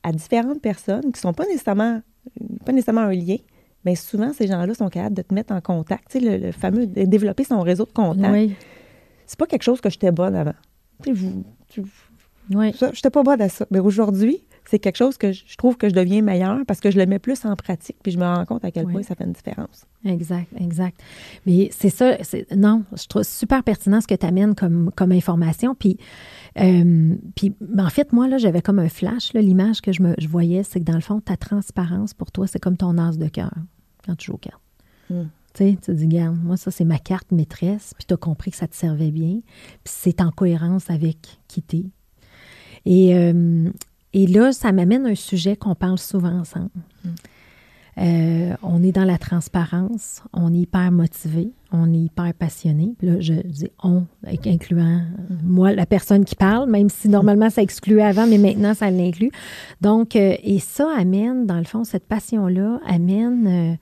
à 0.03 0.12
différentes 0.12 0.61
personnes 0.61 1.03
qui 1.03 1.09
ne 1.09 1.16
sont 1.18 1.33
pas 1.33 1.46
nécessairement, 1.46 2.03
pas 2.64 2.72
nécessairement 2.72 3.03
un 3.03 3.14
lien, 3.14 3.37
bien 3.85 3.94
souvent, 3.94 4.33
ces 4.33 4.46
gens-là 4.46 4.74
sont 4.74 4.88
capables 4.88 5.14
de 5.14 5.22
te 5.22 5.33
mettre 5.33 5.55
en 5.55 5.61
contact. 5.61 6.12
Sais, 6.12 6.20
le, 6.20 6.53
fameux 6.53 6.87
développer 6.87 7.44
son 7.44 7.61
réseau 7.61 7.85
de 7.85 7.92
contacts. 7.92 8.33
Oui 8.33 8.55
c'est 9.30 9.38
pas 9.38 9.46
quelque 9.46 9.62
chose 9.62 9.80
que 9.80 9.88
j'étais 9.88 10.10
bonne 10.10 10.34
avant. 10.34 10.54
Tu 11.04 11.14
sais, 11.14 11.82
oui. 12.52 12.74
j'étais 12.92 13.10
pas 13.10 13.22
bonne 13.22 13.40
à 13.40 13.48
ça. 13.48 13.64
Mais 13.70 13.78
aujourd'hui, 13.78 14.42
c'est 14.64 14.80
quelque 14.80 14.96
chose 14.96 15.16
que 15.18 15.30
je 15.30 15.56
trouve 15.56 15.76
que 15.76 15.88
je 15.88 15.94
deviens 15.94 16.20
meilleure 16.20 16.66
parce 16.66 16.80
que 16.80 16.90
je 16.90 16.98
le 16.98 17.06
mets 17.06 17.20
plus 17.20 17.44
en 17.44 17.54
pratique 17.54 17.96
puis 18.02 18.10
je 18.10 18.18
me 18.18 18.24
rends 18.24 18.44
compte 18.44 18.64
à 18.64 18.72
quel 18.72 18.86
point 18.86 19.04
ça 19.04 19.14
fait 19.14 19.22
une 19.22 19.32
différence. 19.32 19.86
Exact, 20.04 20.48
exact. 20.58 21.00
Mais 21.46 21.68
c'est 21.70 21.90
ça, 21.90 22.16
non, 22.57 22.82
je 22.92 23.07
trouve 23.07 23.22
super 23.22 23.62
pertinent 23.62 24.00
ce 24.00 24.09
que 24.09 24.16
tu 24.16 24.26
amènes 24.26 24.57
comme, 24.57 24.90
comme 24.96 25.12
information. 25.12 25.76
Puis, 25.76 25.96
euh, 26.59 27.14
puis 27.36 27.55
en 27.78 27.88
fait, 27.88 28.12
moi, 28.12 28.26
là, 28.26 28.36
j'avais 28.36 28.62
comme 28.62 28.80
un 28.80 28.88
flash. 28.88 29.32
L'image 29.32 29.80
que 29.80 29.92
je, 29.92 30.02
me, 30.02 30.16
je 30.18 30.26
voyais, 30.26 30.64
c'est 30.64 30.80
que 30.80 30.84
dans 30.86 30.96
le 30.96 31.02
fond, 31.02 31.20
ta 31.20 31.36
transparence 31.36 32.14
pour 32.14 32.32
toi, 32.32 32.48
c'est 32.48 32.59
comme 32.59 32.76
ton 32.76 32.98
as 32.98 33.16
de 33.16 33.28
cœur 33.28 33.55
quand 34.05 34.16
tu 34.16 34.26
joues 34.26 34.34
au 34.34 34.38
cartes. 34.38 34.61
Hmm. 35.09 35.26
Tu 35.55 35.64
sais, 35.64 35.78
tu 35.82 35.94
dis, 35.94 36.05
regarde, 36.05 36.36
moi, 36.42 36.57
ça, 36.57 36.70
c'est 36.70 36.84
ma 36.84 36.98
carte 36.98 37.32
maîtresse, 37.32 37.92
puis 37.96 38.05
tu 38.07 38.14
as 38.14 38.16
compris 38.16 38.51
que 38.51 38.57
ça 38.57 38.68
te 38.68 38.76
servait 38.76 39.11
bien, 39.11 39.40
puis 39.84 39.92
c'est 39.94 40.20
en 40.20 40.30
cohérence 40.30 40.90
avec 40.90 41.18
qui 41.48 41.62
t'es. 41.62 41.84
Et, 42.86 43.14
euh, 43.14 43.70
et 44.12 44.26
là, 44.26 44.53
ça 44.53 44.72
m'amène 44.72 45.07
à 45.07 45.11
un 45.11 45.14
sujet 45.14 45.57
qu'on 45.57 45.74
parle 45.74 45.98
souvent 45.98 46.40
ensemble. 46.40 46.70
Mm. 47.05 47.09
Euh, 47.98 48.55
on 48.62 48.82
est 48.82 48.92
dans 48.92 49.05
la 49.05 49.18
transparence, 49.18 50.22
on 50.32 50.55
est 50.55 50.61
hyper 50.61 50.90
motivé, 50.90 51.53
on 51.70 51.92
est 51.92 51.98
hyper 51.98 52.32
passionné. 52.32 52.94
Là, 53.03 53.20
je 53.20 53.34
dis 53.34 53.68
on, 53.82 54.05
incluant 54.46 55.03
moi, 55.42 55.72
la 55.72 55.86
personne 55.86 56.24
qui 56.24 56.34
parle, 56.34 56.70
même 56.70 56.88
si 56.88 57.09
normalement 57.09 57.51
ça 57.51 57.62
excluait 57.62 58.03
avant, 58.03 58.26
mais 58.26 58.38
maintenant 58.38 58.74
ça 58.74 58.90
l'inclut. 58.90 59.30
Donc, 59.80 60.16
euh, 60.16 60.34
et 60.42 60.61
ça 60.61 60.88
amène, 60.96 61.46
dans 61.46 61.59
le 61.59 61.64
fond, 61.64 61.84
cette 61.84 62.07
passion-là 62.07 62.80
amène 62.86 63.46
euh, 63.46 63.74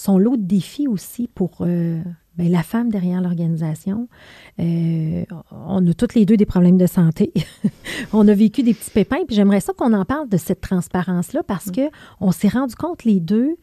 son 0.00 0.18
lot 0.18 0.36
de 0.36 0.42
défis 0.42 0.88
aussi 0.88 1.28
pour 1.28 1.66
ben, 2.40 2.50
la 2.50 2.62
femme 2.62 2.90
derrière 2.90 3.20
l'organisation. 3.20 4.08
Euh, 4.58 5.24
on 5.50 5.86
a 5.86 5.92
toutes 5.92 6.14
les 6.14 6.24
deux 6.24 6.38
des 6.38 6.46
problèmes 6.46 6.78
de 6.78 6.86
santé. 6.86 7.34
on 8.14 8.26
a 8.28 8.32
vécu 8.32 8.62
des 8.62 8.72
petits 8.72 8.90
pépins, 8.90 9.24
puis 9.26 9.36
j'aimerais 9.36 9.60
ça 9.60 9.74
qu'on 9.74 9.92
en 9.92 10.06
parle 10.06 10.28
de 10.28 10.38
cette 10.38 10.62
transparence-là 10.62 11.42
parce 11.42 11.66
mm. 11.66 11.72
que 11.72 11.90
on 12.18 12.32
s'est 12.32 12.48
rendu 12.48 12.76
compte 12.76 13.04
les 13.04 13.20
deux 13.20 13.56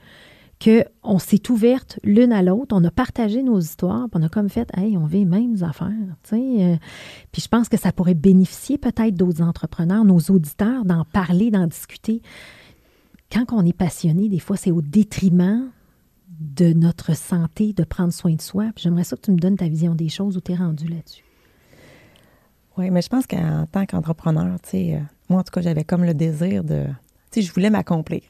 qu'on 0.64 1.20
s'est 1.20 1.52
ouverte 1.52 2.00
l'une 2.04 2.32
à 2.32 2.42
l'autre, 2.42 2.76
on 2.76 2.84
a 2.84 2.92
partagé 2.92 3.42
nos 3.44 3.60
histoires, 3.60 4.08
puis 4.10 4.20
on 4.22 4.26
a 4.26 4.30
comme 4.30 4.50
fait, 4.50 4.70
hey, 4.76 4.98
on 4.98 5.06
vit 5.06 5.20
les 5.20 5.26
mêmes 5.26 5.64
affaires. 5.64 5.92
Euh. 6.34 6.76
puis 7.32 7.42
je 7.42 7.48
pense 7.48 7.70
que 7.70 7.78
ça 7.78 7.92
pourrait 7.92 8.16
bénéficier 8.16 8.78
peut-être 8.78 9.14
d'autres 9.14 9.44
entrepreneurs, 9.44 10.04
nos 10.04 10.20
auditeurs, 10.20 10.84
d'en 10.84 11.06
parler, 11.06 11.52
d'en 11.52 11.68
discuter. 11.68 12.22
Quand 13.32 13.46
on 13.52 13.66
est 13.66 13.78
passionné, 13.78 14.30
des 14.30 14.40
fois, 14.40 14.58
c'est 14.58 14.72
au 14.72 14.82
détriment 14.82 15.70
de 16.58 16.74
notre 16.74 17.16
santé, 17.16 17.74
de 17.74 17.84
prendre 17.84 18.12
soin 18.12 18.34
de 18.34 18.42
soi. 18.42 18.72
J'aimerais 18.76 19.04
ça 19.04 19.16
que 19.16 19.22
tu 19.22 19.32
me 19.32 19.38
donnes 19.38 19.58
ta 19.58 19.68
vision 19.68 19.96
des 19.96 20.10
choses 20.10 20.38
où 20.38 20.42
tu 20.42 20.52
es 20.52 20.56
rendu 20.56 20.88
là-dessus. 20.88 21.24
Oui, 22.78 22.90
mais 22.92 23.02
je 23.02 23.10
pense 23.10 23.26
qu'en 23.26 23.66
tant 23.72 23.86
qu'entrepreneur, 23.86 24.60
tu 24.62 24.70
sais, 24.70 24.96
euh, 24.96 25.00
moi, 25.30 25.40
en 25.40 25.44
tout 25.44 25.52
cas, 25.52 25.62
j'avais 25.62 25.84
comme 25.84 26.04
le 26.04 26.14
désir 26.14 26.64
de. 26.64 26.86
Tu 27.32 27.42
je 27.42 27.52
voulais 27.52 27.70
m'accomplir. 27.70 28.22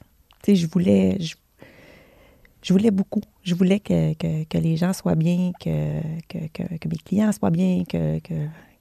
Tu 0.43 0.55
je 0.55 0.67
voulais. 0.67 1.17
Je, 1.19 2.73
voulais 2.73 2.91
beaucoup. 2.91 3.21
Je 3.43 3.55
voulais 3.55 3.79
que, 3.79 4.13
que, 4.13 4.57
les 4.57 4.75
gens 4.77 4.93
soient 4.93 5.15
bien, 5.15 5.51
que, 5.59 6.01
que, 6.27 6.87
mes 6.87 6.97
clients 6.97 7.31
soient 7.31 7.49
bien, 7.49 7.83
que, 7.87 8.19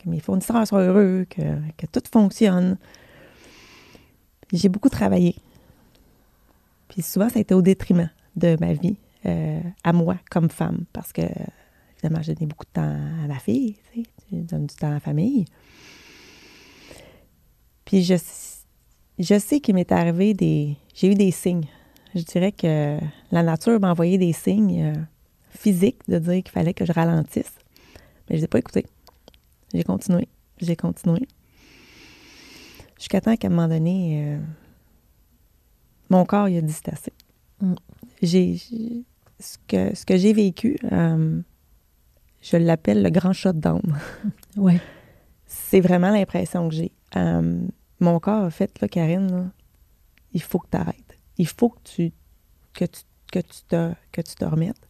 mes 0.07 0.21
fournisseurs 0.21 0.67
soient 0.67 0.83
heureux, 0.83 1.27
que, 1.29 1.87
tout 1.87 2.03
fonctionne. 2.11 2.79
J'ai 4.53 4.69
beaucoup 4.69 4.89
travaillé. 4.89 5.37
Puis 6.89 7.03
souvent, 7.03 7.29
ça 7.29 7.39
a 7.39 7.43
été 7.43 7.55
au 7.55 7.63
détriment 7.63 8.11
de 8.37 8.57
ma 8.61 8.73
vie. 8.73 8.97
Euh, 9.27 9.61
à 9.83 9.93
moi 9.93 10.17
comme 10.31 10.51
femme 10.51 10.85
parce 10.93 11.13
que, 11.13 11.23
évidemment, 11.95 12.23
j'ai 12.23 12.35
donné 12.35 12.47
beaucoup 12.47 12.67
de 12.67 12.71
temps 12.71 12.97
à 13.25 13.27
ma 13.27 13.39
fille, 13.39 13.77
tu 13.93 14.03
sais, 14.03 14.09
je 14.31 14.37
donne 14.37 14.67
du 14.67 14.75
temps 14.75 14.89
à 14.89 14.95
la 14.95 15.01
famille. 15.01 15.47
Puis 17.85 18.05
je, 18.05 18.15
je 19.19 19.39
sais 19.39 19.61
qu'il 19.61 19.75
m'est 19.75 19.91
arrivé 19.91 20.35
des. 20.35 20.77
J'ai 20.95 21.11
eu 21.11 21.15
des 21.15 21.31
signes. 21.31 21.67
Je 22.15 22.23
dirais 22.23 22.53
que 22.53 22.99
la 23.33 23.43
nature 23.43 23.81
m'a 23.81 23.91
envoyé 23.91 24.17
des 24.17 24.33
signes 24.33 24.83
euh, 24.83 24.95
physiques 25.51 26.01
de 26.09 26.19
dire 26.19 26.43
qu'il 26.43 26.53
fallait 26.53 26.75
que 26.75 26.85
je 26.85 26.93
ralentisse. 26.93 27.53
Mais 28.29 28.37
je 28.37 28.43
n'ai 28.43 28.49
pas 28.49 28.59
écouté. 28.59 28.87
J'ai 29.75 29.85
continué. 29.85 30.29
J'ai 30.59 30.77
continué. 30.77 31.27
Jusqu'à 32.99 33.21
temps 33.21 33.37
qu'à 33.37 33.49
un 33.49 33.51
moment 33.51 33.69
donné, 33.69 34.25
euh, 34.25 34.39
mon 36.11 36.25
corps, 36.25 36.49
il 36.49 36.59
a 36.59 36.61
dit 36.61 36.75
assez. 36.91 37.13
Mm. 37.61 37.75
J'ai 38.23 38.57
ce 39.39 39.59
que, 39.69 39.95
ce 39.95 40.05
que 40.05 40.17
j'ai 40.17 40.33
vécu, 40.33 40.77
euh, 40.93 41.41
je 42.41 42.57
l'appelle 42.57 43.03
le 43.03 43.11
grand 43.11 43.33
shutdown. 43.33 43.83
Oui. 44.57 44.79
C'est 45.47 45.81
vraiment 45.81 46.11
l'impression 46.11 46.69
que 46.69 46.75
j'ai. 46.75 46.91
Euh, 47.15 47.61
mon 48.01 48.19
corps 48.19 48.45
a 48.45 48.51
fait, 48.51 48.81
là, 48.81 48.89
Karine, 48.89 49.51
il 50.33 50.43
faut 50.43 50.59
que 50.59 50.69
tu 50.71 50.77
arrêtes. 50.77 51.19
Il 51.37 51.47
faut 51.47 51.69
que 51.69 51.81
tu, 51.85 52.13
que 52.73 52.87
tu, 52.87 53.03
que 53.31 53.39
tu, 53.41 53.63
te, 53.69 53.93
que 54.13 54.23
tu 54.23 54.35
te 54.35 54.45
remettes. 54.45 54.89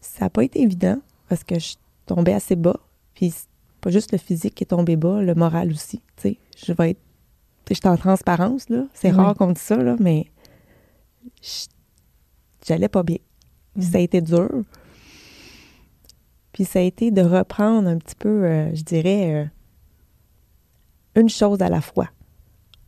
Ça 0.00 0.26
n'a 0.26 0.30
pas 0.30 0.44
été 0.44 0.60
évident 0.60 1.00
parce 1.28 1.42
que 1.42 1.58
je 1.58 1.76
tombais 2.06 2.34
assez 2.34 2.54
bas. 2.54 2.78
Puis 3.14 3.32
pas 3.80 3.90
juste 3.90 4.12
le 4.12 4.18
physique 4.18 4.54
qui 4.54 4.64
est 4.64 4.68
tombé 4.68 4.96
bas, 4.96 5.22
le 5.22 5.34
moral 5.34 5.70
aussi. 5.70 6.02
Je 6.22 6.72
vais 6.72 6.90
être. 6.90 7.00
J'étais 7.70 7.88
en 7.88 7.96
transparence, 7.96 8.68
là. 8.68 8.84
C'est 8.94 9.10
rare 9.10 9.34
qu'on 9.34 9.52
dise 9.52 9.62
ça, 9.62 9.76
là, 9.76 9.96
mais 10.00 10.26
j'allais 12.66 12.88
pas 12.88 13.02
bien. 13.02 13.18
Ça 13.78 13.98
a 13.98 14.00
été 14.00 14.20
dur. 14.20 14.62
Puis 16.52 16.64
ça 16.64 16.80
a 16.80 16.82
été 16.82 17.10
de 17.10 17.22
reprendre 17.22 17.88
un 17.88 17.98
petit 17.98 18.16
peu, 18.16 18.44
euh, 18.44 18.74
je 18.74 18.82
dirais, 18.82 19.34
euh, 19.34 21.20
une 21.20 21.28
chose 21.28 21.62
à 21.62 21.68
la 21.68 21.80
fois. 21.80 22.08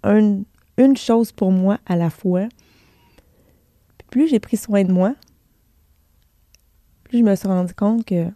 une 0.05 0.97
chose 0.97 1.31
pour 1.31 1.53
moi 1.53 1.79
à 1.87 1.95
la 1.95 2.11
fois. 2.11 2.49
Puis 3.99 4.07
plus 4.11 4.29
j'ai 4.29 4.41
pris 4.41 4.57
soin 4.57 4.83
de 4.83 4.93
moi, 4.93 5.15
plus 7.05 7.19
je 7.19 7.25
me 7.25 7.35
suis 7.35 7.49
rendu 7.49 7.75
compte 7.75 8.05
que 8.05 8.29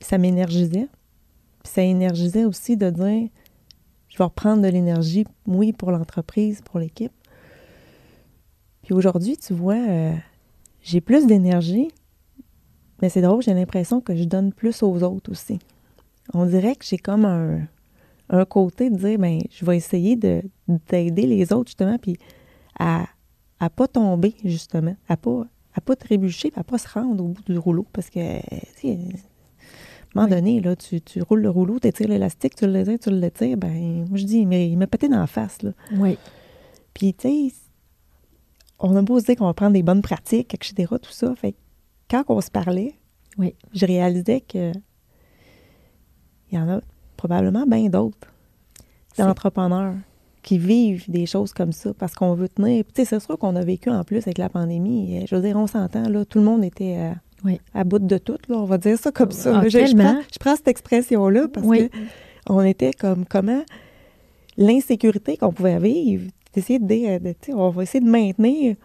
ça 0.00 0.18
m'énergisait. 0.18 0.88
Puis 1.62 1.72
ça 1.72 1.82
énergisait 1.82 2.44
aussi 2.44 2.76
de 2.76 2.90
dire, 2.90 3.28
je 4.08 4.18
vais 4.18 4.24
reprendre 4.24 4.62
de 4.62 4.68
l'énergie, 4.68 5.24
oui, 5.46 5.72
pour 5.72 5.90
l'entreprise, 5.90 6.60
pour 6.60 6.78
l'équipe, 6.78 7.12
puis 8.82 8.94
aujourd'hui, 8.94 9.36
tu 9.36 9.52
vois, 9.52 9.76
euh, 9.76 10.12
j'ai 10.82 11.00
plus 11.00 11.26
d'énergie, 11.26 11.88
mais 13.00 13.08
c'est 13.08 13.22
drôle, 13.22 13.42
j'ai 13.42 13.54
l'impression 13.54 14.00
que 14.00 14.14
je 14.14 14.24
donne 14.24 14.52
plus 14.52 14.82
aux 14.82 15.02
autres 15.02 15.30
aussi. 15.30 15.58
On 16.34 16.46
dirait 16.46 16.76
que 16.76 16.84
j'ai 16.84 16.98
comme 16.98 17.24
un, 17.24 17.66
côté 18.46 18.88
de 18.88 18.96
dire, 18.96 19.18
ben, 19.18 19.40
je 19.50 19.64
vais 19.64 19.76
essayer 19.76 20.16
d'aider 20.16 21.26
les 21.26 21.52
autres, 21.52 21.68
justement, 21.68 21.98
puis 21.98 22.16
à 22.78 23.06
ne 23.60 23.68
pas 23.68 23.86
tomber, 23.86 24.34
justement, 24.44 24.96
à 25.08 25.16
pas, 25.16 25.44
à 25.74 25.80
pas 25.80 25.96
trébucher, 25.96 26.50
puis 26.50 26.60
à 26.60 26.64
pas 26.64 26.78
se 26.78 26.88
rendre 26.88 27.22
au 27.22 27.28
bout 27.28 27.42
du 27.44 27.58
rouleau, 27.58 27.86
parce 27.92 28.08
que, 28.08 28.40
tu 28.80 28.88
sais, 28.88 28.98
à 30.14 30.20
un 30.20 30.22
moment 30.22 30.28
donné, 30.28 30.60
là, 30.60 30.74
tu, 30.76 31.00
roules 31.22 31.42
le 31.42 31.50
rouleau, 31.50 31.78
tu 31.78 31.88
étires 31.88 32.08
l'élastique, 32.08 32.54
tu 32.54 32.66
le 32.66 32.84
tires, 32.84 32.98
tu 32.98 33.10
le 33.10 33.30
tires, 33.30 33.56
ben, 33.56 34.06
moi, 34.08 34.18
je 34.18 34.24
dis, 34.24 34.46
mais 34.46 34.70
il 34.70 34.78
m'a 34.78 34.86
pété 34.86 35.08
dans 35.08 35.20
la 35.20 35.26
face, 35.26 35.62
là. 35.62 35.72
Oui. 35.96 36.16
Puis, 36.94 37.14
tu 37.14 37.28
sais, 37.28 37.54
on 38.82 38.96
a 38.96 39.02
beau 39.02 39.18
se 39.20 39.24
dire 39.24 39.36
qu'on 39.36 39.46
va 39.46 39.54
prendre 39.54 39.72
des 39.72 39.82
bonnes 39.82 40.02
pratiques, 40.02 40.54
etc., 40.54 40.86
tout 41.00 41.12
ça. 41.12 41.34
Fait 41.36 41.54
quand 42.10 42.24
on 42.28 42.40
se 42.40 42.50
parlait, 42.50 42.94
oui. 43.38 43.54
je 43.72 43.86
réalisais 43.86 44.40
que 44.40 44.72
il 46.50 46.58
y 46.58 46.58
en 46.58 46.68
a 46.68 46.80
probablement 47.16 47.64
bien 47.66 47.88
d'autres 47.88 48.28
entrepreneurs 49.18 49.94
qui 50.42 50.58
vivent 50.58 51.08
des 51.08 51.24
choses 51.24 51.52
comme 51.52 51.72
ça 51.72 51.94
parce 51.94 52.14
qu'on 52.14 52.34
veut 52.34 52.48
tenir. 52.48 52.84
Tu 52.84 52.92
sais, 52.96 53.04
c'est 53.04 53.20
sûr 53.20 53.38
qu'on 53.38 53.56
a 53.56 53.64
vécu 53.64 53.88
en 53.88 54.02
plus 54.04 54.18
avec 54.18 54.38
la 54.38 54.48
pandémie. 54.48 55.24
Je 55.26 55.34
veux 55.34 55.40
dire, 55.40 55.56
on 55.56 55.66
s'entend, 55.66 56.08
là, 56.08 56.24
tout 56.24 56.40
le 56.40 56.44
monde 56.44 56.64
était 56.64 57.14
euh, 57.46 57.56
à 57.72 57.84
bout 57.84 58.00
de 58.00 58.18
tout, 58.18 58.38
là, 58.48 58.56
on 58.56 58.64
va 58.64 58.76
dire 58.76 58.98
ça 58.98 59.12
comme 59.12 59.30
ça. 59.30 59.60
Ah, 59.60 59.68
je, 59.68 60.38
prends, 60.38 60.56
cette 60.56 60.68
expression-là 60.68 61.48
parce 61.48 61.66
qu'on 61.66 61.72
que 61.72 61.88
on 62.48 62.60
était 62.62 62.92
comme 62.92 63.24
comment 63.24 63.62
l'insécurité 64.56 65.36
qu'on 65.36 65.52
pouvait 65.52 65.78
vivre 65.78 66.30
d'essayer 66.52 66.78
de, 66.78 67.18
de, 67.18 67.34
on 67.54 67.70
va 67.70 67.82
essayer 67.82 68.04
de 68.04 68.10
maintenir. 68.10 68.76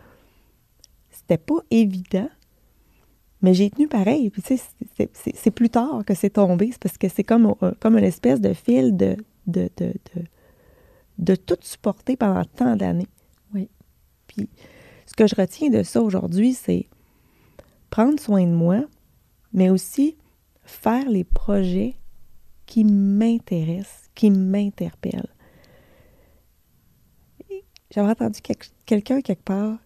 C'était 1.09 1.37
pas 1.37 1.59
évident, 1.71 2.29
mais 3.41 3.53
j'ai 3.53 3.69
tenu 3.69 3.87
pareil. 3.87 4.29
Puis, 4.29 4.41
tu 4.41 4.57
sais, 4.57 5.09
c'est 5.33 5.51
plus 5.51 5.69
tard 5.69 6.03
que 6.05 6.13
c'est 6.13 6.31
tombé. 6.31 6.69
C'est 6.71 6.81
parce 6.81 6.97
que 6.97 7.09
c'est 7.09 7.23
comme, 7.23 7.53
euh, 7.61 7.71
comme 7.79 7.97
une 7.97 8.03
espèce 8.03 8.41
de 8.41 8.53
fil 8.53 8.95
de, 8.95 9.17
de, 9.45 9.69
de, 9.77 9.93
de, 11.17 11.35
tout 11.35 11.57
supporter 11.61 12.15
pendant 12.15 12.45
tant 12.45 12.75
d'années. 12.75 13.07
Oui. 13.53 13.69
Puis, 14.27 14.49
ce 15.05 15.13
que 15.13 15.27
je 15.27 15.35
retiens 15.35 15.69
de 15.69 15.83
ça 15.83 16.01
aujourd'hui, 16.01 16.53
c'est 16.53 16.87
prendre 17.89 18.19
soin 18.19 18.43
de 18.43 18.53
moi, 18.53 18.83
mais 19.53 19.69
aussi 19.69 20.17
faire 20.63 21.09
les 21.09 21.23
projets 21.23 21.95
qui 22.65 22.83
m'intéressent, 22.83 24.09
qui 24.13 24.29
m'interpellent. 24.29 25.33
J'avais 27.97 28.11
entendu 28.11 28.41
quelqu'un 28.85 29.21
quelque 29.21 29.43
part, 29.43 29.79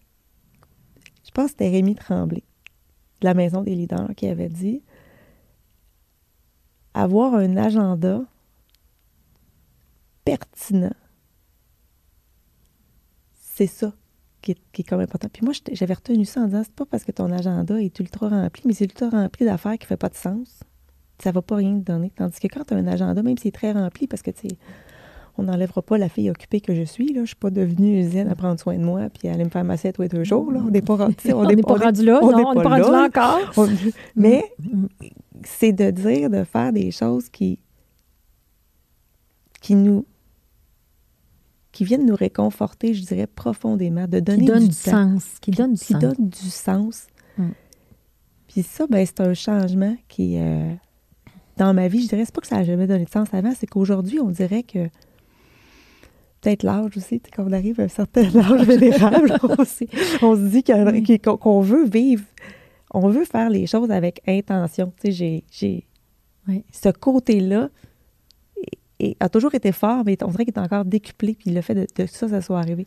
je 1.24 1.30
pense 1.30 1.46
que 1.46 1.50
c'était 1.52 1.70
Rémi 1.70 1.94
Tremblay, 1.94 2.42
de 3.22 3.24
la 3.26 3.32
Maison 3.32 3.62
des 3.62 3.74
leaders, 3.74 4.10
qui 4.14 4.26
avait 4.26 4.50
dit 4.50 4.82
avoir 6.92 7.34
un 7.36 7.56
agenda 7.56 8.20
pertinent, 10.26 10.92
c'est 13.32 13.66
ça 13.66 13.94
qui 14.42 14.50
est, 14.50 14.90
même 14.90 15.00
important. 15.00 15.30
Puis 15.32 15.42
moi, 15.42 15.54
j'avais 15.72 15.94
retenu 15.94 16.26
ça 16.26 16.42
en 16.42 16.48
disant 16.48 16.64
c'est 16.64 16.74
pas 16.74 16.84
parce 16.84 17.04
que 17.04 17.12
ton 17.12 17.32
agenda 17.32 17.80
est 17.80 17.98
ultra 17.98 18.28
rempli, 18.28 18.64
mais 18.66 18.74
c'est 18.74 18.84
ultra 18.84 19.08
rempli 19.08 19.46
d'affaires 19.46 19.78
qui 19.78 19.84
ne 19.84 19.88
fait 19.88 19.96
pas 19.96 20.10
de 20.10 20.16
sens. 20.16 20.60
Ça 21.18 21.30
ne 21.30 21.34
va 21.34 21.40
pas 21.40 21.56
rien 21.56 21.78
te 21.78 21.84
donner. 21.90 22.12
Tandis 22.14 22.38
que 22.40 22.48
quand 22.48 22.64
tu 22.64 22.74
as 22.74 22.76
un 22.76 22.86
agenda, 22.86 23.22
même 23.22 23.38
s'il 23.38 23.48
est 23.48 23.52
très 23.52 23.72
rempli, 23.72 24.06
parce 24.06 24.20
que 24.20 24.32
tu 24.32 24.48
on 25.38 25.44
n'enlèvera 25.44 25.82
pas 25.82 25.98
la 25.98 26.08
fille 26.08 26.30
occupée 26.30 26.60
que 26.60 26.74
je 26.74 26.82
suis. 26.82 27.08
Là. 27.08 27.14
Je 27.16 27.20
ne 27.20 27.26
suis 27.26 27.36
pas 27.36 27.50
devenue 27.50 28.00
usine 28.00 28.28
à 28.28 28.34
prendre 28.34 28.60
soin 28.60 28.76
de 28.76 28.84
moi 28.84 29.08
puis 29.08 29.28
à 29.28 29.32
aller 29.32 29.44
me 29.44 29.50
faire 29.50 29.64
masser 29.64 29.92
tous 29.92 30.02
les 30.02 30.08
deux 30.08 30.24
jours. 30.24 30.52
Là. 30.52 30.60
On 30.64 30.70
n'est 30.70 30.82
pas, 30.82 30.96
rendu, 30.96 31.32
on 31.32 31.44
n'est 31.44 31.56
pas 31.56 31.74
rendu 31.74 32.04
là. 32.04 32.20
On 32.22 32.36
n'est 32.36 32.62
pas, 32.62 32.68
rendu 32.68 32.90
là 32.90 33.06
encore. 33.06 33.68
mais 34.16 34.44
c'est 35.44 35.72
de 35.72 35.90
dire, 35.90 36.28
de 36.28 36.44
faire 36.44 36.72
des 36.72 36.90
choses 36.90 37.28
qui, 37.28 37.58
qui 39.60 39.74
nous 39.74 40.04
qui 41.72 41.84
viennent 41.84 42.04
nous 42.04 42.14
réconforter, 42.14 42.92
je 42.92 43.02
dirais, 43.02 43.26
profondément, 43.26 44.06
de 44.06 44.20
donner 44.20 44.40
qui 44.40 44.44
donne 44.44 44.68
du, 44.68 44.74
sens. 44.74 45.24
Qui 45.40 45.50
donne 45.52 45.72
du 45.72 45.80
qui 45.80 45.94
sens. 45.94 46.02
donne 46.02 46.28
du 46.28 46.50
sens. 46.50 47.06
Mm. 47.38 47.48
Puis 48.46 48.62
ça, 48.62 48.86
ben, 48.86 49.06
c'est 49.06 49.20
un 49.20 49.32
changement 49.32 49.96
qui, 50.06 50.36
euh, 50.36 50.74
dans 51.56 51.72
ma 51.72 51.88
vie, 51.88 52.02
je 52.02 52.08
dirais, 52.08 52.26
c'est 52.26 52.34
pas 52.34 52.42
que 52.42 52.46
ça 52.46 52.56
n'a 52.56 52.64
jamais 52.64 52.86
donné 52.86 53.06
de 53.06 53.10
sens 53.10 53.32
avant, 53.32 53.52
c'est 53.56 53.66
qu'aujourd'hui, 53.66 54.20
on 54.20 54.28
dirait 54.28 54.62
que 54.62 54.90
peut-être 56.42 56.64
l'âge 56.64 56.96
aussi, 56.96 57.22
quand 57.34 57.44
on 57.48 57.52
arrive 57.52 57.80
à 57.80 57.84
un 57.84 57.88
certain 57.88 58.24
âge 58.36 58.66
vénérable, 58.66 59.38
on, 59.42 59.62
on, 60.26 60.36
se 60.36 60.48
dit 60.48 61.18
qu'on 61.18 61.60
veut 61.60 61.86
vivre, 61.86 62.24
on 62.92 63.08
veut 63.08 63.24
faire 63.24 63.48
les 63.48 63.66
choses 63.66 63.90
avec 63.90 64.20
intention. 64.26 64.92
Tu 65.00 65.12
sais, 65.12 65.44
j'ai 65.50 65.86
ce 66.72 66.88
côté-là 66.90 67.70
a 69.18 69.28
toujours 69.28 69.54
été 69.54 69.72
fort, 69.72 70.02
mais 70.04 70.16
on 70.22 70.28
dirait 70.28 70.44
qu'il 70.44 70.54
est 70.54 70.60
encore 70.60 70.84
décuplé, 70.84 71.34
puis 71.34 71.50
le 71.50 71.60
fait 71.60 71.74
de, 71.74 72.06
ça, 72.06 72.28
ça 72.28 72.40
soit 72.40 72.58
arrivé. 72.58 72.86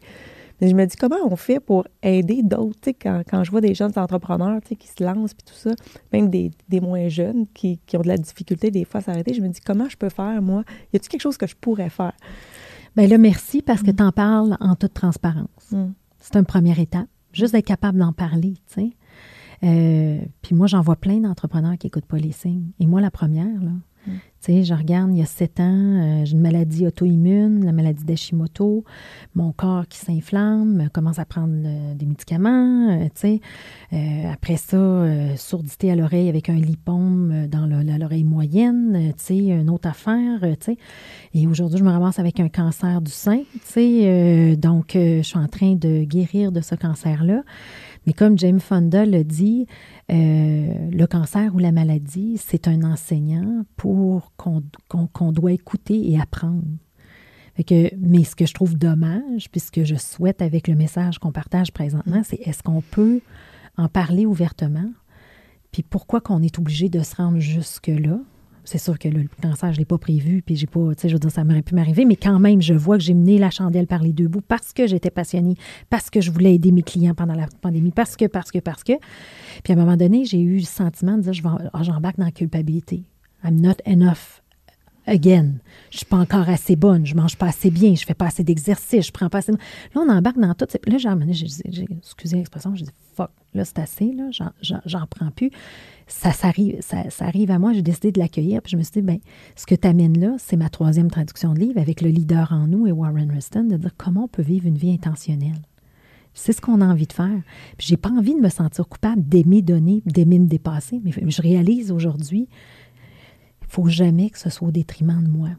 Mais 0.61 0.69
je 0.69 0.75
me 0.75 0.85
dis, 0.85 0.95
comment 0.95 1.17
on 1.25 1.35
fait 1.35 1.59
pour 1.59 1.85
aider 2.01 2.41
d'autres, 2.41 2.91
quand, 3.01 3.23
quand 3.29 3.43
je 3.43 3.51
vois 3.51 3.59
des 3.59 3.73
jeunes 3.73 3.91
entrepreneurs 3.97 4.61
qui 4.61 4.87
se 4.87 5.03
lancent, 5.03 5.33
puis 5.33 5.45
tout 5.45 5.53
ça, 5.53 5.71
même 6.13 6.29
des, 6.29 6.51
des 6.69 6.79
moins 6.79 7.09
jeunes 7.09 7.45
qui, 7.53 7.79
qui, 7.85 7.97
ont 7.97 8.01
de 8.01 8.07
la 8.07 8.17
difficulté 8.17 8.71
des 8.71 8.85
fois 8.85 8.99
à 8.99 9.03
s'arrêter, 9.03 9.33
je 9.33 9.41
me 9.41 9.49
dis, 9.49 9.59
comment 9.59 9.89
je 9.89 9.97
peux 9.97 10.07
faire, 10.07 10.41
moi? 10.41 10.63
Y 10.93 10.95
a-t-il 10.95 11.09
quelque 11.09 11.21
chose 11.21 11.37
que 11.37 11.47
je 11.47 11.55
pourrais 11.55 11.89
faire? 11.89 12.13
Bien 12.95 13.07
là, 13.07 13.17
merci 13.17 13.61
parce 13.61 13.81
que 13.81 13.91
mm. 13.91 13.95
tu 13.95 14.03
en 14.03 14.11
parles 14.11 14.57
en 14.59 14.75
toute 14.75 14.93
transparence. 14.93 15.71
Mm. 15.71 15.87
C'est 16.19 16.37
une 16.37 16.45
première 16.45 16.79
étape. 16.79 17.07
Juste 17.33 17.53
d'être 17.53 17.65
capable 17.65 17.99
d'en 17.99 18.13
parler, 18.13 18.53
tu 18.67 18.73
sais. 18.75 18.89
Euh, 19.63 20.19
puis 20.41 20.55
moi, 20.55 20.67
j'en 20.67 20.81
vois 20.81 20.95
plein 20.95 21.19
d'entrepreneurs 21.19 21.77
qui 21.77 21.87
n'écoutent 21.87 22.05
pas 22.05 22.17
les 22.17 22.31
signes. 22.31 22.71
Et 22.79 22.85
moi, 22.85 23.01
la 23.01 23.11
première, 23.11 23.61
là, 23.61 23.71
sais, 24.45 24.63
je 24.63 24.73
regarde, 24.73 25.11
il 25.11 25.19
y 25.19 25.21
a 25.21 25.25
sept 25.25 25.59
ans, 25.59 25.63
euh, 25.63 26.25
j'ai 26.25 26.33
une 26.33 26.41
maladie 26.41 26.85
auto-immune, 26.85 27.65
la 27.65 27.71
maladie 27.71 28.03
d'Hashimoto, 28.03 28.83
mon 29.33 29.51
corps 29.51 29.87
qui 29.87 29.97
s'inflamme, 29.97 30.87
commence 30.93 31.17
à 31.17 31.25
prendre 31.25 31.95
des 31.95 32.05
médicaments, 32.05 32.89
euh, 32.91 33.07
sais. 33.15 33.41
Euh, 33.93 34.31
après 34.31 34.57
ça, 34.57 35.03
sourdité 35.37 35.91
à 35.91 35.95
l'oreille 35.95 36.29
avec 36.29 36.49
un 36.49 36.55
lipome 36.55 37.47
dans 37.47 37.65
l'oreille 37.65 38.23
moyenne, 38.23 39.13
une 39.29 39.69
autre 39.69 39.87
affaire. 39.87 40.43
Et 41.33 41.47
aujourd'hui, 41.47 41.79
je 41.79 41.83
me 41.83 41.89
ramasse 41.89 42.19
avec 42.19 42.39
un 42.39 42.49
cancer 42.49 43.01
du 43.01 43.11
sein, 43.11 43.43
donc, 44.57 44.91
je 44.93 45.21
suis 45.21 45.37
en 45.37 45.47
train 45.47 45.75
de 45.75 46.03
guérir 46.03 46.51
de 46.51 46.61
ce 46.61 46.75
cancer-là. 46.75 47.43
Mais 48.05 48.13
comme 48.13 48.37
James 48.37 48.59
Fonda 48.59 49.05
le 49.05 49.23
dit, 49.23 49.65
euh, 50.11 50.89
le 50.91 51.05
cancer 51.07 51.55
ou 51.55 51.59
la 51.59 51.71
maladie, 51.71 52.37
c'est 52.37 52.67
un 52.67 52.83
enseignant 52.83 53.65
pour 53.75 54.31
qu'on 54.37 55.31
doit 55.31 55.51
écouter 55.51 56.11
et 56.11 56.19
apprendre. 56.19 56.63
que, 57.65 57.89
mais 57.97 58.23
ce 58.23 58.35
que 58.35 58.45
je 58.45 58.53
trouve 58.53 58.77
dommage, 58.77 59.49
puis 59.51 59.59
ce 59.59 59.71
que 59.71 59.83
je 59.83 59.95
souhaite 59.95 60.41
avec 60.41 60.67
le 60.67 60.75
message 60.75 61.17
qu'on 61.17 61.31
partage 61.31 61.71
présentement, 61.71 62.21
c'est 62.23 62.39
est-ce 62.41 62.61
qu'on 62.61 62.81
peut 62.81 63.21
en 63.77 63.87
parler 63.87 64.25
ouvertement? 64.25 64.91
Puis 65.71 65.83
pourquoi 65.83 66.21
qu'on 66.21 66.41
est 66.41 66.59
obligé 66.59 66.87
de 66.87 67.01
se 67.01 67.15
rendre 67.15 67.39
jusque-là? 67.39 68.19
C'est 68.65 68.77
sûr 68.77 68.99
que 68.99 69.07
le 69.07 69.25
cancer, 69.41 69.71
je 69.71 69.75
ne 69.75 69.79
l'ai 69.79 69.85
pas 69.85 69.97
prévu, 69.97 70.41
puis 70.41 70.55
j'ai 70.55 70.67
pas, 70.67 70.93
tu 70.95 71.01
sais, 71.01 71.09
je 71.09 71.13
veux 71.13 71.19
dire, 71.19 71.31
ça 71.31 71.43
m'aurait 71.43 71.61
pu 71.61 71.75
m'arriver, 71.75 72.05
mais 72.05 72.15
quand 72.15 72.39
même, 72.39 72.61
je 72.61 72.73
vois 72.73 72.97
que 72.97 73.03
j'ai 73.03 73.13
mené 73.13 73.37
la 73.37 73.49
chandelle 73.49 73.87
par 73.87 74.01
les 74.01 74.13
deux 74.13 74.27
bouts 74.27 74.41
parce 74.41 74.73
que 74.73 74.87
j'étais 74.87 75.11
passionnée, 75.11 75.55
parce 75.89 76.09
que 76.09 76.21
je 76.21 76.31
voulais 76.31 76.55
aider 76.55 76.71
mes 76.71 76.83
clients 76.83 77.13
pendant 77.13 77.35
la 77.35 77.47
pandémie, 77.61 77.91
parce 77.91 78.15
que, 78.15 78.25
parce 78.25 78.51
que, 78.51 78.59
parce 78.59 78.83
que. 78.83 78.93
Puis 79.63 79.73
à 79.73 79.75
un 79.75 79.79
moment 79.79 79.97
donné, 79.97 80.25
j'ai 80.25 80.39
eu 80.39 80.57
le 80.57 80.63
sentiment 80.63 81.17
de 81.17 81.23
dire, 81.23 81.33
je 81.33 81.43
vais, 81.43 81.49
oh, 81.49 81.79
j'embarque 81.81 82.17
dans 82.17 82.25
la 82.25 82.31
culpabilité. 82.31 83.03
I'm 83.43 83.61
not 83.61 83.75
enough 83.85 84.41
again. 85.07 85.53
Je 85.91 85.97
suis 85.97 86.05
pas 86.05 86.17
encore 86.17 86.49
assez 86.49 86.75
bonne, 86.75 87.05
je 87.05 87.15
mange 87.15 87.37
pas 87.37 87.47
assez 87.47 87.71
bien, 87.71 87.95
je 87.95 88.05
fais 88.05 88.13
pas 88.13 88.25
assez 88.25 88.43
d'exercice, 88.43 89.07
je 89.07 89.11
prends 89.11 89.29
pas 89.29 89.39
assez. 89.39 89.51
Là, 89.51 89.57
on 89.95 90.09
embarque 90.09 90.39
dans 90.39 90.53
tout. 90.53 90.65
Là, 90.87 90.97
j'ai, 90.97 91.47
j'ai, 91.69 91.87
excusez 91.97 92.37
l'expression, 92.37 92.75
j'ai 92.75 92.85
dit 92.85 92.91
fuck, 93.15 93.31
là, 93.53 93.65
c'est 93.65 93.79
assez, 93.79 94.11
là, 94.11 94.29
j'en, 94.61 95.05
prends 95.07 95.31
plus 95.31 95.51
ça, 96.07 96.29
arrive, 96.43 96.81
ça, 96.81 97.25
arrive 97.25 97.51
à 97.51 97.59
moi, 97.59 97.73
j'ai 97.73 97.81
décidé 97.81 98.11
de 98.11 98.19
l'accueillir. 98.19 98.61
Puis 98.61 98.71
je 98.71 98.77
me 98.77 98.83
suis 98.83 98.93
dit, 98.93 99.01
ben, 99.01 99.19
ce 99.55 99.65
que 99.65 99.75
tu 99.75 99.87
amènes 99.87 100.19
là, 100.19 100.35
c'est 100.37 100.55
ma 100.55 100.69
troisième 100.69 101.09
traduction 101.09 101.53
de 101.53 101.59
livre 101.59 101.79
avec 101.79 102.01
le 102.01 102.09
leader 102.09 102.51
en 102.51 102.67
nous 102.67 102.87
et 102.87 102.91
Warren 102.91 103.31
Ruston, 103.31 103.63
de 103.63 103.77
dire 103.77 103.91
comment 103.97 104.25
on 104.25 104.27
peut 104.27 104.43
vivre 104.43 104.67
une 104.67 104.77
vie 104.77 104.91
intentionnelle. 104.91 105.61
C'est 106.33 106.51
ce 106.51 106.61
qu'on 106.61 106.81
a 106.81 106.85
envie 106.85 107.07
de 107.07 107.13
faire. 107.13 107.41
Puis 107.77 107.87
j'ai 107.87 107.97
pas 107.97 108.09
envie 108.09 108.35
de 108.35 108.41
me 108.41 108.49
sentir 108.49 108.87
coupable 108.87 109.23
d'aimer 109.23 109.61
donner, 109.61 110.03
d'aimer 110.05 110.37
me 110.37 110.47
dépasser. 110.47 111.01
Mais 111.03 111.11
je 111.11 111.41
réalise 111.41 111.91
aujourd'hui, 111.91 112.49
faut 113.67 113.87
jamais 113.87 114.29
que 114.29 114.39
ce 114.39 114.49
soit 114.49 114.67
au 114.67 114.71
détriment 114.71 115.23
de 115.23 115.29
moi. 115.29 115.49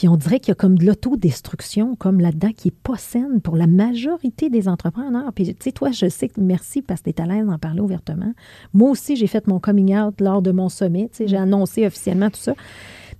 Puis 0.00 0.08
on 0.08 0.16
dirait 0.16 0.40
qu'il 0.40 0.48
y 0.48 0.52
a 0.52 0.54
comme 0.54 0.78
de 0.78 0.86
l'autodestruction, 0.86 1.94
comme 1.94 2.20
là-dedans, 2.20 2.52
qui 2.56 2.68
n'est 2.68 2.74
pas 2.82 2.96
saine 2.96 3.42
pour 3.42 3.54
la 3.54 3.66
majorité 3.66 4.48
des 4.48 4.66
entrepreneurs. 4.66 5.30
Puis 5.34 5.44
tu 5.48 5.56
sais, 5.60 5.72
toi, 5.72 5.90
je 5.90 6.08
sais 6.08 6.28
que 6.28 6.40
merci 6.40 6.80
parce 6.80 7.02
que 7.02 7.10
tu 7.10 7.16
es 7.16 7.20
à 7.20 7.26
l'aise 7.26 7.46
d'en 7.46 7.58
parler 7.58 7.80
ouvertement. 7.80 8.32
Moi 8.72 8.88
aussi, 8.88 9.14
j'ai 9.14 9.26
fait 9.26 9.46
mon 9.46 9.60
coming 9.60 9.94
out 9.94 10.18
lors 10.22 10.40
de 10.40 10.52
mon 10.52 10.70
sommet. 10.70 11.10
J'ai 11.22 11.36
annoncé 11.36 11.86
officiellement 11.86 12.30
tout 12.30 12.40
ça. 12.40 12.54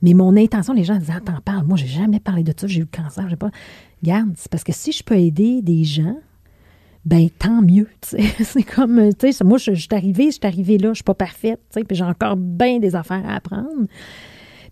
Mais 0.01 0.15
mon 0.15 0.35
intention, 0.39 0.73
les 0.73 0.85
gens 0.85 0.97
disent 0.97 1.13
Ah, 1.15 1.21
t'en 1.21 1.43
parles. 1.43 1.67
Moi, 1.67 1.77
j'ai 1.77 1.87
jamais 1.87 2.19
parlé 2.19 2.45
de 2.45 2.55
ça. 2.57 2.67
J'ai 2.67 2.79
eu 2.79 2.89
le 2.91 3.03
cancer. 3.03 3.29
J'ai 3.29 3.37
pas. 3.37 3.51
Garde, 4.03 4.33
c'est 4.37 4.51
parce 4.51 4.65
que 4.65 4.73
si 4.73 4.93
je 4.93 5.05
peux 5.05 5.17
aider 5.17 5.61
des 5.61 5.85
gens, 5.85 6.17
ben 7.05 7.29
tant 7.31 7.63
mieux. 7.63 7.89
C'est 8.03 8.63
comme, 8.63 9.13
tu 9.15 9.33
sais, 9.33 9.45
moi, 9.45 9.59
je, 9.59 9.75
je 9.75 9.81
suis 9.81 9.89
arrivée, 9.93 10.27
je 10.27 10.33
suis 10.33 10.41
arrivée 10.45 10.79
là, 10.79 10.91
je 10.91 10.97
suis 10.97 11.05
pas 11.05 11.15
parfaite, 11.15 11.61
tu 11.71 11.81
sais, 11.81 11.85
puis 11.85 11.97
j'ai 11.97 12.05
encore 12.05 12.37
bien 12.37 12.79
des 12.79 12.95
affaires 12.95 13.23
à 13.27 13.37
apprendre. 13.37 13.87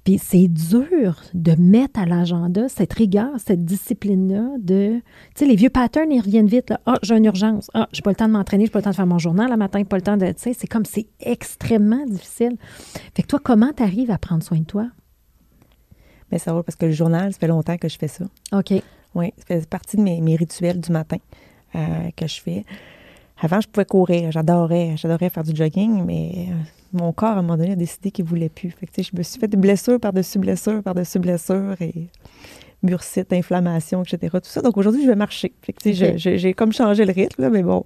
Puis 0.05 0.19
c'est 0.19 0.49
dur 0.49 1.21
de 1.35 1.55
mettre 1.59 2.01
à 2.01 2.07
l'agenda 2.07 2.69
cette 2.69 2.95
rigueur, 2.95 3.29
cette 3.45 3.65
discipline-là 3.65 4.57
de... 4.59 4.95
Tu 4.95 5.03
sais, 5.35 5.45
les 5.45 5.57
vieux 5.57 5.69
patterns, 5.69 6.11
ils 6.11 6.21
reviennent 6.21 6.47
vite. 6.47 6.73
Ah, 6.87 6.99
j'ai 7.03 7.15
une 7.15 7.27
urgence. 7.27 7.71
Ah, 7.75 7.89
j'ai 7.93 8.01
pas 8.01 8.11
le 8.11 8.17
temps 8.17 8.27
de 8.27 8.33
m'entraîner, 8.33 8.65
j'ai 8.65 8.71
pas 8.71 8.79
le 8.79 8.85
temps 8.85 8.91
de 8.91 8.97
faire 8.97 9.07
mon 9.07 9.19
journal 9.19 9.51
le 9.51 9.57
matin, 9.59 9.85
pas 9.85 9.97
le 9.97 10.03
temps 10.03 10.17
de... 10.17 10.27
Tu 10.29 10.35
sais, 10.39 10.53
c'est 10.55 10.67
comme, 10.67 10.87
c'est 10.87 11.09
extrêmement 11.21 12.07
difficile. 12.07 12.57
Fait 13.15 13.23
que 13.23 13.27
toi, 13.27 13.39
comment 13.43 13.73
tu 13.77 13.83
arrives 13.83 14.11
à 14.11 14.17
prendre 14.17 14.43
soin 14.43 14.59
de 14.61 14.65
toi? 14.65 14.89
Bien, 16.31 16.39
ça 16.39 16.55
va 16.55 16.63
parce 16.63 16.77
que 16.77 16.87
le 16.87 16.93
journal, 16.93 17.33
ça 17.33 17.39
fait 17.39 17.47
longtemps 17.47 17.77
que 17.77 17.89
je 17.89 17.99
fais 17.99 18.09
ça. 18.09 18.25
OK. 18.53 18.83
Oui, 19.15 19.33
ça 19.37 19.45
fait 19.47 19.69
partie 19.69 19.97
de 19.97 20.03
mes, 20.03 20.37
rituels 20.37 20.81
du 20.81 20.93
matin 20.93 21.19
euh, 21.75 22.11
que 22.17 22.27
je 22.27 22.41
fais. 22.41 22.65
Avant, 23.41 23.61
je 23.61 23.69
pouvais 23.69 23.85
courir, 23.85 24.33
j'adorais, 24.33 24.97
j'adorais 24.97 25.31
faire 25.31 25.45
du 25.45 25.55
jogging, 25.55 26.05
mais 26.05 26.49
euh, 26.49 26.53
mon 26.93 27.13
corps, 27.13 27.31
à 27.31 27.39
un 27.39 27.43
moment 27.43 27.57
donné, 27.57 27.73
a 27.73 27.77
décidé 27.77 28.11
qu'il 28.11 28.25
ne 28.25 28.31
voulait 28.31 28.49
plus. 28.49 28.71
Fait 28.71 28.87
que, 28.87 29.03
je 29.03 29.17
me 29.17 29.23
suis 29.23 29.39
fait 29.39 29.49
blessure 29.57 30.01
par-dessus 30.01 30.39
blessure, 30.39 30.83
par-dessus 30.83 31.21
blessure, 31.21 31.77
et 31.81 32.09
bursite, 32.83 33.33
inflammation, 33.33 34.03
etc. 34.03 34.39
Tout 34.43 34.51
ça. 34.51 34.61
Donc 34.61 34.77
aujourd'hui, 34.77 35.03
je 35.03 35.09
vais 35.09 35.17
marcher. 35.17 35.53
Que, 35.63 35.73
j'ai 36.15 36.55
comme 36.55 36.73
changé 36.73 37.05
le 37.05 37.13
rythme, 37.13 37.49
mais 37.51 37.63
bon. 37.63 37.85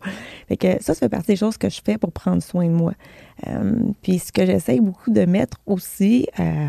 Fait 0.49 0.57
que 0.57 0.83
ça, 0.83 0.95
ça 0.95 1.01
fait 1.01 1.09
partie 1.09 1.29
des 1.29 1.37
choses 1.37 1.59
que 1.59 1.69
je 1.69 1.81
fais 1.85 1.99
pour 1.99 2.13
prendre 2.13 2.43
soin 2.43 2.67
de 2.67 2.73
moi. 2.73 2.95
Euh, 3.47 3.75
puis 4.03 4.19
ce 4.19 4.33
que 4.33 4.45
j'essaye 4.47 4.81
beaucoup 4.81 5.11
de 5.11 5.25
mettre 5.25 5.59
aussi, 5.67 6.27
euh, 6.39 6.69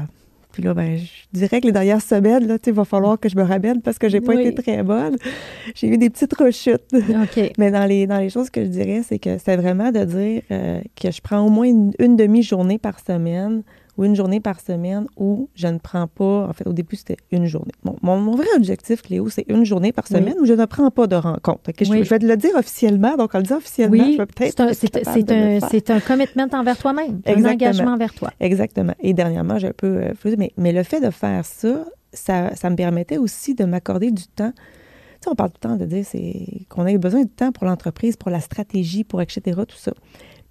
puis 0.54 0.62
là, 0.62 0.76
ben, 0.76 0.98
je 0.98 1.40
dirais 1.40 1.60
que 1.60 1.66
les 1.66 1.72
dernières 1.72 2.02
semaines, 2.02 2.48
là, 2.48 2.58
il 2.64 2.74
va 2.74 2.86
falloir 2.86 3.20
que 3.20 3.28
je 3.28 3.36
me 3.36 3.42
ramène 3.42 3.82
parce 3.82 3.98
que 3.98 4.08
j'ai 4.08 4.22
pas 4.22 4.36
été 4.36 4.54
très 4.54 4.84
bonne. 4.84 5.18
J'ai 5.74 5.88
eu 5.88 5.98
des 5.98 6.12
petites 6.12 6.34
rechutes. 6.36 6.84
Mais 7.58 7.72
dans 7.72 7.86
les, 7.86 8.06
dans 8.06 8.20
les 8.20 8.30
choses 8.30 8.52
que 8.52 8.64
je 8.64 8.70
dirais, 8.70 9.02
c'est 9.04 9.18
que 9.18 9.40
c'est 9.40 9.58
vraiment 9.58 9.92
de 9.92 10.06
dire 10.06 10.42
euh, 10.52 10.80
que 10.96 11.10
je 11.10 11.22
prends 11.22 11.40
au 11.40 11.50
moins 11.50 11.68
une 11.98 12.16
demi-journée 12.16 12.78
par 12.78 13.00
semaine 13.00 13.64
ou 13.98 14.06
une 14.06 14.16
journée 14.16 14.40
par 14.40 14.60
semaine 14.60 15.06
où 15.18 15.50
je 15.56 15.68
ne 15.68 15.78
prends 15.78 16.08
pas, 16.08 16.48
en 16.48 16.54
fait, 16.54 16.68
au 16.68 16.74
début, 16.74 16.96
c'était 16.96 17.18
une 17.32 17.46
journée. 17.46 17.72
mon, 18.02 18.36
vrai 18.36 18.48
objectif, 18.56 19.02
Cléo, 19.04 19.30
c'est 19.30 19.46
une 19.48 19.66
journée 19.66 19.92
par 19.92 20.08
semaine 20.08 20.36
où 20.40 20.46
je 20.46 20.54
ne 20.54 20.66
prends 20.66 20.90
pas 20.90 21.08
de 21.08 21.16
rencontre. 21.16 21.72
je, 21.80 21.92
vais 21.92 22.20
te 22.20 22.26
le 22.26 22.38
dire 22.38 22.56
officiellement, 22.56 23.16
donc 23.18 23.32
on 23.34 23.38
le 23.38 23.44
dit 23.44 23.54
officiellement, 23.54 24.12
je 24.12 24.18
vais 24.18 24.26
peut-être. 24.26 24.74
C'est 24.74 25.90
un, 25.90 25.96
un, 25.96 26.00
commitment 26.00 26.48
envers 26.54 26.78
toi-même, 26.78 27.22
un 27.26 27.46
engagement 27.46 27.94
envers 27.94 28.14
toi. 28.14 28.32
Exactement. 28.40 28.94
Et 29.00 29.14
dernièrement, 29.14 29.60
j'ai 29.60 29.68
un 29.68 29.74
peu 29.74 29.98
euh, 29.98 30.36
mais, 30.38 30.52
mais 30.58 30.72
le 30.72 30.84
fait 30.84 31.00
de 31.00 31.10
faire 31.10 31.46
ça, 31.46 31.86
ça, 32.12 32.56
ça 32.56 32.70
me 32.70 32.76
permettait 32.76 33.18
aussi 33.18 33.54
de 33.54 33.66
m'accorder 33.66 34.12
du 34.12 34.26
temps. 34.28 34.52
Tu 34.54 35.26
sais, 35.26 35.30
on 35.30 35.36
parle 35.36 35.52
tout 35.52 35.60
le 35.64 35.70
temps 35.70 35.76
de 35.78 35.86
dire 35.86 36.06
qu'on 36.70 36.86
a 36.86 36.98
besoin 36.98 37.24
de 37.24 37.30
temps 37.30 37.52
pour 37.52 37.66
l'entreprise, 37.66 38.18
pour 38.18 38.32
la 38.32 38.40
stratégie, 38.40 39.04
pour 39.04 39.22
etc., 39.22 39.62
tout 39.68 39.78
ça 39.78 39.94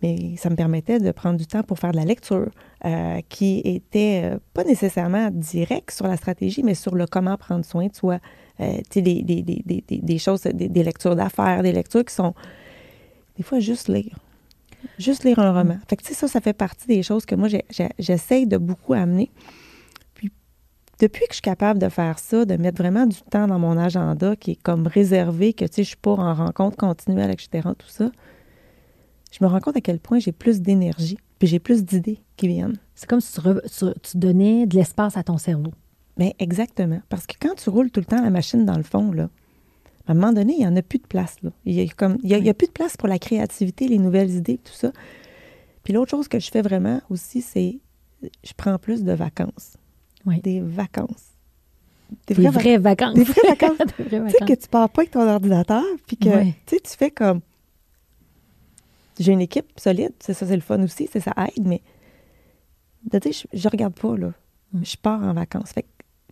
mais 0.02 0.36
ça 0.36 0.50
me 0.50 0.56
permettait 0.56 0.98
de 0.98 1.10
prendre 1.12 1.38
du 1.38 1.46
temps 1.46 1.62
pour 1.62 1.78
faire 1.78 1.92
de 1.92 1.96
la 1.96 2.04
lecture 2.04 2.50
euh, 2.84 3.20
qui 3.28 3.62
était 3.64 4.22
euh, 4.24 4.38
pas 4.52 4.64
nécessairement 4.64 5.30
direct 5.30 5.92
sur 5.92 6.08
la 6.08 6.16
stratégie, 6.16 6.62
mais 6.62 6.74
sur 6.74 6.94
le 6.94 7.06
comment 7.06 7.36
prendre 7.36 7.64
soin 7.64 7.86
de 7.86 7.94
soi. 7.94 8.18
Euh, 8.60 8.78
tu 8.90 8.94
sais, 8.94 9.02
des, 9.02 9.22
des, 9.22 9.42
des, 9.42 9.84
des, 9.88 10.18
choses, 10.18 10.42
des, 10.42 10.82
lectures 10.82 11.16
d'affaires, 11.16 11.62
des 11.62 11.72
lectures 11.72 12.04
qui 12.04 12.14
sont 12.14 12.34
des 13.36 13.42
fois 13.42 13.60
juste 13.60 13.88
lire. 13.88 14.18
Juste 14.98 15.24
lire 15.24 15.38
un 15.38 15.52
roman. 15.52 15.78
Fait 15.88 15.96
que, 15.96 16.02
tu 16.02 16.08
sais, 16.08 16.14
ça, 16.14 16.28
ça 16.28 16.40
fait 16.40 16.52
partie 16.52 16.86
des 16.86 17.02
choses 17.02 17.24
que 17.24 17.34
moi, 17.34 17.48
j'essaye 17.98 18.46
de 18.46 18.58
beaucoup 18.58 18.92
amener. 18.92 19.30
Puis, 20.14 20.32
depuis 21.00 21.22
que 21.22 21.30
je 21.30 21.36
suis 21.36 21.42
capable 21.42 21.78
de 21.78 21.88
faire 21.88 22.18
ça, 22.18 22.44
de 22.44 22.56
mettre 22.56 22.78
vraiment 22.78 23.06
du 23.06 23.22
temps 23.22 23.46
dans 23.46 23.58
mon 23.58 23.78
agenda 23.78 24.36
qui 24.36 24.52
est 24.52 24.62
comme 24.62 24.86
réservé, 24.86 25.52
que 25.54 25.64
tu 25.64 25.74
sais, 25.74 25.82
je 25.84 25.88
suis 25.88 25.96
pas 25.96 26.12
en 26.12 26.34
rencontre 26.34 26.76
continuelle, 26.76 27.30
etc., 27.30 27.68
tout 27.78 27.88
ça, 27.88 28.10
je 29.32 29.42
me 29.42 29.48
rends 29.48 29.60
compte 29.60 29.76
à 29.76 29.80
quel 29.80 29.98
point 29.98 30.20
j'ai 30.20 30.30
plus 30.30 30.60
d'énergie, 30.60 31.18
puis 31.38 31.48
j'ai 31.48 31.58
plus 31.58 31.84
d'idées 31.84 32.18
qui 32.36 32.46
viennent. 32.46 32.78
C'est 32.94 33.08
comme 33.08 33.20
si 33.20 33.40
tu, 33.40 34.16
donnais 34.18 34.66
de 34.66 34.76
l'espace 34.76 35.16
à 35.16 35.24
ton 35.24 35.38
cerveau. 35.38 35.72
Mais 36.18 36.36
exactement. 36.38 37.00
Parce 37.08 37.26
que 37.26 37.34
quand 37.40 37.54
tu 37.56 37.70
roules 37.70 37.90
tout 37.90 38.00
le 38.00 38.06
temps 38.06 38.22
la 38.22 38.30
machine 38.30 38.66
dans 38.66 38.76
le 38.76 38.82
fond, 38.82 39.10
là, 39.10 39.30
à 40.06 40.12
un 40.12 40.14
moment 40.14 40.32
donné, 40.32 40.52
il 40.52 40.58
n'y 40.58 40.66
en 40.66 40.76
a 40.76 40.82
plus 40.82 40.98
de 40.98 41.06
place. 41.06 41.36
Là. 41.42 41.50
Il 41.64 41.74
n'y 41.74 41.82
a, 41.82 41.86
comme, 41.96 42.18
il 42.22 42.30
y 42.30 42.48
a, 42.48 42.54
plus 42.54 42.66
de 42.66 42.72
place 42.72 42.96
pour 42.96 43.08
la 43.08 43.18
créativité, 43.18 43.88
les 43.88 43.98
nouvelles 43.98 44.30
idées, 44.30 44.58
tout 44.58 44.74
ça. 44.74 44.92
Puis 45.82 45.94
l'autre 45.94 46.10
chose 46.10 46.28
que 46.28 46.38
je 46.38 46.50
fais 46.50 46.62
vraiment 46.62 47.00
aussi, 47.08 47.40
c'est 47.40 47.78
je 48.22 48.52
prends 48.56 48.78
plus 48.78 49.02
de 49.02 49.12
vacances. 49.12 49.76
Oui. 50.26 50.40
Des 50.42 50.60
vacances. 50.60 51.30
Des, 52.26 52.34
vraies, 52.34 52.76
vacances. 52.76 53.14
Des 53.14 53.24
vraies 53.24 53.48
vacances. 53.48 53.78
tu 53.96 54.04
sais, 54.04 54.44
que 54.46 54.54
tu 54.54 54.68
pars 54.68 54.90
pas 54.90 55.02
avec 55.02 55.12
ton 55.12 55.26
ordinateur, 55.26 55.82
puis 56.06 56.18
que 56.18 56.42
tu 56.66 56.96
fais 56.96 57.10
comme. 57.10 57.40
J'ai 59.18 59.32
une 59.32 59.40
équipe 59.40 59.66
solide, 59.76 60.12
c'est 60.20 60.34
ça, 60.34 60.46
c'est 60.46 60.54
le 60.54 60.62
fun 60.62 60.82
aussi, 60.82 61.08
c'est 61.12 61.20
ça 61.20 61.32
aide, 61.36 61.66
mais 61.66 61.82
de 63.10 63.18
dire, 63.18 63.32
je, 63.32 63.46
je 63.52 63.68
regarde 63.68 63.94
pas, 63.94 64.16
là. 64.16 64.32
Mm. 64.72 64.84
Je 64.84 64.96
pars 64.96 65.22
en 65.22 65.34
vacances. 65.34 65.72
Fait 65.72 65.84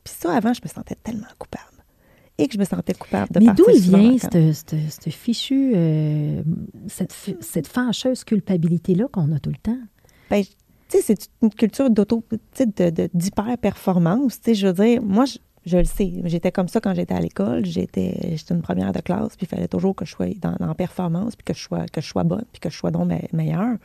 puis 0.03 0.15
ça, 0.19 0.35
avant, 0.35 0.53
je 0.53 0.61
me 0.63 0.69
sentais 0.69 0.97
tellement 1.03 1.27
coupable. 1.39 1.65
Et 2.39 2.47
que 2.47 2.55
je 2.55 2.59
me 2.59 2.65
sentais 2.65 2.95
coupable 2.95 3.31
de 3.33 3.41
Mais 3.41 3.53
d'où 3.53 3.65
il 3.69 3.81
vient 3.83 4.17
cette, 4.17 5.11
fichue, 5.11 5.73
euh, 5.75 6.43
cette, 6.89 7.13
cette 7.41 7.67
fâcheuse 7.67 8.25
culpabilité-là 8.25 9.09
qu'on 9.13 9.31
a 9.33 9.39
tout 9.39 9.51
le 9.51 9.59
temps? 9.59 9.79
Bien, 10.31 10.43
tu 10.43 10.49
sais, 10.89 11.03
c'est 11.03 11.29
une 11.43 11.51
culture 11.51 11.91
d'auto, 11.91 12.25
d'hyper-performance. 13.13 14.41
Tu 14.41 14.45
sais, 14.45 14.55
je 14.55 14.69
veux 14.69 14.73
dire, 14.73 15.03
moi, 15.03 15.27
je, 15.27 15.37
le 15.67 15.85
sais. 15.85 16.13
J'étais 16.25 16.53
comme 16.53 16.69
ça 16.69 16.81
quand 16.81 16.95
j'étais 16.95 17.15
à 17.15 17.21
l'école. 17.21 17.65
J'étais, 17.65 18.37
une 18.51 18.63
première 18.63 18.93
de 18.93 19.01
classe, 19.01 19.37
puis 19.37 19.47
il 19.47 19.49
fallait 19.49 19.69
toujours 19.69 19.95
que 19.95 20.05
je 20.05 20.13
sois 20.13 20.27
dans, 20.41 20.57
en 20.61 20.75
performance, 20.75 21.37
puis 21.37 21.45
que 21.45 21.55
je 21.55 21.61
sois, 21.61 21.87
que 21.87 22.01
je 22.01 22.07
sois 22.07 22.25
bonne, 22.25 22.45
puis 22.53 22.61
que 22.61 22.71
je 22.71 22.77
sois 22.77 22.91
donc 22.91 23.11
meilleure. 23.33 23.77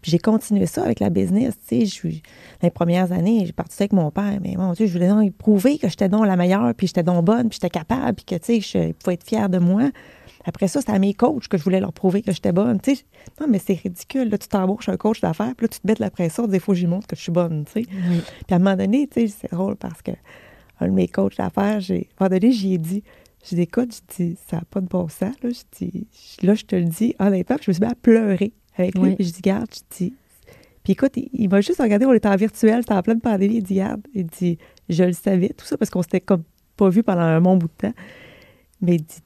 Puis 0.00 0.10
j'ai 0.10 0.18
continué 0.18 0.66
ça 0.66 0.82
avec 0.82 0.98
la 0.98 1.10
business. 1.10 1.54
Tu 1.68 1.86
sais, 1.86 2.22
les 2.60 2.70
premières 2.70 3.12
années, 3.12 3.46
j'ai 3.46 3.52
parti 3.52 3.80
avec 3.80 3.92
mon 3.92 4.10
père, 4.10 4.38
mais 4.42 4.56
mon 4.56 4.72
Dieu, 4.72 4.86
je 4.86 4.92
voulais 4.92 5.08
donc 5.08 5.32
prouver 5.34 5.78
que 5.78 5.88
j'étais 5.88 6.08
donc 6.08 6.26
la 6.26 6.36
meilleure, 6.36 6.74
puis 6.74 6.88
j'étais 6.88 7.04
donc 7.04 7.24
bonne, 7.24 7.48
puis 7.48 7.58
j'étais 7.62 7.70
capable, 7.70 8.14
puis 8.14 8.24
que, 8.24 8.34
tu 8.34 8.60
sais, 8.60 8.88
je 8.88 8.92
pouvais 8.94 9.14
être 9.14 9.24
fière 9.24 9.48
de 9.48 9.58
moi. 9.58 9.90
Après 10.44 10.66
ça, 10.66 10.80
c'était 10.80 10.92
à 10.92 10.98
mes 10.98 11.14
coachs 11.14 11.46
que 11.46 11.56
je 11.56 11.62
voulais 11.62 11.78
leur 11.78 11.92
prouver 11.92 12.22
que 12.22 12.32
j'étais 12.32 12.50
bonne. 12.50 12.80
Tu 12.80 12.96
sais, 12.96 13.04
non, 13.40 13.46
mais 13.48 13.60
c'est 13.60 13.74
ridicule. 13.74 14.28
Là, 14.28 14.38
tu 14.38 14.48
t'embauches 14.48 14.88
un 14.88 14.96
coach 14.96 15.20
d'affaires, 15.20 15.54
puis 15.56 15.66
là, 15.66 15.68
tu 15.68 15.78
te 15.78 15.86
mets 15.86 15.94
de 15.94 16.00
la 16.02 16.10
pression, 16.10 16.48
des 16.48 16.58
fois, 16.58 16.74
j'y 16.74 16.88
montre 16.88 17.06
que 17.06 17.14
je 17.14 17.22
suis 17.22 17.32
bonne. 17.32 17.64
Tu 17.66 17.84
sais. 17.84 17.86
Puis 17.86 18.24
à 18.50 18.56
un 18.56 18.58
moment 18.58 18.74
donné, 18.74 19.06
tu 19.06 19.28
sais, 19.28 19.34
c'est 19.42 19.52
drôle 19.52 19.76
parce 19.76 20.02
que 20.02 20.10
un 20.82 20.88
de 20.88 20.92
mes 20.92 21.08
coachs 21.08 21.36
d'affaires, 21.36 21.80
j'ai, 21.80 22.08
à 22.18 22.24
un 22.24 22.28
moment 22.28 22.38
donné, 22.38 22.52
j'y 22.52 22.74
ai 22.74 22.78
dit, 22.78 23.02
je 23.44 23.56
dis, 23.56 23.62
écoute, 23.62 23.94
je 23.94 24.24
dis, 24.24 24.38
ça 24.48 24.56
n'a 24.56 24.62
pas 24.70 24.80
de 24.80 24.86
bon 24.86 25.08
sens. 25.08 25.34
Là, 25.42 25.50
je 25.50 25.62
dis, 25.78 26.06
là, 26.42 26.54
je 26.54 26.64
te 26.64 26.76
le 26.76 26.84
dis, 26.84 27.14
honnêtement, 27.18 27.56
je 27.60 27.70
me 27.70 27.72
suis 27.74 27.82
mis 27.82 27.90
à 27.90 27.94
pleurer 27.94 28.52
avec 28.76 28.96
lui. 28.96 29.16
Puis 29.16 29.26
je 29.26 29.32
dis, 29.32 29.40
garde, 29.40 29.68
je 29.72 29.96
dis, 29.96 30.14
puis 30.84 30.94
écoute, 30.94 31.12
il, 31.16 31.48
m'a 31.48 31.60
juste 31.60 31.80
regardé, 31.80 32.06
on 32.06 32.12
était 32.12 32.28
en 32.28 32.36
virtuel, 32.36 32.82
c'était 32.82 32.94
en 32.94 33.02
pleine 33.02 33.20
pandémie. 33.20 33.56
Il 33.56 33.62
dit, 33.62 33.76
garde, 33.76 34.00
il 34.14 34.26
dit, 34.26 34.58
je 34.88 35.04
le 35.04 35.12
savais, 35.12 35.50
tout 35.50 35.64
ça, 35.64 35.76
parce 35.76 35.90
qu'on 35.90 36.02
s'était 36.02 36.20
comme 36.20 36.42
pas 36.76 36.88
vu 36.88 37.02
pendant 37.02 37.20
un 37.20 37.40
bon 37.40 37.56
bout 37.56 37.68
de 37.68 37.88
temps. 37.88 37.94
Mais 38.80 38.96
il 38.96 39.02
dit, 39.02 39.22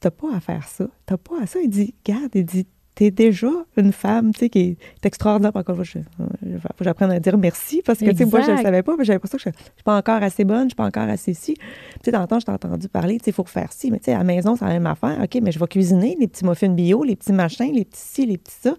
t'as 0.00 0.10
pas 0.10 0.34
à 0.34 0.40
faire 0.40 0.66
ça. 0.66 0.88
T'as 1.04 1.18
pas 1.18 1.42
à 1.42 1.46
ça. 1.46 1.60
Il 1.60 1.68
dit, 1.68 1.94
regarde, 2.06 2.30
il 2.34 2.44
dit, 2.44 2.66
t'es 2.96 3.10
déjà 3.10 3.50
une 3.76 3.92
femme, 3.92 4.32
tu 4.32 4.40
sais, 4.40 4.48
qui 4.48 4.58
est 4.58 5.06
extraordinaire. 5.06 5.52
Encore 5.54 5.76
faut 5.76 5.82
que 5.82 6.84
j'apprenne 6.84 7.10
à 7.10 7.20
dire 7.20 7.36
merci 7.36 7.82
parce 7.84 7.98
que, 7.98 8.10
tu 8.10 8.16
sais, 8.16 8.24
moi, 8.24 8.40
je 8.40 8.50
ne 8.52 8.56
savais 8.56 8.82
pas, 8.82 8.96
mais 8.96 9.04
j'avais 9.04 9.16
l'impression 9.16 9.36
que 9.36 9.44
je 9.44 9.48
ne 9.50 9.54
suis 9.54 9.82
pas 9.84 9.98
encore 9.98 10.22
assez 10.22 10.44
bonne, 10.44 10.60
je 10.60 10.64
ne 10.64 10.68
suis 10.70 10.76
pas 10.76 10.86
encore 10.86 11.08
assez 11.08 11.34
ci. 11.34 11.54
Tu 11.54 12.10
sais, 12.10 12.12
temps, 12.12 12.40
je 12.40 12.46
t'ai 12.46 12.52
entendu 12.52 12.88
parler, 12.88 13.18
tu 13.18 13.24
sais, 13.24 13.30
il 13.32 13.34
faut 13.34 13.44
faire 13.44 13.70
ci, 13.70 13.90
mais 13.90 13.98
tu 13.98 14.06
sais, 14.06 14.14
à 14.14 14.18
la 14.18 14.24
maison, 14.24 14.56
c'est 14.56 14.64
la 14.64 14.72
même 14.72 14.86
affaire. 14.86 15.20
OK, 15.22 15.38
mais 15.42 15.52
je 15.52 15.58
vais 15.58 15.66
cuisiner 15.66 16.16
les 16.18 16.26
petits 16.26 16.46
muffins 16.46 16.70
bio, 16.70 17.04
les 17.04 17.16
petits 17.16 17.34
machins, 17.34 17.70
les 17.72 17.84
petits 17.84 18.00
ci, 18.00 18.26
les 18.26 18.38
petits 18.38 18.56
ça. 18.62 18.70
À 18.70 18.72
un 18.72 18.76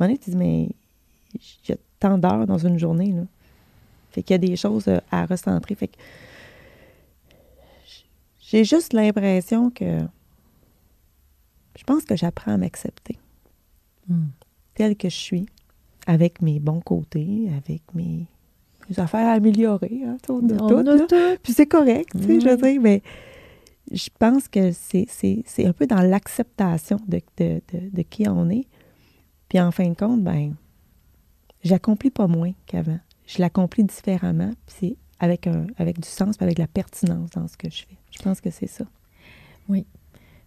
moment 0.00 0.08
donné, 0.08 0.18
tu 0.18 0.30
dis, 0.30 0.36
mais 0.36 0.68
il 1.34 1.68
y 1.68 1.72
a 1.72 1.76
tant 2.00 2.18
d'heures 2.18 2.46
dans 2.46 2.58
une 2.58 2.78
journée, 2.78 3.12
là. 3.12 3.22
Fait 4.10 4.24
qu'il 4.24 4.34
y 4.34 4.34
a 4.34 4.38
des 4.38 4.56
choses 4.56 4.88
euh, 4.88 4.98
à 5.12 5.26
recentrer. 5.26 5.76
Fait 5.76 5.86
que 5.86 5.96
j'ai 8.40 8.64
juste 8.64 8.92
l'impression 8.92 9.70
que 9.70 10.00
je 11.78 11.84
pense 11.84 12.04
que 12.04 12.16
j'apprends 12.16 12.54
à 12.54 12.56
m'accepter 12.56 13.16
hmm. 14.10 14.28
tel 14.74 14.96
que 14.96 15.08
je 15.08 15.16
suis, 15.16 15.46
avec 16.06 16.42
mes 16.42 16.60
bons 16.60 16.80
côtés, 16.80 17.50
avec 17.56 17.82
mes, 17.94 18.26
affaires 18.96 19.28
à 19.28 19.32
améliorer, 19.32 20.02
hein, 20.04 20.16
tout, 20.22 20.42
Puis 21.42 21.52
c'est 21.52 21.66
correct, 21.66 22.10
tu 22.12 22.26
sais, 22.26 22.40
je 22.40 22.48
veux 22.48 22.56
hmm. 22.56 22.62
dire, 22.62 22.80
mais 22.80 23.02
je 23.90 24.08
pense 24.18 24.48
que 24.48 24.72
c'est 24.72 25.66
un 25.66 25.72
peu 25.72 25.86
dans 25.86 26.00
l'acceptation 26.00 26.98
de, 27.06 27.20
de, 27.38 28.02
qui 28.02 28.28
on 28.28 28.48
est. 28.50 28.66
Puis 29.48 29.60
en 29.60 29.70
fin 29.72 29.88
de 29.88 29.94
compte, 29.94 30.22
ben, 30.22 30.54
j'accomplis 31.64 32.10
pas 32.10 32.28
moins 32.28 32.52
qu'avant. 32.66 33.00
Je 33.26 33.40
l'accomplis 33.40 33.84
différemment, 33.84 34.52
puis 34.66 34.76
c'est 34.78 34.96
avec, 35.18 35.46
un, 35.46 35.66
avec 35.76 36.00
du 36.00 36.08
sens, 36.08 36.36
puis 36.36 36.44
avec 36.44 36.58
la 36.58 36.66
pertinence 36.66 37.30
dans 37.30 37.48
ce 37.48 37.56
que 37.56 37.68
je 37.68 37.84
fais. 37.84 37.98
Je 38.10 38.22
pense 38.22 38.40
que 38.40 38.50
c'est 38.50 38.66
ça. 38.66 38.84
Oui. 39.68 39.86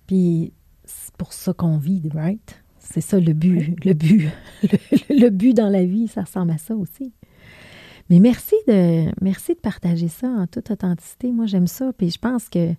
Puis 0.07 0.53
c'est 0.85 1.15
pour 1.15 1.33
ça 1.33 1.53
qu'on 1.53 1.77
vit, 1.77 2.09
right? 2.13 2.62
C'est 2.83 3.01
ça 3.01 3.19
le 3.19 3.33
but, 3.33 3.75
le 3.85 3.93
but, 3.93 4.29
le, 5.09 5.29
but 5.29 5.53
dans 5.53 5.69
la 5.69 5.85
vie, 5.85 6.07
ça 6.07 6.21
ressemble 6.21 6.51
à 6.51 6.57
ça 6.57 6.75
aussi. 6.75 7.13
Mais 8.09 8.19
merci 8.19 8.55
de, 8.67 9.05
merci 9.21 9.53
de 9.53 9.59
partager 9.59 10.09
ça 10.09 10.27
en 10.27 10.45
toute 10.47 10.69
authenticité. 10.69 11.31
Moi, 11.31 11.45
j'aime 11.45 11.67
ça. 11.67 11.91
Puis 11.97 12.11
je 12.11 12.19
pense 12.19 12.49
que 12.49 12.73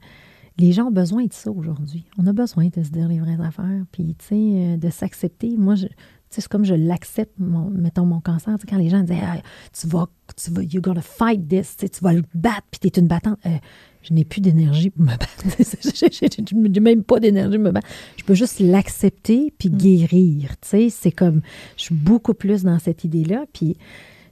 les 0.59 0.73
gens 0.73 0.85
ont 0.87 0.93
besoin 0.93 1.25
de 1.25 1.33
ça 1.33 1.51
aujourd'hui. 1.51 2.05
On 2.19 2.27
a 2.27 2.33
besoin 2.33 2.69
de 2.69 2.83
se 2.83 2.91
dire 2.91 3.09
les 3.09 3.19
vraies 3.19 3.41
affaires, 3.41 3.85
puis, 3.91 4.15
tu 4.19 4.27
sais, 4.27 4.35
euh, 4.35 4.77
de 4.77 4.91
s'accepter. 4.91 5.57
Moi, 5.57 5.75
je, 5.75 5.87
c'est 6.31 6.47
comme 6.49 6.65
je 6.65 6.75
l'accepte, 6.75 7.33
mettons, 7.39 8.07
mon 8.07 8.21
cancer. 8.21 8.57
quand 8.69 8.77
les 8.77 8.91
gens 8.91 9.03
disent 9.03 9.17
tu 9.73 9.87
vas, 9.87 10.09
tu 10.37 10.51
vas, 10.51 10.63
gotta 10.81 11.01
fight 11.01 11.49
this, 11.49 11.77
tu 11.77 11.89
vas 12.03 12.13
le 12.13 12.23
battre, 12.35 12.67
puis 12.71 12.81
tu 12.81 12.87
es 12.89 13.01
une 13.01 13.09
battante. 13.09 13.39
Euh, 13.47 13.59
je 14.05 14.13
n'ai 14.13 14.25
plus 14.25 14.41
d'énergie 14.41 14.91
pour 14.91 15.03
me 15.03 15.17
battre. 15.17 15.45
je 15.59 16.69
n'ai 16.69 16.81
même 16.81 17.03
pas 17.03 17.21
d'énergie 17.21 17.57
pour 17.57 17.65
me 17.65 17.71
battre. 17.71 17.89
Je 18.19 18.25
peux 18.25 18.35
juste 18.35 18.61
l'accepter 18.61 19.53
puis 19.59 19.71
mm. 19.71 19.77
guérir. 19.77 20.51
C'est 20.63 21.13
comme, 21.13 21.41
je 21.77 21.85
suis 21.85 21.95
beaucoup 21.95 22.35
plus 22.35 22.63
dans 22.65 22.79
cette 22.79 23.05
idée-là. 23.05 23.47
Puis 23.53 23.79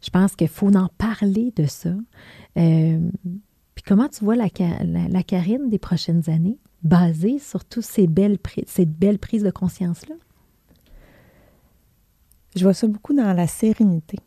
je 0.02 0.10
pense 0.10 0.36
qu'il 0.36 0.48
faut 0.48 0.74
en 0.74 0.88
parler 0.98 1.52
de 1.56 1.66
ça. 1.66 1.94
Euh, 2.58 3.00
puis 3.74 3.84
comment 3.86 4.08
tu 4.08 4.24
vois 4.24 4.36
la, 4.36 4.48
la, 5.08 5.22
Karine 5.22 5.70
des 5.70 5.78
prochaines 5.78 6.28
années, 6.28 6.58
basée 6.82 7.38
sur 7.38 7.64
toutes 7.64 7.84
ces 7.84 8.06
belles, 8.06 8.38
ces 8.66 8.84
belles 8.84 9.18
prises 9.18 9.42
de 9.42 9.50
conscience-là? 9.50 10.16
Je 12.54 12.62
vois 12.64 12.74
ça 12.74 12.86
beaucoup 12.86 13.14
dans 13.14 13.32
la 13.32 13.46
sérénité. 13.46 14.18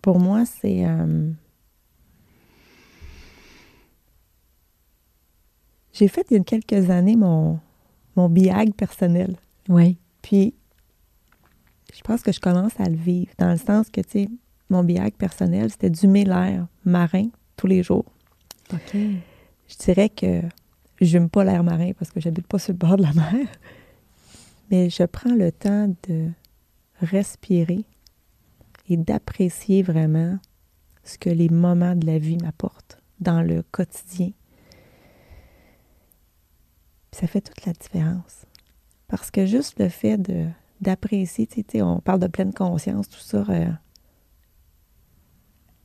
Pour 0.00 0.20
moi, 0.20 0.44
c'est... 0.46 0.86
Euh, 0.86 1.32
J'ai 5.96 6.08
fait 6.08 6.26
il 6.30 6.36
y 6.36 6.40
a 6.40 6.44
quelques 6.44 6.90
années 6.90 7.16
mon, 7.16 7.58
mon 8.16 8.28
biag 8.28 8.74
personnel. 8.74 9.34
Oui. 9.70 9.96
Puis, 10.20 10.52
je 11.94 12.02
pense 12.02 12.22
que 12.22 12.32
je 12.32 12.40
commence 12.40 12.78
à 12.78 12.90
le 12.90 12.96
vivre, 12.96 13.32
dans 13.38 13.50
le 13.50 13.56
sens 13.56 13.88
que, 13.88 14.02
tu 14.02 14.10
sais, 14.10 14.28
mon 14.68 14.84
biag 14.84 15.14
personnel, 15.14 15.70
c'était 15.70 15.88
d'humer 15.88 16.24
l'air 16.24 16.66
marin 16.84 17.28
tous 17.56 17.66
les 17.66 17.82
jours. 17.82 18.04
OK. 18.74 18.94
Je 18.94 19.76
dirais 19.78 20.10
que 20.10 20.42
je 21.00 21.16
n'aime 21.16 21.30
pas 21.30 21.44
l'air 21.44 21.64
marin 21.64 21.92
parce 21.98 22.10
que 22.10 22.20
j'habite 22.20 22.46
pas 22.46 22.58
sur 22.58 22.74
le 22.74 22.78
bord 22.78 22.98
de 22.98 23.02
la 23.02 23.14
mer, 23.14 23.48
mais 24.70 24.90
je 24.90 25.04
prends 25.04 25.34
le 25.34 25.50
temps 25.50 25.94
de 26.08 26.28
respirer 27.00 27.86
et 28.90 28.98
d'apprécier 28.98 29.82
vraiment 29.82 30.38
ce 31.04 31.16
que 31.16 31.30
les 31.30 31.48
moments 31.48 31.96
de 31.96 32.06
la 32.06 32.18
vie 32.18 32.36
m'apportent 32.36 32.98
dans 33.18 33.40
le 33.40 33.62
quotidien. 33.62 34.32
Ça 37.16 37.26
fait 37.26 37.40
toute 37.40 37.64
la 37.64 37.72
différence. 37.72 38.44
Parce 39.08 39.30
que 39.30 39.46
juste 39.46 39.78
le 39.78 39.88
fait 39.88 40.18
de, 40.18 40.46
d'apprécier, 40.80 41.46
tu 41.46 41.64
sais, 41.66 41.82
on 41.82 42.00
parle 42.00 42.20
de 42.20 42.26
pleine 42.26 42.52
conscience, 42.52 43.08
tout 43.08 43.20
ça. 43.20 43.44
Euh, 43.48 43.66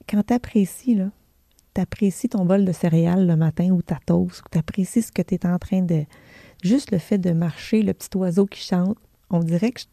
quand 0.09 0.23
tu 0.23 0.33
apprécies, 0.33 0.95
là, 0.95 1.09
tu 1.73 1.81
apprécies 1.81 2.27
ton 2.27 2.45
bol 2.45 2.65
de 2.65 2.71
céréales 2.73 3.27
le 3.27 3.37
matin 3.37 3.69
ou 3.69 3.81
ta 3.81 3.97
toast, 4.05 4.43
tu 4.51 4.57
apprécies 4.57 5.03
ce 5.03 5.11
que 5.11 5.21
tu 5.21 5.35
es 5.35 5.45
en 5.45 5.57
train 5.57 5.81
de. 5.81 6.03
Juste 6.63 6.91
le 6.91 6.97
fait 6.97 7.17
de 7.17 7.31
marcher, 7.31 7.81
le 7.81 7.93
petit 7.93 8.15
oiseau 8.17 8.45
qui 8.45 8.61
chante, 8.61 8.97
on 9.29 9.39
dirait 9.39 9.71
que 9.71 9.79
je, 9.79 9.85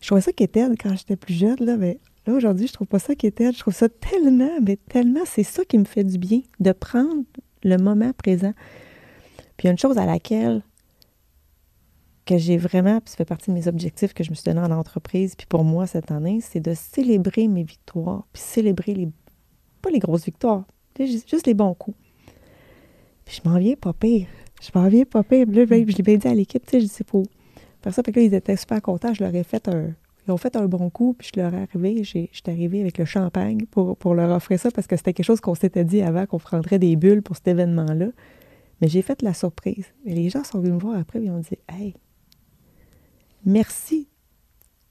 je 0.00 0.06
trouvais 0.06 0.22
ça 0.22 0.30
était 0.38 0.66
quand 0.80 0.96
j'étais 0.96 1.16
plus 1.16 1.34
jeune, 1.34 1.76
mais 1.76 1.98
là, 2.26 2.34
aujourd'hui, 2.34 2.68
je 2.68 2.72
trouve 2.72 2.86
pas 2.86 3.00
ça 3.00 3.14
était. 3.14 3.52
Je 3.52 3.58
trouve 3.58 3.74
ça 3.74 3.88
tellement, 3.88 4.60
mais 4.62 4.76
tellement, 4.76 5.24
c'est 5.26 5.42
ça 5.42 5.64
qui 5.64 5.76
me 5.76 5.84
fait 5.84 6.04
du 6.04 6.18
bien, 6.18 6.40
de 6.60 6.72
prendre 6.72 7.24
le 7.64 7.76
moment 7.76 8.12
présent. 8.12 8.54
Puis 9.60 9.66
il 9.66 9.68
y 9.68 9.68
a 9.68 9.72
une 9.72 9.78
chose 9.78 9.98
à 9.98 10.06
laquelle 10.06 10.62
que 12.24 12.38
j'ai 12.38 12.56
vraiment, 12.56 12.98
puis 12.98 13.10
ça 13.10 13.18
fait 13.18 13.26
partie 13.26 13.50
de 13.50 13.54
mes 13.54 13.68
objectifs 13.68 14.14
que 14.14 14.24
je 14.24 14.30
me 14.30 14.34
suis 14.34 14.44
donné 14.44 14.58
en 14.58 14.70
entreprise, 14.70 15.34
puis 15.34 15.46
pour 15.46 15.64
moi 15.64 15.86
cette 15.86 16.10
année, 16.10 16.40
c'est 16.40 16.60
de 16.60 16.72
célébrer 16.72 17.46
mes 17.46 17.62
victoires, 17.62 18.26
puis 18.32 18.40
célébrer 18.40 18.94
les, 18.94 19.08
pas 19.82 19.90
les 19.90 19.98
grosses 19.98 20.24
victoires, 20.24 20.64
juste 20.98 21.46
les 21.46 21.52
bons 21.52 21.74
coups. 21.74 21.98
Puis 23.26 23.42
je 23.44 23.46
m'en 23.46 23.58
viens 23.58 23.74
pas 23.74 23.92
pire. 23.92 24.28
Je 24.62 24.70
m'en 24.74 24.88
viens 24.88 25.04
pas 25.04 25.22
pire. 25.22 25.44
Là, 25.50 25.66
je 25.68 25.74
l'ai 25.74 26.02
bien 26.02 26.16
dit 26.16 26.28
à 26.28 26.32
l'équipe, 26.32 26.64
tu 26.64 26.80
sais, 26.80 26.86
je 26.86 27.02
pas. 27.02 27.20
Pour 27.82 27.92
ça, 27.92 28.02
fait 28.02 28.12
que 28.12 28.18
là, 28.18 28.24
ils 28.24 28.32
étaient 28.32 28.56
super 28.56 28.80
contents. 28.80 29.12
Je 29.12 29.22
leur 29.22 29.34
ai 29.34 29.44
fait 29.44 29.68
un, 29.68 29.90
ils 30.26 30.30
ont 30.30 30.38
fait 30.38 30.56
un 30.56 30.68
bon 30.68 30.88
coup, 30.88 31.14
puis 31.18 31.28
je 31.34 31.38
leur 31.38 31.52
ai 31.52 31.66
arrivé, 31.70 32.02
j'étais 32.02 32.50
arrivée 32.50 32.80
avec 32.80 32.96
le 32.96 33.04
champagne 33.04 33.66
pour, 33.70 33.98
pour 33.98 34.14
leur 34.14 34.30
offrir 34.34 34.58
ça 34.58 34.70
parce 34.70 34.86
que 34.86 34.96
c'était 34.96 35.12
quelque 35.12 35.26
chose 35.26 35.42
qu'on 35.42 35.54
s'était 35.54 35.84
dit 35.84 36.00
avant 36.00 36.24
qu'on 36.24 36.38
prendrait 36.38 36.78
des 36.78 36.96
bulles 36.96 37.20
pour 37.20 37.36
cet 37.36 37.48
événement-là. 37.48 38.06
Mais 38.80 38.88
j'ai 38.88 39.02
fait 39.02 39.22
la 39.22 39.34
surprise. 39.34 39.86
Et 40.04 40.14
les 40.14 40.30
gens 40.30 40.44
sont 40.44 40.58
venus 40.58 40.74
me 40.74 40.78
voir 40.80 40.98
après 40.98 41.20
et 41.20 41.24
ils 41.24 41.30
ont 41.30 41.38
dit 41.38 41.58
Hey, 41.68 41.94
merci. 43.44 44.08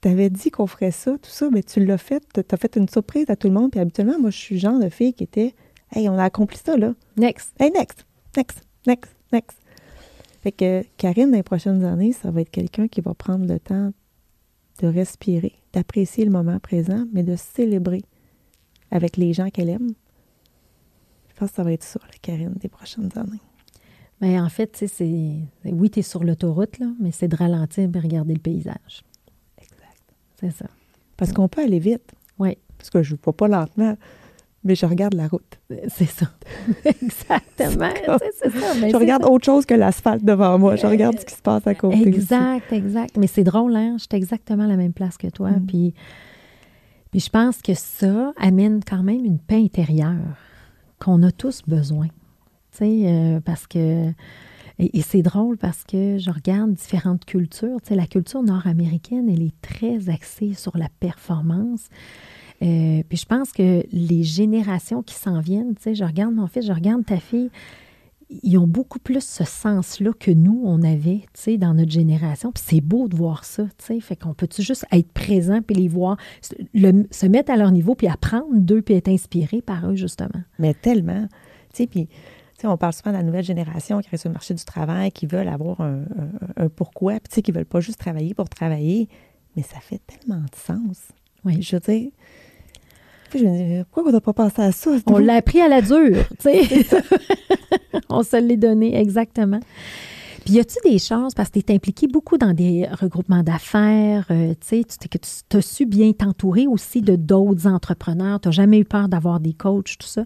Tu 0.00 0.08
avais 0.08 0.30
dit 0.30 0.50
qu'on 0.50 0.66
ferait 0.66 0.92
ça, 0.92 1.18
tout 1.18 1.30
ça, 1.30 1.50
mais 1.50 1.62
tu 1.62 1.84
l'as 1.84 1.98
fait. 1.98 2.22
Tu 2.32 2.42
as 2.50 2.56
fait 2.56 2.76
une 2.76 2.88
surprise 2.88 3.28
à 3.28 3.36
tout 3.36 3.48
le 3.48 3.54
monde. 3.54 3.70
Puis 3.70 3.80
habituellement, 3.80 4.18
moi, 4.18 4.30
je 4.30 4.38
suis 4.38 4.54
le 4.54 4.60
genre 4.60 4.78
de 4.78 4.88
fille 4.88 5.12
qui 5.12 5.24
était 5.24 5.54
Hey, 5.92 6.08
on 6.08 6.16
a 6.16 6.24
accompli 6.24 6.56
ça, 6.56 6.76
là. 6.76 6.94
Next. 7.16 7.52
Hey, 7.58 7.70
next, 7.72 8.06
next, 8.36 8.64
next, 8.86 9.10
next. 9.32 9.58
Fait 10.40 10.52
que 10.52 10.84
Karine, 10.96 11.30
dans 11.30 11.36
les 11.36 11.42
prochaines 11.42 11.84
années, 11.84 12.12
ça 12.12 12.30
va 12.30 12.40
être 12.42 12.50
quelqu'un 12.50 12.88
qui 12.88 13.00
va 13.00 13.12
prendre 13.12 13.46
le 13.46 13.58
temps 13.58 13.92
de 14.80 14.86
respirer, 14.86 15.52
d'apprécier 15.72 16.24
le 16.24 16.30
moment 16.30 16.58
présent, 16.60 17.04
mais 17.12 17.22
de 17.22 17.36
célébrer 17.36 18.02
avec 18.90 19.16
les 19.16 19.32
gens 19.32 19.50
qu'elle 19.50 19.68
aime. 19.68 19.92
Je 21.28 21.34
pense 21.34 21.50
que 21.50 21.56
ça 21.56 21.64
va 21.64 21.72
être 21.72 21.82
ça, 21.82 22.00
la 22.02 22.18
Karine, 22.22 22.54
des 22.54 22.68
prochaines 22.68 23.10
années. 23.16 23.40
Mais 24.20 24.34
ben, 24.34 24.44
en 24.44 24.48
fait, 24.48 24.72
tu 24.72 24.78
sais, 24.80 24.86
c'est. 24.88 25.70
Oui, 25.70 25.90
tu 25.90 26.00
es 26.00 26.02
sur 26.02 26.24
l'autoroute, 26.24 26.78
là, 26.78 26.86
mais 27.00 27.10
c'est 27.10 27.28
de 27.28 27.36
ralentir 27.36 27.88
et 27.94 27.98
regarder 27.98 28.34
le 28.34 28.40
paysage. 28.40 29.04
Exact. 29.58 30.14
C'est 30.38 30.50
ça. 30.50 30.66
Parce 31.16 31.32
qu'on 31.32 31.48
peut 31.48 31.62
aller 31.62 31.78
vite. 31.78 32.12
Oui. 32.38 32.56
Parce 32.76 32.90
que 32.90 33.02
je 33.02 33.14
ne 33.14 33.18
vais 33.24 33.32
pas 33.32 33.48
lentement 33.48 33.96
mais 34.62 34.74
je 34.74 34.86
regarde 34.86 35.14
la 35.14 35.26
route. 35.26 35.58
C'est 35.88 36.08
ça. 36.08 36.26
Exactement. 36.84 37.90
c'est 38.20 38.50
ça. 38.50 38.88
je 38.88 38.96
regarde 38.96 39.24
autre 39.24 39.44
chose 39.44 39.64
que 39.64 39.74
l'asphalte 39.74 40.24
devant 40.24 40.58
moi. 40.58 40.76
Je 40.76 40.86
regarde 40.86 41.18
ce 41.18 41.24
qui 41.24 41.34
se 41.34 41.42
passe 41.42 41.66
à 41.66 41.74
côté. 41.74 42.06
Exact, 42.06 42.72
exact. 42.72 43.16
Mais 43.16 43.26
c'est 43.26 43.44
drôle, 43.44 43.74
hein? 43.74 43.96
Je 43.98 44.02
suis 44.02 44.08
exactement 44.12 44.64
à 44.64 44.66
la 44.66 44.76
même 44.76 44.92
place 44.92 45.16
que 45.16 45.28
toi. 45.28 45.50
Mm. 45.50 45.66
Puis, 45.66 45.94
puis 47.10 47.20
je 47.20 47.30
pense 47.30 47.62
que 47.62 47.74
ça 47.74 48.32
amène 48.38 48.80
quand 48.84 49.02
même 49.02 49.24
une 49.24 49.38
paix 49.38 49.62
intérieure 49.62 50.36
qu'on 50.98 51.22
a 51.22 51.32
tous 51.32 51.62
besoin. 51.66 52.08
Euh, 52.86 53.40
parce 53.40 53.66
que. 53.66 54.12
Et, 54.78 55.02
c'est 55.02 55.20
drôle 55.20 55.58
parce 55.58 55.84
que 55.84 56.16
je 56.16 56.30
regarde 56.30 56.72
différentes 56.72 57.26
cultures. 57.26 57.82
Tu 57.86 57.94
la 57.94 58.06
culture 58.06 58.42
nord-américaine, 58.42 59.28
elle 59.28 59.42
est 59.42 59.60
très 59.60 60.08
axée 60.08 60.54
sur 60.54 60.78
la 60.78 60.88
performance. 61.00 61.88
Euh, 62.62 63.02
puis 63.08 63.18
je 63.18 63.26
pense 63.26 63.52
que 63.52 63.84
les 63.92 64.22
générations 64.22 65.02
qui 65.02 65.14
s'en 65.14 65.40
viennent, 65.40 65.74
tu 65.74 65.82
sais, 65.82 65.94
je 65.94 66.04
regarde 66.04 66.34
mon 66.34 66.46
fils, 66.46 66.66
je 66.66 66.72
regarde 66.72 67.04
ta 67.04 67.18
fille, 67.18 67.50
ils 68.42 68.58
ont 68.58 68.66
beaucoup 68.66 68.98
plus 68.98 69.24
ce 69.24 69.44
sens-là 69.44 70.12
que 70.18 70.30
nous, 70.30 70.62
on 70.64 70.82
avait, 70.82 71.22
tu 71.34 71.42
sais, 71.42 71.58
dans 71.58 71.74
notre 71.74 71.90
génération. 71.90 72.52
Puis 72.52 72.62
c'est 72.66 72.80
beau 72.80 73.08
de 73.08 73.16
voir 73.16 73.44
ça, 73.44 73.64
tu 73.64 73.84
sais. 73.84 74.00
Fait 74.00 74.16
qu'on 74.16 74.34
peut-tu 74.34 74.62
juste 74.62 74.86
être 74.92 75.10
présent 75.12 75.60
puis 75.62 75.74
les 75.74 75.88
voir, 75.88 76.16
se 76.74 77.26
mettre 77.26 77.50
à 77.50 77.56
leur 77.56 77.72
niveau 77.72 77.94
puis 77.94 78.08
apprendre 78.08 78.54
d'eux 78.54 78.82
puis 78.82 78.94
être 78.94 79.08
inspiré 79.08 79.62
par 79.62 79.90
eux, 79.90 79.96
justement? 79.96 80.42
Mais 80.58 80.74
tellement. 80.74 81.26
Tu 81.74 81.82
sais, 81.82 81.86
puis... 81.86 82.08
On 82.64 82.76
parle 82.76 82.92
souvent 82.92 83.10
de 83.10 83.16
la 83.16 83.22
nouvelle 83.22 83.44
génération 83.44 84.00
qui 84.00 84.08
reste 84.10 84.22
sur 84.22 84.28
le 84.28 84.34
marché 84.34 84.54
du 84.54 84.64
travail, 84.64 85.10
qui 85.12 85.26
veulent 85.26 85.48
avoir 85.48 85.80
un, 85.80 86.04
pourquoi, 86.76 87.18
puis 87.20 87.42
qui 87.42 87.50
ne 87.52 87.56
veulent 87.56 87.64
pas 87.64 87.80
juste 87.80 87.98
travailler 87.98 88.34
pour 88.34 88.48
travailler. 88.48 89.08
Mais 89.56 89.62
ça 89.62 89.80
fait 89.80 90.00
tellement 90.06 90.42
de 90.42 90.56
sens. 90.56 91.08
Oui. 91.44 91.62
Je 91.62 91.76
veux 91.76 91.80
dire, 91.80 92.10
je 93.38 93.44
me 93.44 93.56
dis, 93.56 93.84
pourquoi 93.84 94.10
on 94.10 94.12
n'a 94.12 94.20
pas 94.20 94.32
pensé 94.32 94.62
à 94.62 94.72
ça? 94.72 94.90
On 95.06 95.18
l'a 95.18 95.34
appris 95.34 95.60
à 95.60 95.68
la 95.68 95.82
dure, 95.82 96.26
tu 96.40 96.50
sais. 96.50 96.62
on 98.08 98.22
se 98.22 98.36
l'est 98.36 98.56
donné, 98.56 98.98
exactement. 98.98 99.60
Puis, 100.44 100.54
y 100.54 100.60
a-tu 100.60 100.76
des 100.84 100.98
choses, 100.98 101.34
parce 101.34 101.50
que 101.50 101.60
tu 101.60 101.72
es 101.72 101.74
impliqué 101.74 102.08
beaucoup 102.08 102.38
dans 102.38 102.54
des 102.54 102.86
regroupements 102.90 103.42
d'affaires, 103.42 104.26
euh, 104.30 104.54
tu 104.60 104.82
sais, 104.82 104.84
tu 104.84 105.56
as 105.56 105.62
su 105.62 105.86
bien 105.86 106.12
t'entourer 106.12 106.66
aussi 106.66 107.02
de 107.02 107.14
d'autres 107.14 107.66
entrepreneurs, 107.66 108.40
tu 108.40 108.48
n'as 108.48 108.52
jamais 108.52 108.78
eu 108.78 108.84
peur 108.84 109.08
d'avoir 109.08 109.38
des 109.38 109.52
coachs, 109.52 109.96
tout 109.98 110.06
ça. 110.06 110.24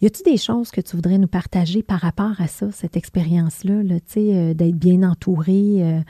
Y 0.00 0.06
a-tu 0.06 0.22
des 0.22 0.36
choses 0.36 0.70
que 0.70 0.80
tu 0.80 0.96
voudrais 0.96 1.18
nous 1.18 1.28
partager 1.28 1.82
par 1.82 2.00
rapport 2.00 2.40
à 2.40 2.46
ça, 2.46 2.70
cette 2.72 2.96
expérience-là, 2.96 3.82
sais, 4.06 4.34
euh, 4.34 4.54
d'être 4.54 4.76
bien 4.76 5.02
entouré, 5.02 6.02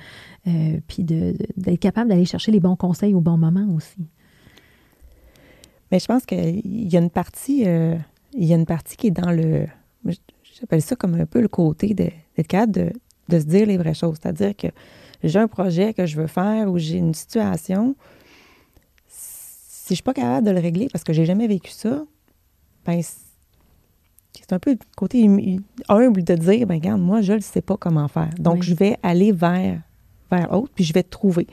euh, 0.47 0.79
puis 0.89 1.05
d'être 1.05 1.81
capable 1.81 2.11
d'aller 2.11 2.25
chercher 2.25 2.53
les 2.53 2.61
bons 2.61 2.77
conseils 2.77 3.15
au 3.15 3.21
bon 3.21 3.37
moment 3.37 3.67
aussi? 3.75 4.09
Mais 5.91 5.99
je 5.99 6.07
pense 6.07 6.25
qu'il 6.27 6.61
y 6.65 6.97
a 6.97 7.01
une 7.01 7.11
partie, 7.11 7.67
euh, 7.67 7.97
il 8.33 8.45
y 8.45 8.53
a 8.53 8.57
une 8.57 8.67
partie 8.67 8.97
qui 8.97 9.09
est 9.09 9.13
dans 9.13 9.31
le, 9.31 9.67
j'appelle 10.59 10.83
ça 10.83 10.97
comme 10.97 11.15
un 11.15 11.27
peu 11.27 11.41
le 11.41 11.49
côté 11.49 11.95
d'être 11.95 12.49
capable 12.49 12.73
de, 12.73 12.93
de, 13.29 13.39
se 13.39 13.45
dire 13.45 13.67
les 13.67 13.77
vraies 13.77 13.95
choses. 13.95 14.17
C'est-à-dire 14.21 14.57
que 14.57 14.69
j'ai 15.23 15.39
un 15.39 15.49
projet 15.49 15.95
que 15.95 16.07
je 16.07 16.17
veux 16.17 16.27
faire 16.27 16.71
ou 16.71 16.79
j'ai 16.79 16.97
une 16.97 17.15
situation, 17.15 17.95
si 19.07 19.91
je 19.91 19.95
suis 19.95 20.03
pas 20.03 20.15
capable 20.15 20.47
de 20.47 20.53
le 20.53 20.61
régler 20.61 20.89
parce 20.91 21.05
que 21.05 21.13
j'ai 21.13 21.27
jamais 21.27 21.47
vécu 21.47 21.71
ça, 21.71 22.03
ben 22.87 23.01
c'est 24.41 24.53
un 24.53 24.59
peu 24.59 24.73
le 24.73 24.79
côté 24.97 25.25
humble 25.89 26.23
de 26.23 26.35
dire, 26.35 26.67
ben 26.67 26.75
regarde, 26.75 27.01
moi, 27.01 27.23
je 27.23 27.35
ne 27.35 27.41
sais 27.41 27.63
pas 27.63 27.77
comment 27.77 28.09
faire. 28.09 28.31
Donc, 28.39 28.63
je 28.63 28.75
vais 28.75 28.97
aller 29.03 29.33
vers, 29.33 29.81
vers 30.31 30.53
l'autre, 30.53 30.73
puis 30.75 30.85
je 30.85 30.93
vais 30.93 31.03
te 31.03 31.11
trouver. 31.11 31.47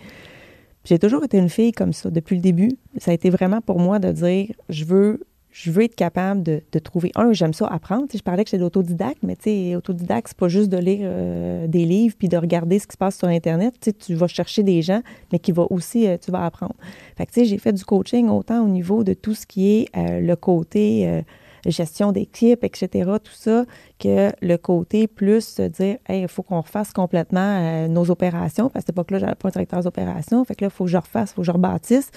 J'ai 0.83 0.97
toujours 0.97 1.23
été 1.23 1.37
une 1.37 1.49
fille 1.49 1.71
comme 1.71 1.93
ça 1.93 2.09
depuis 2.09 2.35
le 2.35 2.41
début. 2.41 2.71
Ça 2.97 3.11
a 3.11 3.13
été 3.13 3.29
vraiment 3.29 3.61
pour 3.61 3.79
moi 3.79 3.99
de 3.99 4.11
dire 4.11 4.47
je 4.69 4.83
veux 4.85 5.19
je 5.51 5.69
veux 5.69 5.83
être 5.83 5.95
capable 5.95 6.43
de, 6.43 6.61
trouver 6.79 7.11
un, 7.15 7.33
j'aime 7.33 7.53
ça 7.53 7.67
apprendre. 7.67 8.07
je 8.13 8.21
parlais 8.21 8.43
que 8.43 8.49
j'étais 8.49 8.63
autodidacte, 8.63 9.21
mais 9.21 9.35
tu 9.35 9.75
autodidacte, 9.75 10.29
c'est 10.29 10.37
pas 10.37 10.47
juste 10.47 10.69
de 10.69 10.77
lire 10.77 10.99
euh, 11.03 11.67
des 11.67 11.85
livres 11.85 12.15
puis 12.17 12.29
de 12.29 12.37
regarder 12.37 12.79
ce 12.79 12.87
qui 12.87 12.93
se 12.93 12.97
passe 12.97 13.17
sur 13.17 13.27
Internet. 13.27 13.73
Tu, 13.81 13.93
tu 13.93 14.15
vas 14.15 14.27
chercher 14.27 14.63
des 14.63 14.81
gens, 14.81 15.01
mais 15.31 15.39
qui 15.39 15.51
va 15.51 15.65
aussi, 15.69 16.07
euh, 16.07 16.17
tu 16.17 16.31
vas 16.31 16.45
apprendre. 16.45 16.75
Fait 17.17 17.25
que 17.25 17.31
tu 17.31 17.41
sais, 17.41 17.45
j'ai 17.45 17.57
fait 17.57 17.73
du 17.73 17.83
coaching 17.83 18.29
autant 18.29 18.63
au 18.63 18.69
niveau 18.69 19.03
de 19.03 19.13
tout 19.13 19.35
ce 19.35 19.45
qui 19.45 19.73
est 19.73 19.97
euh, 19.97 20.21
le 20.21 20.35
côté 20.37 21.21
gestion 21.65 22.11
d'équipe, 22.11 22.63
etc., 22.63 23.11
tout 23.23 23.33
ça, 23.33 23.65
que 23.99 24.31
le 24.41 24.57
côté 24.57 25.07
plus 25.07 25.45
se 25.45 25.61
dire, 25.63 25.97
hey, 26.07 26.21
il 26.23 26.27
faut 26.27 26.43
qu'on 26.43 26.61
refasse 26.61 26.91
complètement 26.93 27.39
euh, 27.39 27.87
nos 27.87 28.09
opérations. 28.09 28.69
Parce 28.69 28.83
que 28.83 28.87
cette 28.87 28.89
époque-là, 28.89 29.19
j'avais 29.19 29.35
pas 29.35 29.49
un 29.49 29.51
directeur 29.51 29.83
d'opération. 29.83 30.43
Fait 30.45 30.55
que 30.55 30.65
là, 30.65 30.69
il 30.71 30.75
faut 30.75 30.85
que 30.85 30.89
je 30.89 30.97
refasse, 30.97 31.31
il 31.31 31.33
faut 31.35 31.41
que 31.41 31.47
je 31.47 31.51
rebâtisse. 31.51 32.09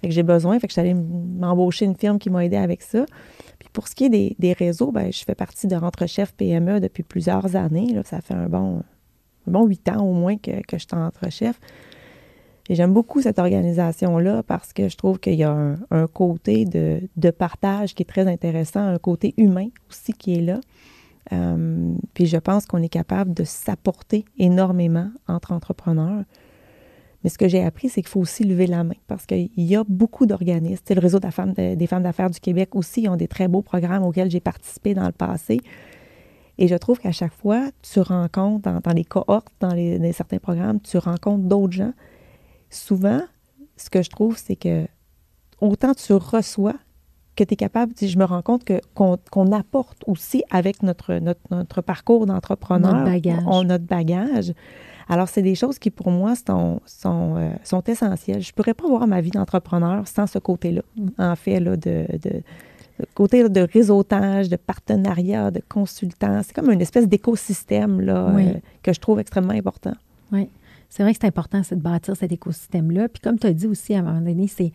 Fait 0.00 0.08
que 0.08 0.14
j'ai 0.14 0.22
besoin. 0.22 0.58
Fait 0.58 0.68
que 0.68 0.74
j'allais 0.74 0.94
m'embaucher 0.94 1.84
une 1.84 1.96
firme 1.96 2.18
qui 2.18 2.30
m'a 2.30 2.44
aidé 2.44 2.56
avec 2.56 2.82
ça. 2.82 3.04
Puis 3.58 3.68
pour 3.72 3.88
ce 3.88 3.94
qui 3.94 4.04
est 4.04 4.36
des, 4.38 4.52
réseaux, 4.52 4.92
ben, 4.92 5.12
je 5.12 5.24
fais 5.24 5.34
partie 5.34 5.66
de 5.66 5.76
Rentre-Chef 5.76 6.32
PME 6.34 6.80
depuis 6.80 7.02
plusieurs 7.02 7.56
années. 7.56 7.92
Là, 7.92 8.02
ça 8.04 8.20
fait 8.20 8.34
un 8.34 8.48
bon, 8.48 8.82
bon 9.46 9.66
huit 9.66 9.88
ans 9.88 10.04
au 10.04 10.12
moins 10.12 10.36
que, 10.36 10.62
que 10.62 10.78
je 10.78 10.86
suis 10.86 10.88
Rentre-Chef. 10.92 11.58
J'aime 12.70 12.92
beaucoup 12.92 13.22
cette 13.22 13.38
organisation-là 13.38 14.42
parce 14.42 14.74
que 14.74 14.88
je 14.88 14.96
trouve 14.96 15.18
qu'il 15.18 15.34
y 15.34 15.44
a 15.44 15.76
un, 15.90 16.06
côté 16.06 16.66
de, 16.66 17.30
partage 17.30 17.94
qui 17.94 18.02
est 18.02 18.06
très 18.06 18.26
intéressant, 18.26 18.80
un 18.80 18.98
côté 18.98 19.32
humain 19.38 19.68
aussi 19.88 20.12
qui 20.12 20.34
est 20.34 20.42
là. 20.42 20.60
Euh, 21.32 21.94
puis 22.14 22.26
je 22.26 22.36
pense 22.36 22.66
qu'on 22.66 22.82
est 22.82 22.88
capable 22.88 23.32
de 23.32 23.44
s'apporter 23.44 24.26
énormément 24.38 25.10
entre 25.28 25.52
entrepreneurs. 25.52 26.24
Mais 27.24 27.30
ce 27.30 27.38
que 27.38 27.48
j'ai 27.48 27.64
appris, 27.64 27.88
c'est 27.88 28.02
qu'il 28.02 28.10
faut 28.10 28.20
aussi 28.20 28.44
lever 28.44 28.66
la 28.66 28.84
main 28.84 28.94
parce 29.06 29.24
qu'il 29.24 29.50
y 29.56 29.74
a 29.74 29.82
beaucoup 29.88 30.26
d'organismes. 30.26 30.84
le 30.90 31.00
réseau 31.00 31.18
des 31.20 31.86
femmes 31.86 32.02
d'affaires 32.02 32.30
du 32.30 32.38
Québec 32.38 32.76
aussi 32.76 33.08
ont 33.08 33.16
des 33.16 33.28
très 33.28 33.48
beaux 33.48 33.62
programmes 33.62 34.04
auxquels 34.04 34.30
j'ai 34.30 34.40
participé 34.40 34.94
dans 34.94 35.06
le 35.06 35.12
passé. 35.12 35.58
Et 36.58 36.68
je 36.68 36.74
trouve 36.74 36.98
qu'à 36.98 37.12
chaque 37.12 37.32
fois, 37.32 37.70
tu 37.82 38.00
rencontres, 38.00 38.70
dans, 38.80 38.92
les 38.92 39.04
cohortes, 39.04 39.52
dans, 39.60 39.74
dans 39.74 40.12
certains 40.12 40.38
programmes, 40.38 40.80
tu 40.80 40.98
rencontres 40.98 41.44
d'autres 41.44 41.72
gens 41.72 41.92
souvent, 42.70 43.20
ce 43.76 43.90
que 43.90 44.02
je 44.02 44.10
trouve, 44.10 44.36
c'est 44.36 44.56
que 44.56 44.86
autant 45.60 45.94
tu 45.94 46.12
reçois 46.12 46.74
que 47.36 47.44
tu 47.44 47.54
es 47.54 47.56
capable, 47.56 47.92
je 48.00 48.18
me 48.18 48.24
rends 48.24 48.42
compte 48.42 48.64
que, 48.64 48.80
qu'on, 48.94 49.52
apporte 49.52 50.02
aussi 50.06 50.42
avec 50.50 50.82
notre, 50.82 51.14
notre, 51.14 51.40
notre 51.50 51.82
parcours 51.82 52.26
d'entrepreneur, 52.26 52.92
notre 52.92 53.04
bagage. 53.04 53.42
On, 53.46 53.62
notre 53.62 53.84
bagage. 53.84 54.52
Alors, 55.08 55.28
c'est 55.28 55.42
des 55.42 55.54
choses 55.54 55.78
qui, 55.78 55.90
pour 55.90 56.10
moi, 56.10 56.34
sont, 56.34 56.80
sont, 56.84 57.36
euh, 57.36 57.50
sont 57.62 57.82
essentielles. 57.84 58.42
Je 58.42 58.50
ne 58.50 58.52
pourrais 58.54 58.74
pas 58.74 58.88
voir 58.88 59.06
ma 59.06 59.20
vie 59.20 59.30
d'entrepreneur 59.30 60.06
sans 60.06 60.26
ce 60.26 60.38
côté-là, 60.38 60.82
mm. 60.96 61.08
en 61.18 61.36
fait, 61.36 61.60
là, 61.60 61.76
de, 61.76 62.06
de, 62.20 62.42
côté 63.14 63.48
de 63.48 63.60
réseautage, 63.72 64.48
de 64.48 64.56
partenariat, 64.56 65.52
de 65.52 65.62
consultant. 65.68 66.40
C'est 66.44 66.52
comme 66.52 66.70
une 66.72 66.82
espèce 66.82 67.06
d'écosystème 67.06 68.00
là, 68.00 68.30
euh, 68.30 68.54
que 68.82 68.92
je 68.92 68.98
trouve 68.98 69.20
extrêmement 69.20 69.54
important. 69.54 69.94
Oui 70.32 70.48
c'est 70.88 71.02
vrai 71.02 71.12
que 71.12 71.18
c'est 71.20 71.26
important, 71.26 71.60
de 71.60 71.74
bâtir 71.76 72.16
cet 72.16 72.32
écosystème-là. 72.32 73.08
Puis 73.08 73.20
comme 73.20 73.38
tu 73.38 73.46
as 73.46 73.52
dit 73.52 73.66
aussi 73.66 73.94
à 73.94 74.00
un 74.00 74.02
moment 74.02 74.20
donné, 74.20 74.46
c'est 74.48 74.72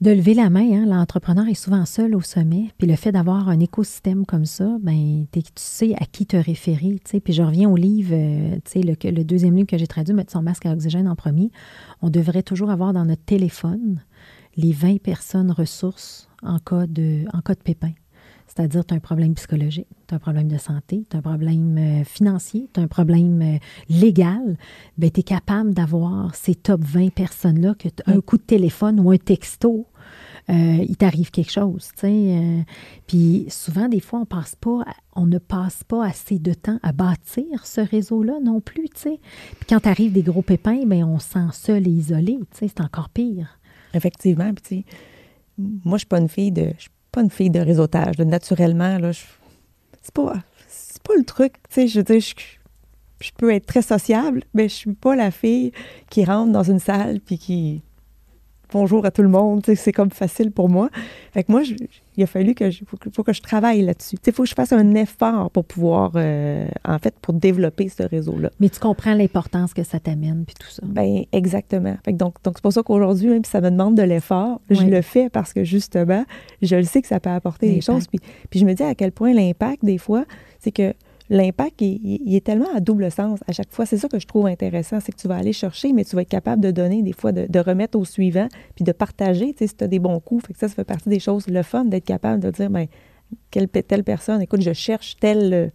de 0.00 0.10
lever 0.10 0.34
la 0.34 0.48
main. 0.48 0.66
Hein. 0.72 0.86
L'entrepreneur 0.86 1.46
est 1.48 1.54
souvent 1.54 1.84
seul 1.84 2.14
au 2.14 2.22
sommet. 2.22 2.70
Puis 2.78 2.86
le 2.86 2.96
fait 2.96 3.12
d'avoir 3.12 3.48
un 3.48 3.60
écosystème 3.60 4.24
comme 4.24 4.46
ça, 4.46 4.76
ben 4.80 5.26
tu 5.32 5.42
sais 5.56 5.94
à 6.00 6.06
qui 6.06 6.26
te 6.26 6.36
référer. 6.36 6.98
Puis 7.22 7.32
je 7.32 7.42
reviens 7.42 7.68
au 7.68 7.76
livre, 7.76 8.14
euh, 8.14 8.58
le, 8.74 9.10
le 9.10 9.24
deuxième 9.24 9.54
livre 9.54 9.68
que 9.68 9.78
j'ai 9.78 9.86
traduit, 9.86 10.14
Mettre 10.14 10.32
son 10.32 10.42
masque 10.42 10.66
à 10.66 10.72
oxygène 10.72 11.06
en 11.06 11.16
premier. 11.16 11.50
On 12.02 12.10
devrait 12.10 12.42
toujours 12.42 12.70
avoir 12.70 12.92
dans 12.92 13.04
notre 13.04 13.24
téléphone 13.24 14.02
les 14.56 14.72
20 14.72 15.00
personnes 15.02 15.52
ressources 15.52 16.28
en 16.42 16.58
cas 16.58 16.86
de, 16.86 17.24
en 17.32 17.40
cas 17.40 17.54
de 17.54 17.60
pépin. 17.60 17.92
C'est-à-dire, 18.50 18.84
tu 18.84 18.94
as 18.94 18.96
un 18.96 19.00
problème 19.00 19.34
psychologique, 19.34 19.86
tu 20.08 20.14
as 20.14 20.16
un 20.16 20.18
problème 20.18 20.48
de 20.48 20.58
santé, 20.58 21.04
tu 21.08 21.16
as 21.16 21.20
un 21.20 21.22
problème 21.22 21.78
euh, 21.78 22.04
financier, 22.04 22.68
tu 22.74 22.80
as 22.80 22.82
un 22.82 22.88
problème 22.88 23.40
euh, 23.42 23.58
légal, 23.88 24.56
bien, 24.98 25.10
tu 25.10 25.20
es 25.20 25.22
capable 25.22 25.72
d'avoir 25.72 26.34
ces 26.34 26.56
top 26.56 26.80
20 26.82 27.14
personnes-là, 27.14 27.74
que 27.78 27.88
un 28.06 28.20
coup 28.20 28.38
de 28.38 28.42
téléphone 28.42 28.98
ou 28.98 29.12
un 29.12 29.18
texto, 29.18 29.86
euh, 30.48 30.84
il 30.88 30.96
t'arrive 30.96 31.30
quelque 31.30 31.52
chose, 31.52 31.90
tu 31.94 32.00
sais. 32.00 32.64
puis 33.06 33.46
souvent, 33.50 33.88
des 33.88 34.00
fois, 34.00 34.18
on 34.18 34.26
passe 34.26 34.56
pas, 34.56 34.84
on 35.14 35.26
ne 35.26 35.38
passe 35.38 35.84
pas 35.84 36.04
assez 36.04 36.40
de 36.40 36.52
temps 36.52 36.80
à 36.82 36.90
bâtir 36.90 37.64
ce 37.64 37.80
réseau-là 37.80 38.40
non 38.42 38.60
plus, 38.60 38.88
tu 38.88 39.00
sais. 39.00 39.20
Puis 39.60 39.66
quand 39.68 39.86
arrive 39.86 40.12
des 40.12 40.22
gros 40.22 40.42
pépins, 40.42 40.84
bien, 40.86 41.06
on 41.06 41.20
se 41.20 41.28
sent 41.28 41.48
seul 41.52 41.86
et 41.86 41.90
isolé, 41.90 42.40
tu 42.50 42.58
sais, 42.58 42.66
c'est 42.66 42.80
encore 42.80 43.10
pire. 43.10 43.60
Effectivement, 43.94 44.52
puis 44.54 44.84
moi, 45.56 45.98
je 45.98 46.00
suis 46.00 46.08
pas 46.08 46.18
une 46.18 46.28
fille 46.28 46.50
de 46.50 46.72
pas 47.10 47.22
une 47.22 47.30
fille 47.30 47.50
de 47.50 47.60
réseautage. 47.60 48.18
Naturellement, 48.18 48.98
là, 48.98 49.12
c'est 49.12 50.14
pas, 50.14 50.34
pas 51.04 51.14
le 51.16 51.24
truc. 51.24 51.54
Je 51.76 51.98
veux 51.98 52.02
dire, 52.02 52.20
je, 52.20 53.30
peux 53.36 53.52
être 53.52 53.66
très 53.66 53.82
sociable, 53.82 54.42
mais 54.54 54.68
je 54.68 54.74
suis 54.74 54.92
pas 54.92 55.16
la 55.16 55.30
fille 55.30 55.72
qui 56.08 56.24
rentre 56.24 56.52
dans 56.52 56.62
une 56.62 56.78
salle 56.78 57.20
puis 57.20 57.38
qui 57.38 57.82
bonjour 58.72 59.04
à 59.04 59.10
tout 59.10 59.22
le 59.22 59.28
monde. 59.28 59.64
C'est 59.74 59.92
comme 59.92 60.10
facile 60.10 60.50
pour 60.50 60.68
moi. 60.68 60.88
Fait 61.32 61.44
que 61.44 61.52
moi, 61.52 61.62
il 62.16 62.22
a 62.22 62.26
fallu 62.26 62.54
que 62.54 62.70
je, 62.70 62.82
faut, 62.86 63.22
que 63.22 63.32
je 63.32 63.40
travaille 63.40 63.82
là-dessus. 63.82 64.16
Il 64.26 64.32
faut 64.32 64.42
que 64.42 64.48
je 64.48 64.54
fasse 64.54 64.72
un 64.72 64.94
effort 64.94 65.50
pour 65.50 65.64
pouvoir, 65.64 66.12
euh, 66.16 66.66
en 66.84 66.98
fait, 66.98 67.14
pour 67.20 67.34
développer 67.34 67.88
ce 67.88 68.02
réseau-là. 68.02 68.50
Mais 68.60 68.68
tu 68.68 68.80
comprends 68.80 69.14
l'importance 69.14 69.74
que 69.74 69.82
ça 69.82 70.00
t'amène 70.00 70.44
puis 70.44 70.54
tout 70.58 70.70
ça. 70.70 70.82
Ben 70.84 71.24
exactement. 71.32 71.96
Fait 72.04 72.12
que 72.12 72.18
donc, 72.18 72.36
donc 72.42 72.54
c'est 72.56 72.62
pour 72.62 72.72
ça 72.72 72.82
qu'aujourd'hui, 72.82 73.28
même 73.28 73.44
si 73.44 73.50
ça 73.50 73.60
me 73.60 73.70
demande 73.70 73.96
de 73.96 74.02
l'effort, 74.02 74.60
je 74.70 74.84
le 74.84 75.02
fais 75.02 75.28
parce 75.30 75.52
que 75.52 75.64
justement, 75.64 76.24
je 76.62 76.76
le 76.76 76.84
sais 76.84 77.02
que 77.02 77.08
ça 77.08 77.20
peut 77.20 77.30
apporter 77.30 77.72
des 77.72 77.80
choses. 77.80 78.06
Puis, 78.06 78.20
puis 78.50 78.60
je 78.60 78.64
me 78.64 78.74
dis 78.74 78.82
à 78.82 78.94
quel 78.94 79.12
point 79.12 79.32
l'impact, 79.32 79.84
des 79.84 79.98
fois, 79.98 80.24
c'est 80.58 80.72
que 80.72 80.94
l'impact, 81.30 81.80
il, 81.80 82.34
est 82.34 82.44
tellement 82.44 82.74
à 82.74 82.80
double 82.80 83.10
sens 83.10 83.38
à 83.46 83.52
chaque 83.52 83.70
fois. 83.70 83.86
C'est 83.86 83.96
ça 83.96 84.08
que 84.08 84.18
je 84.18 84.26
trouve 84.26 84.46
intéressant, 84.46 84.98
c'est 85.00 85.12
que 85.12 85.16
tu 85.16 85.28
vas 85.28 85.36
aller 85.36 85.52
chercher, 85.52 85.92
mais 85.92 86.04
tu 86.04 86.16
vas 86.16 86.22
être 86.22 86.28
capable 86.28 86.60
de 86.60 86.72
donner 86.72 87.02
des 87.02 87.12
fois, 87.12 87.32
de, 87.32 87.58
remettre 87.60 87.98
au 87.98 88.04
suivant, 88.04 88.48
puis 88.74 88.84
de 88.84 88.92
partager, 88.92 89.52
tu 89.52 89.58
sais, 89.58 89.66
si 89.68 89.76
tu 89.76 89.84
as 89.84 89.86
des 89.86 90.00
bons 90.00 90.18
coups. 90.18 90.44
Fait 90.46 90.52
que 90.52 90.58
ça, 90.58 90.68
ça 90.68 90.74
fait 90.74 90.84
partie 90.84 91.08
des 91.08 91.20
choses, 91.20 91.46
le 91.46 91.62
fun, 91.62 91.84
d'être 91.84 92.04
capable 92.04 92.42
de 92.42 92.50
dire, 92.50 92.68
bien, 92.68 92.86
quelle, 93.50 93.68
telle 93.68 94.02
personne, 94.02 94.42
écoute, 94.42 94.60
je 94.60 94.72
cherche 94.72 95.16
telle, 95.20 95.70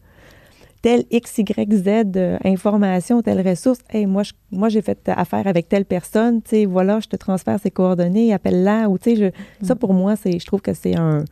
telle 0.82 1.06
X, 1.10 1.38
Y, 1.38 1.74
Z 1.74 1.88
euh, 2.18 2.38
information, 2.44 3.22
telle 3.22 3.48
ressource. 3.48 3.80
Hey, 3.90 4.06
moi, 4.06 4.24
moi, 4.52 4.68
j'ai 4.68 4.82
fait 4.82 5.00
affaire 5.08 5.48
avec 5.48 5.70
telle 5.70 5.86
personne, 5.86 6.42
tu 6.42 6.50
sais, 6.50 6.66
voilà, 6.66 7.00
je 7.00 7.08
te 7.08 7.16
transfère 7.16 7.62
ses 7.62 7.72
coordonnées, 7.72 8.34
appelle-la, 8.34 8.90
ou 8.90 8.98
tu 8.98 9.16
sais, 9.16 9.32
ça, 9.62 9.76
mm. 9.76 9.78
pour 9.78 9.94
moi, 9.94 10.18
c'est, 10.18 10.38
je 10.38 10.46
trouve 10.46 10.62
que 10.62 10.74
c'est 10.74 10.98
un 10.98 11.24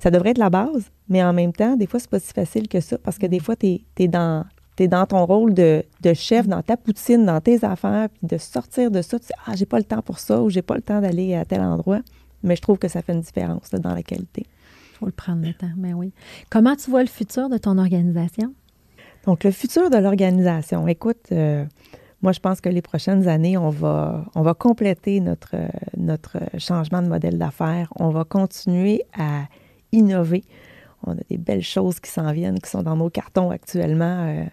ça 0.00 0.10
devrait 0.10 0.30
être 0.30 0.38
la 0.38 0.50
base, 0.50 0.90
mais 1.08 1.22
en 1.22 1.32
même 1.32 1.52
temps, 1.52 1.76
des 1.76 1.86
fois, 1.86 2.00
c'est 2.00 2.10
pas 2.10 2.18
si 2.18 2.32
facile 2.32 2.68
que 2.68 2.80
ça 2.80 2.96
parce 2.98 3.18
que 3.18 3.26
des 3.26 3.38
fois, 3.38 3.54
tu 3.54 3.80
es, 3.98 4.08
dans, 4.08 4.46
dans 4.78 5.06
ton 5.06 5.26
rôle 5.26 5.52
de, 5.52 5.84
chef, 6.14 6.48
dans 6.48 6.62
ta 6.62 6.78
poutine, 6.78 7.26
dans 7.26 7.40
tes 7.40 7.64
affaires, 7.64 8.08
puis 8.08 8.26
de 8.26 8.38
sortir 8.38 8.90
de 8.90 9.02
ça, 9.02 9.18
tu 9.18 9.26
dis 9.26 9.32
Ah, 9.46 9.54
j'ai 9.54 9.66
pas 9.66 9.78
le 9.78 9.84
temps 9.84 10.00
pour 10.00 10.18
ça 10.18 10.42
ou 10.42 10.48
j'ai 10.48 10.62
pas 10.62 10.74
le 10.74 10.80
temps 10.80 11.02
d'aller 11.02 11.34
à 11.34 11.44
tel 11.44 11.60
endroit. 11.60 12.00
Mais 12.42 12.56
je 12.56 12.62
trouve 12.62 12.78
que 12.78 12.88
ça 12.88 13.02
fait 13.02 13.12
une 13.12 13.20
différence 13.20 13.70
dans 13.70 13.94
la 13.94 14.02
qualité. 14.02 14.46
Il 14.94 14.96
faut 14.96 15.06
le 15.06 15.12
prendre 15.12 15.46
le 15.46 15.52
temps, 15.52 15.72
mais 15.76 15.92
oui. 15.92 16.12
Comment 16.48 16.74
tu 16.76 16.90
vois 16.90 17.02
le 17.02 17.08
futur 17.08 17.50
de 17.50 17.58
ton 17.58 17.76
organisation? 17.76 18.54
Donc, 19.26 19.44
le 19.44 19.50
futur 19.50 19.90
de 19.90 19.98
l'organisation, 19.98 20.88
écoute, 20.88 21.26
euh, 21.32 21.66
moi, 22.22 22.32
je 22.32 22.40
pense 22.40 22.62
que 22.62 22.70
les 22.70 22.80
prochaines 22.80 23.28
années, 23.28 23.58
on 23.58 23.68
va, 23.68 24.24
on 24.34 24.40
va 24.40 24.54
compléter 24.54 25.20
notre, 25.20 25.56
notre 25.98 26.38
changement 26.56 27.02
de 27.02 27.08
modèle 27.08 27.36
d'affaires. 27.36 27.92
On 27.96 28.08
va 28.08 28.24
continuer 28.24 29.02
à 29.18 29.44
innover. 29.92 30.44
On 31.06 31.12
a 31.12 31.22
des 31.28 31.38
belles 31.38 31.62
choses 31.62 32.00
qui 32.00 32.10
s'en 32.10 32.32
viennent, 32.32 32.58
qui 32.58 32.68
sont 32.68 32.82
dans 32.82 32.96
nos 32.96 33.10
cartons 33.10 33.50
actuellement 33.50 34.24
euh, 34.26 34.44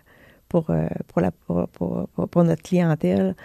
pour, 0.48 0.70
euh, 0.70 0.88
pour, 1.08 2.08
pour, 2.30 2.44
notre 2.44 2.64
clientèle. 2.64 3.36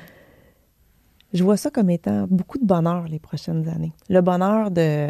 Je 1.32 1.42
vois 1.42 1.56
ça 1.56 1.70
comme 1.70 1.90
étant 1.90 2.26
beaucoup 2.28 2.58
de 2.58 2.64
bonheur 2.64 3.08
les 3.08 3.18
prochaines 3.18 3.68
années. 3.68 3.92
Le 4.08 4.20
bonheur 4.20 4.70
de, 4.70 5.08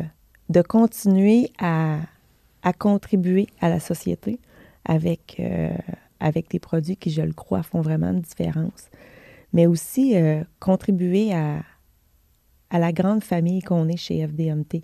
de 0.49 0.63
continuer 0.63 1.51
à, 1.59 1.99
à 2.63 2.73
contribuer 2.73 3.49
à 3.61 3.69
la 3.69 3.81
société 3.81 4.39
avec, 4.85 5.37
euh, 5.41 5.77
avec 6.21 6.51
des 6.51 6.61
produits 6.61 6.97
qui, 6.97 7.11
je 7.11 7.23
le 7.23 7.33
crois, 7.33 7.63
font 7.63 7.83
vraiment 7.83 8.11
une 8.11 8.21
différence, 8.21 8.89
mais 9.53 9.67
aussi 9.67 10.15
contribuer 10.61 11.35
à, 11.35 11.63
à 12.73 12.79
la 12.79 12.93
grande 12.93 13.23
famille 13.23 13.61
qu'on 13.61 13.87
est 13.89 13.99
chez 13.99 14.27
FDMT, 14.27 14.83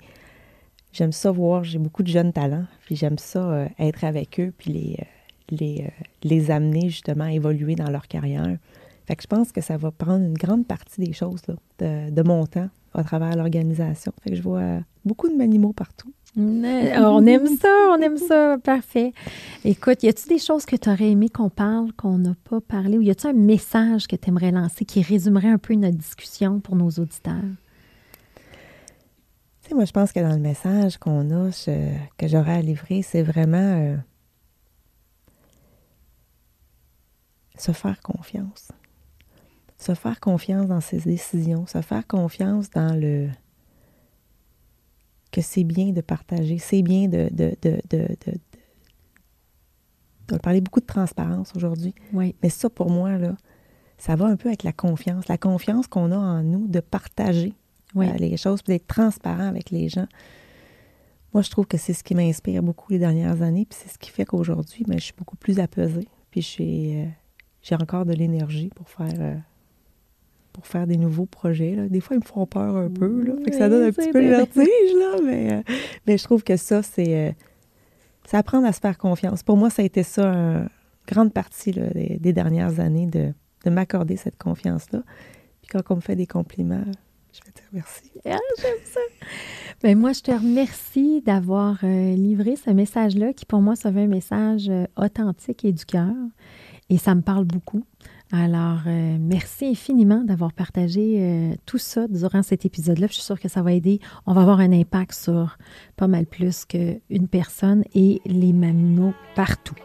j'aime 0.93 1.12
ça 1.12 1.30
voir, 1.30 1.64
j'ai 1.64 1.78
beaucoup 1.78 2.03
de 2.03 2.09
jeunes 2.09 2.32
talents, 2.32 2.64
puis 2.84 2.97
j'aime 2.97 3.18
ça 3.18 3.41
euh, 3.41 3.68
être 3.78 4.05
avec 4.05 4.41
eux, 4.41 4.53
puis 4.57 4.72
les, 4.72 4.97
euh, 5.01 5.84
euh, 5.84 5.89
les 6.24 6.51
amener 6.51 6.89
justement 6.89 7.24
à 7.24 7.32
évoluer 7.32 7.74
dans 7.74 7.91
leur 7.91 8.09
carrière. 8.09 8.57
Fait 9.07 9.16
que 9.16 9.22
je 9.22 9.28
pense 9.28 9.53
que 9.53 9.61
ça 9.61 9.76
va 9.76 9.91
prendre 9.91 10.24
une 10.24 10.36
grande 10.36 10.66
partie 10.66 11.01
des 11.01 11.12
choses 11.12 11.41
de, 11.78 12.11
de, 12.11 12.22
mon 12.22 12.45
temps 12.47 12.68
à 12.93 13.05
travers 13.05 13.34
l'organisation. 13.36 14.12
Fait 14.22 14.30
que 14.30 14.36
je 14.36 14.43
vois 14.43 14.80
beaucoup 15.05 15.28
d'animaux 15.34 15.72
partout. 15.72 16.12
On 16.36 17.26
aime 17.26 17.47
ça, 17.47 17.68
on 17.91 18.01
aime 18.03 18.18
ça, 18.18 18.59
parfait. 18.62 19.14
Écoute, 19.64 20.03
y 20.03 20.09
a-t-il 20.09 20.28
des 20.28 20.39
choses 20.39 20.66
que 20.66 20.76
tu 20.76 20.91
aurais 20.91 21.11
aimé 21.11 21.30
qu'on 21.30 21.49
parle, 21.49 21.93
qu'on 21.95 22.18
n'a 22.18 22.34
pas 22.49 22.61
parlé, 22.61 22.99
ou 22.99 23.03
y 23.03 23.11
a-t-il 23.11 23.30
un 23.30 23.32
message 23.32 24.07
que 24.07 24.14
tu 24.14 24.28
aimerais 24.28 24.51
lancer 24.51 24.84
qui 24.84 25.01
résumerait 25.01 25.49
un 25.49 25.59
peu 25.59 25.74
notre 25.74 25.97
discussion 25.97 26.61
pour 26.61 26.76
nos 26.76 26.91
auditeurs? 26.91 27.34
Moi, 29.74 29.84
je 29.84 29.92
pense 29.92 30.12
que 30.12 30.20
dans 30.20 30.34
le 30.34 30.40
message 30.40 30.98
qu'on 30.98 31.30
a, 31.30 31.50
que 32.16 32.28
j'aurais 32.28 32.54
à 32.54 32.62
livrer, 32.62 33.02
c'est 33.02 33.22
vraiment 33.22 33.56
euh, 33.58 33.96
se 37.56 37.72
faire 37.72 38.00
confiance. 38.00 38.72
Se 39.78 39.94
faire 39.94 40.18
confiance 40.20 40.66
dans 40.66 40.80
ses 40.80 40.98
décisions, 40.98 41.66
se 41.66 41.80
faire 41.82 42.06
confiance 42.06 42.70
dans 42.70 42.98
le 42.98 43.28
que 45.30 45.42
c'est 45.42 45.64
bien 45.64 45.92
de 45.92 46.00
partager, 46.00 46.58
c'est 46.58 46.82
bien 46.82 47.06
de, 47.06 47.28
de, 47.30 47.54
de, 47.60 47.80
de, 47.90 48.08
de 50.28 50.38
parler 50.38 50.60
beaucoup 50.60 50.80
de 50.80 50.86
transparence 50.86 51.52
aujourd'hui. 51.54 51.94
Oui. 52.12 52.34
Mais 52.42 52.48
ça, 52.48 52.70
pour 52.70 52.90
moi, 52.90 53.18
là, 53.18 53.36
ça 53.98 54.16
va 54.16 54.26
un 54.26 54.36
peu 54.36 54.48
avec 54.48 54.62
la 54.62 54.72
confiance. 54.72 55.28
La 55.28 55.38
confiance 55.38 55.86
qu'on 55.86 56.12
a 56.12 56.16
en 56.16 56.42
nous 56.42 56.66
de 56.66 56.80
partager 56.80 57.54
oui. 57.95 58.07
les 58.18 58.36
choses, 58.36 58.62
puis 58.62 58.74
d'être 58.74 58.86
transparent 58.86 59.49
avec 59.49 59.70
les 59.70 59.89
gens. 59.89 60.07
Moi, 61.34 61.43
je 61.43 61.51
trouve 61.51 61.66
que 61.66 61.76
c'est 61.76 61.93
ce 61.93 62.03
qui 62.03 62.14
m'inspire 62.14 62.62
beaucoup 62.62 62.93
les 62.93 62.99
dernières 62.99 63.43
années, 63.43 63.66
puis 63.68 63.78
c'est 63.82 63.93
ce 63.93 63.99
qui 63.99 64.11
fait 64.11 64.24
qu'aujourd'hui, 64.24 64.84
ben, 64.86 64.99
je 64.99 65.05
suis 65.05 65.14
beaucoup 65.16 65.36
plus 65.36 65.59
apaisée, 65.59 66.09
puis 66.30 66.57
euh, 66.61 67.05
j'ai 67.62 67.74
encore 67.74 68.07
de 68.07 68.12
l'énergie 68.12 68.70
pour 68.74 68.89
faire 68.89 69.14
euh, 69.18 69.36
pour 70.53 70.66
faire 70.66 70.86
des 70.86 70.97
nouveaux 70.97 71.26
projets. 71.26 71.76
Là. 71.76 71.89
Des 71.89 72.01
fois, 72.01 72.16
ils 72.16 72.20
me 72.20 72.24
font 72.24 72.47
peur 72.47 72.76
un 72.76 72.89
peu, 72.89 73.22
là, 73.22 73.34
fait 73.45 73.51
que 73.51 73.57
ça 73.57 73.68
donne 73.68 73.84
un 73.84 73.93
petit 73.93 74.11
peu 74.11 74.22
le 74.22 74.28
vertige, 74.28 74.95
là, 74.99 75.16
mais, 75.24 75.53
euh, 75.53 75.62
mais 76.07 76.18
je 76.18 76.24
trouve 76.24 76.43
que 76.43 76.57
ça, 76.57 76.82
c'est 76.82 77.36
c'est 78.24 78.36
apprendre 78.36 78.66
à 78.66 78.72
se 78.72 78.80
faire 78.80 78.99
confiance. 78.99 79.43
Pour 79.43 79.57
moi, 79.57 79.70
ça 79.70 79.80
a 79.80 79.84
été 79.86 80.03
ça, 80.03 80.26
une 80.26 80.68
grande 81.07 81.32
partie 81.32 81.72
des, 81.72 82.18
des, 82.20 82.32
dernières 82.34 82.78
années, 82.78 83.07
de, 83.07 83.32
de 83.64 83.70
m'accorder 83.70 84.16
cette 84.16 84.36
confiance-là. 84.36 85.03
Puis 85.62 85.70
quand 85.70 85.80
on 85.91 85.97
me 85.97 86.01
fait 86.03 86.16
des 86.16 86.26
compliments, 86.26 86.84
je 87.32 87.40
vais 87.44 87.52
te 87.52 87.60
remercier. 87.70 88.10
Ah, 88.26 88.38
j'aime 88.60 88.84
ça. 88.84 89.00
Ben, 89.82 89.98
moi, 89.98 90.12
je 90.12 90.20
te 90.20 90.30
remercie 90.30 91.22
d'avoir 91.22 91.78
euh, 91.84 92.14
livré 92.14 92.56
ce 92.56 92.70
message-là 92.70 93.32
qui, 93.32 93.44
pour 93.44 93.60
moi, 93.60 93.76
ça 93.76 93.90
veut 93.90 94.02
un 94.02 94.06
message 94.08 94.68
euh, 94.68 94.86
authentique 94.96 95.64
et 95.64 95.72
du 95.72 95.84
cœur. 95.84 96.14
Et 96.90 96.98
ça 96.98 97.14
me 97.14 97.20
parle 97.20 97.44
beaucoup. 97.44 97.84
Alors, 98.32 98.80
euh, 98.86 99.16
merci 99.20 99.66
infiniment 99.66 100.22
d'avoir 100.24 100.52
partagé 100.52 101.56
tout 101.64 101.78
ça 101.78 102.06
durant 102.08 102.42
cet 102.42 102.64
épisode-là. 102.66 103.06
Je 103.08 103.14
suis 103.14 103.22
sûre 103.22 103.40
que 103.40 103.48
ça 103.48 103.62
va 103.62 103.72
aider. 103.72 104.00
On 104.26 104.32
va 104.32 104.42
avoir 104.42 104.60
un 104.60 104.72
impact 104.72 105.12
sur 105.12 105.56
pas 105.96 106.08
mal 106.08 106.26
plus 106.26 106.64
qu'une 106.64 107.28
personne 107.30 107.84
et 107.94 108.20
les 108.26 108.52
maminots 108.52 109.14
partout. 109.34 109.76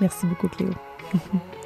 Merci 0.00 0.26
beaucoup, 0.26 0.48
Cléo. 0.48 0.70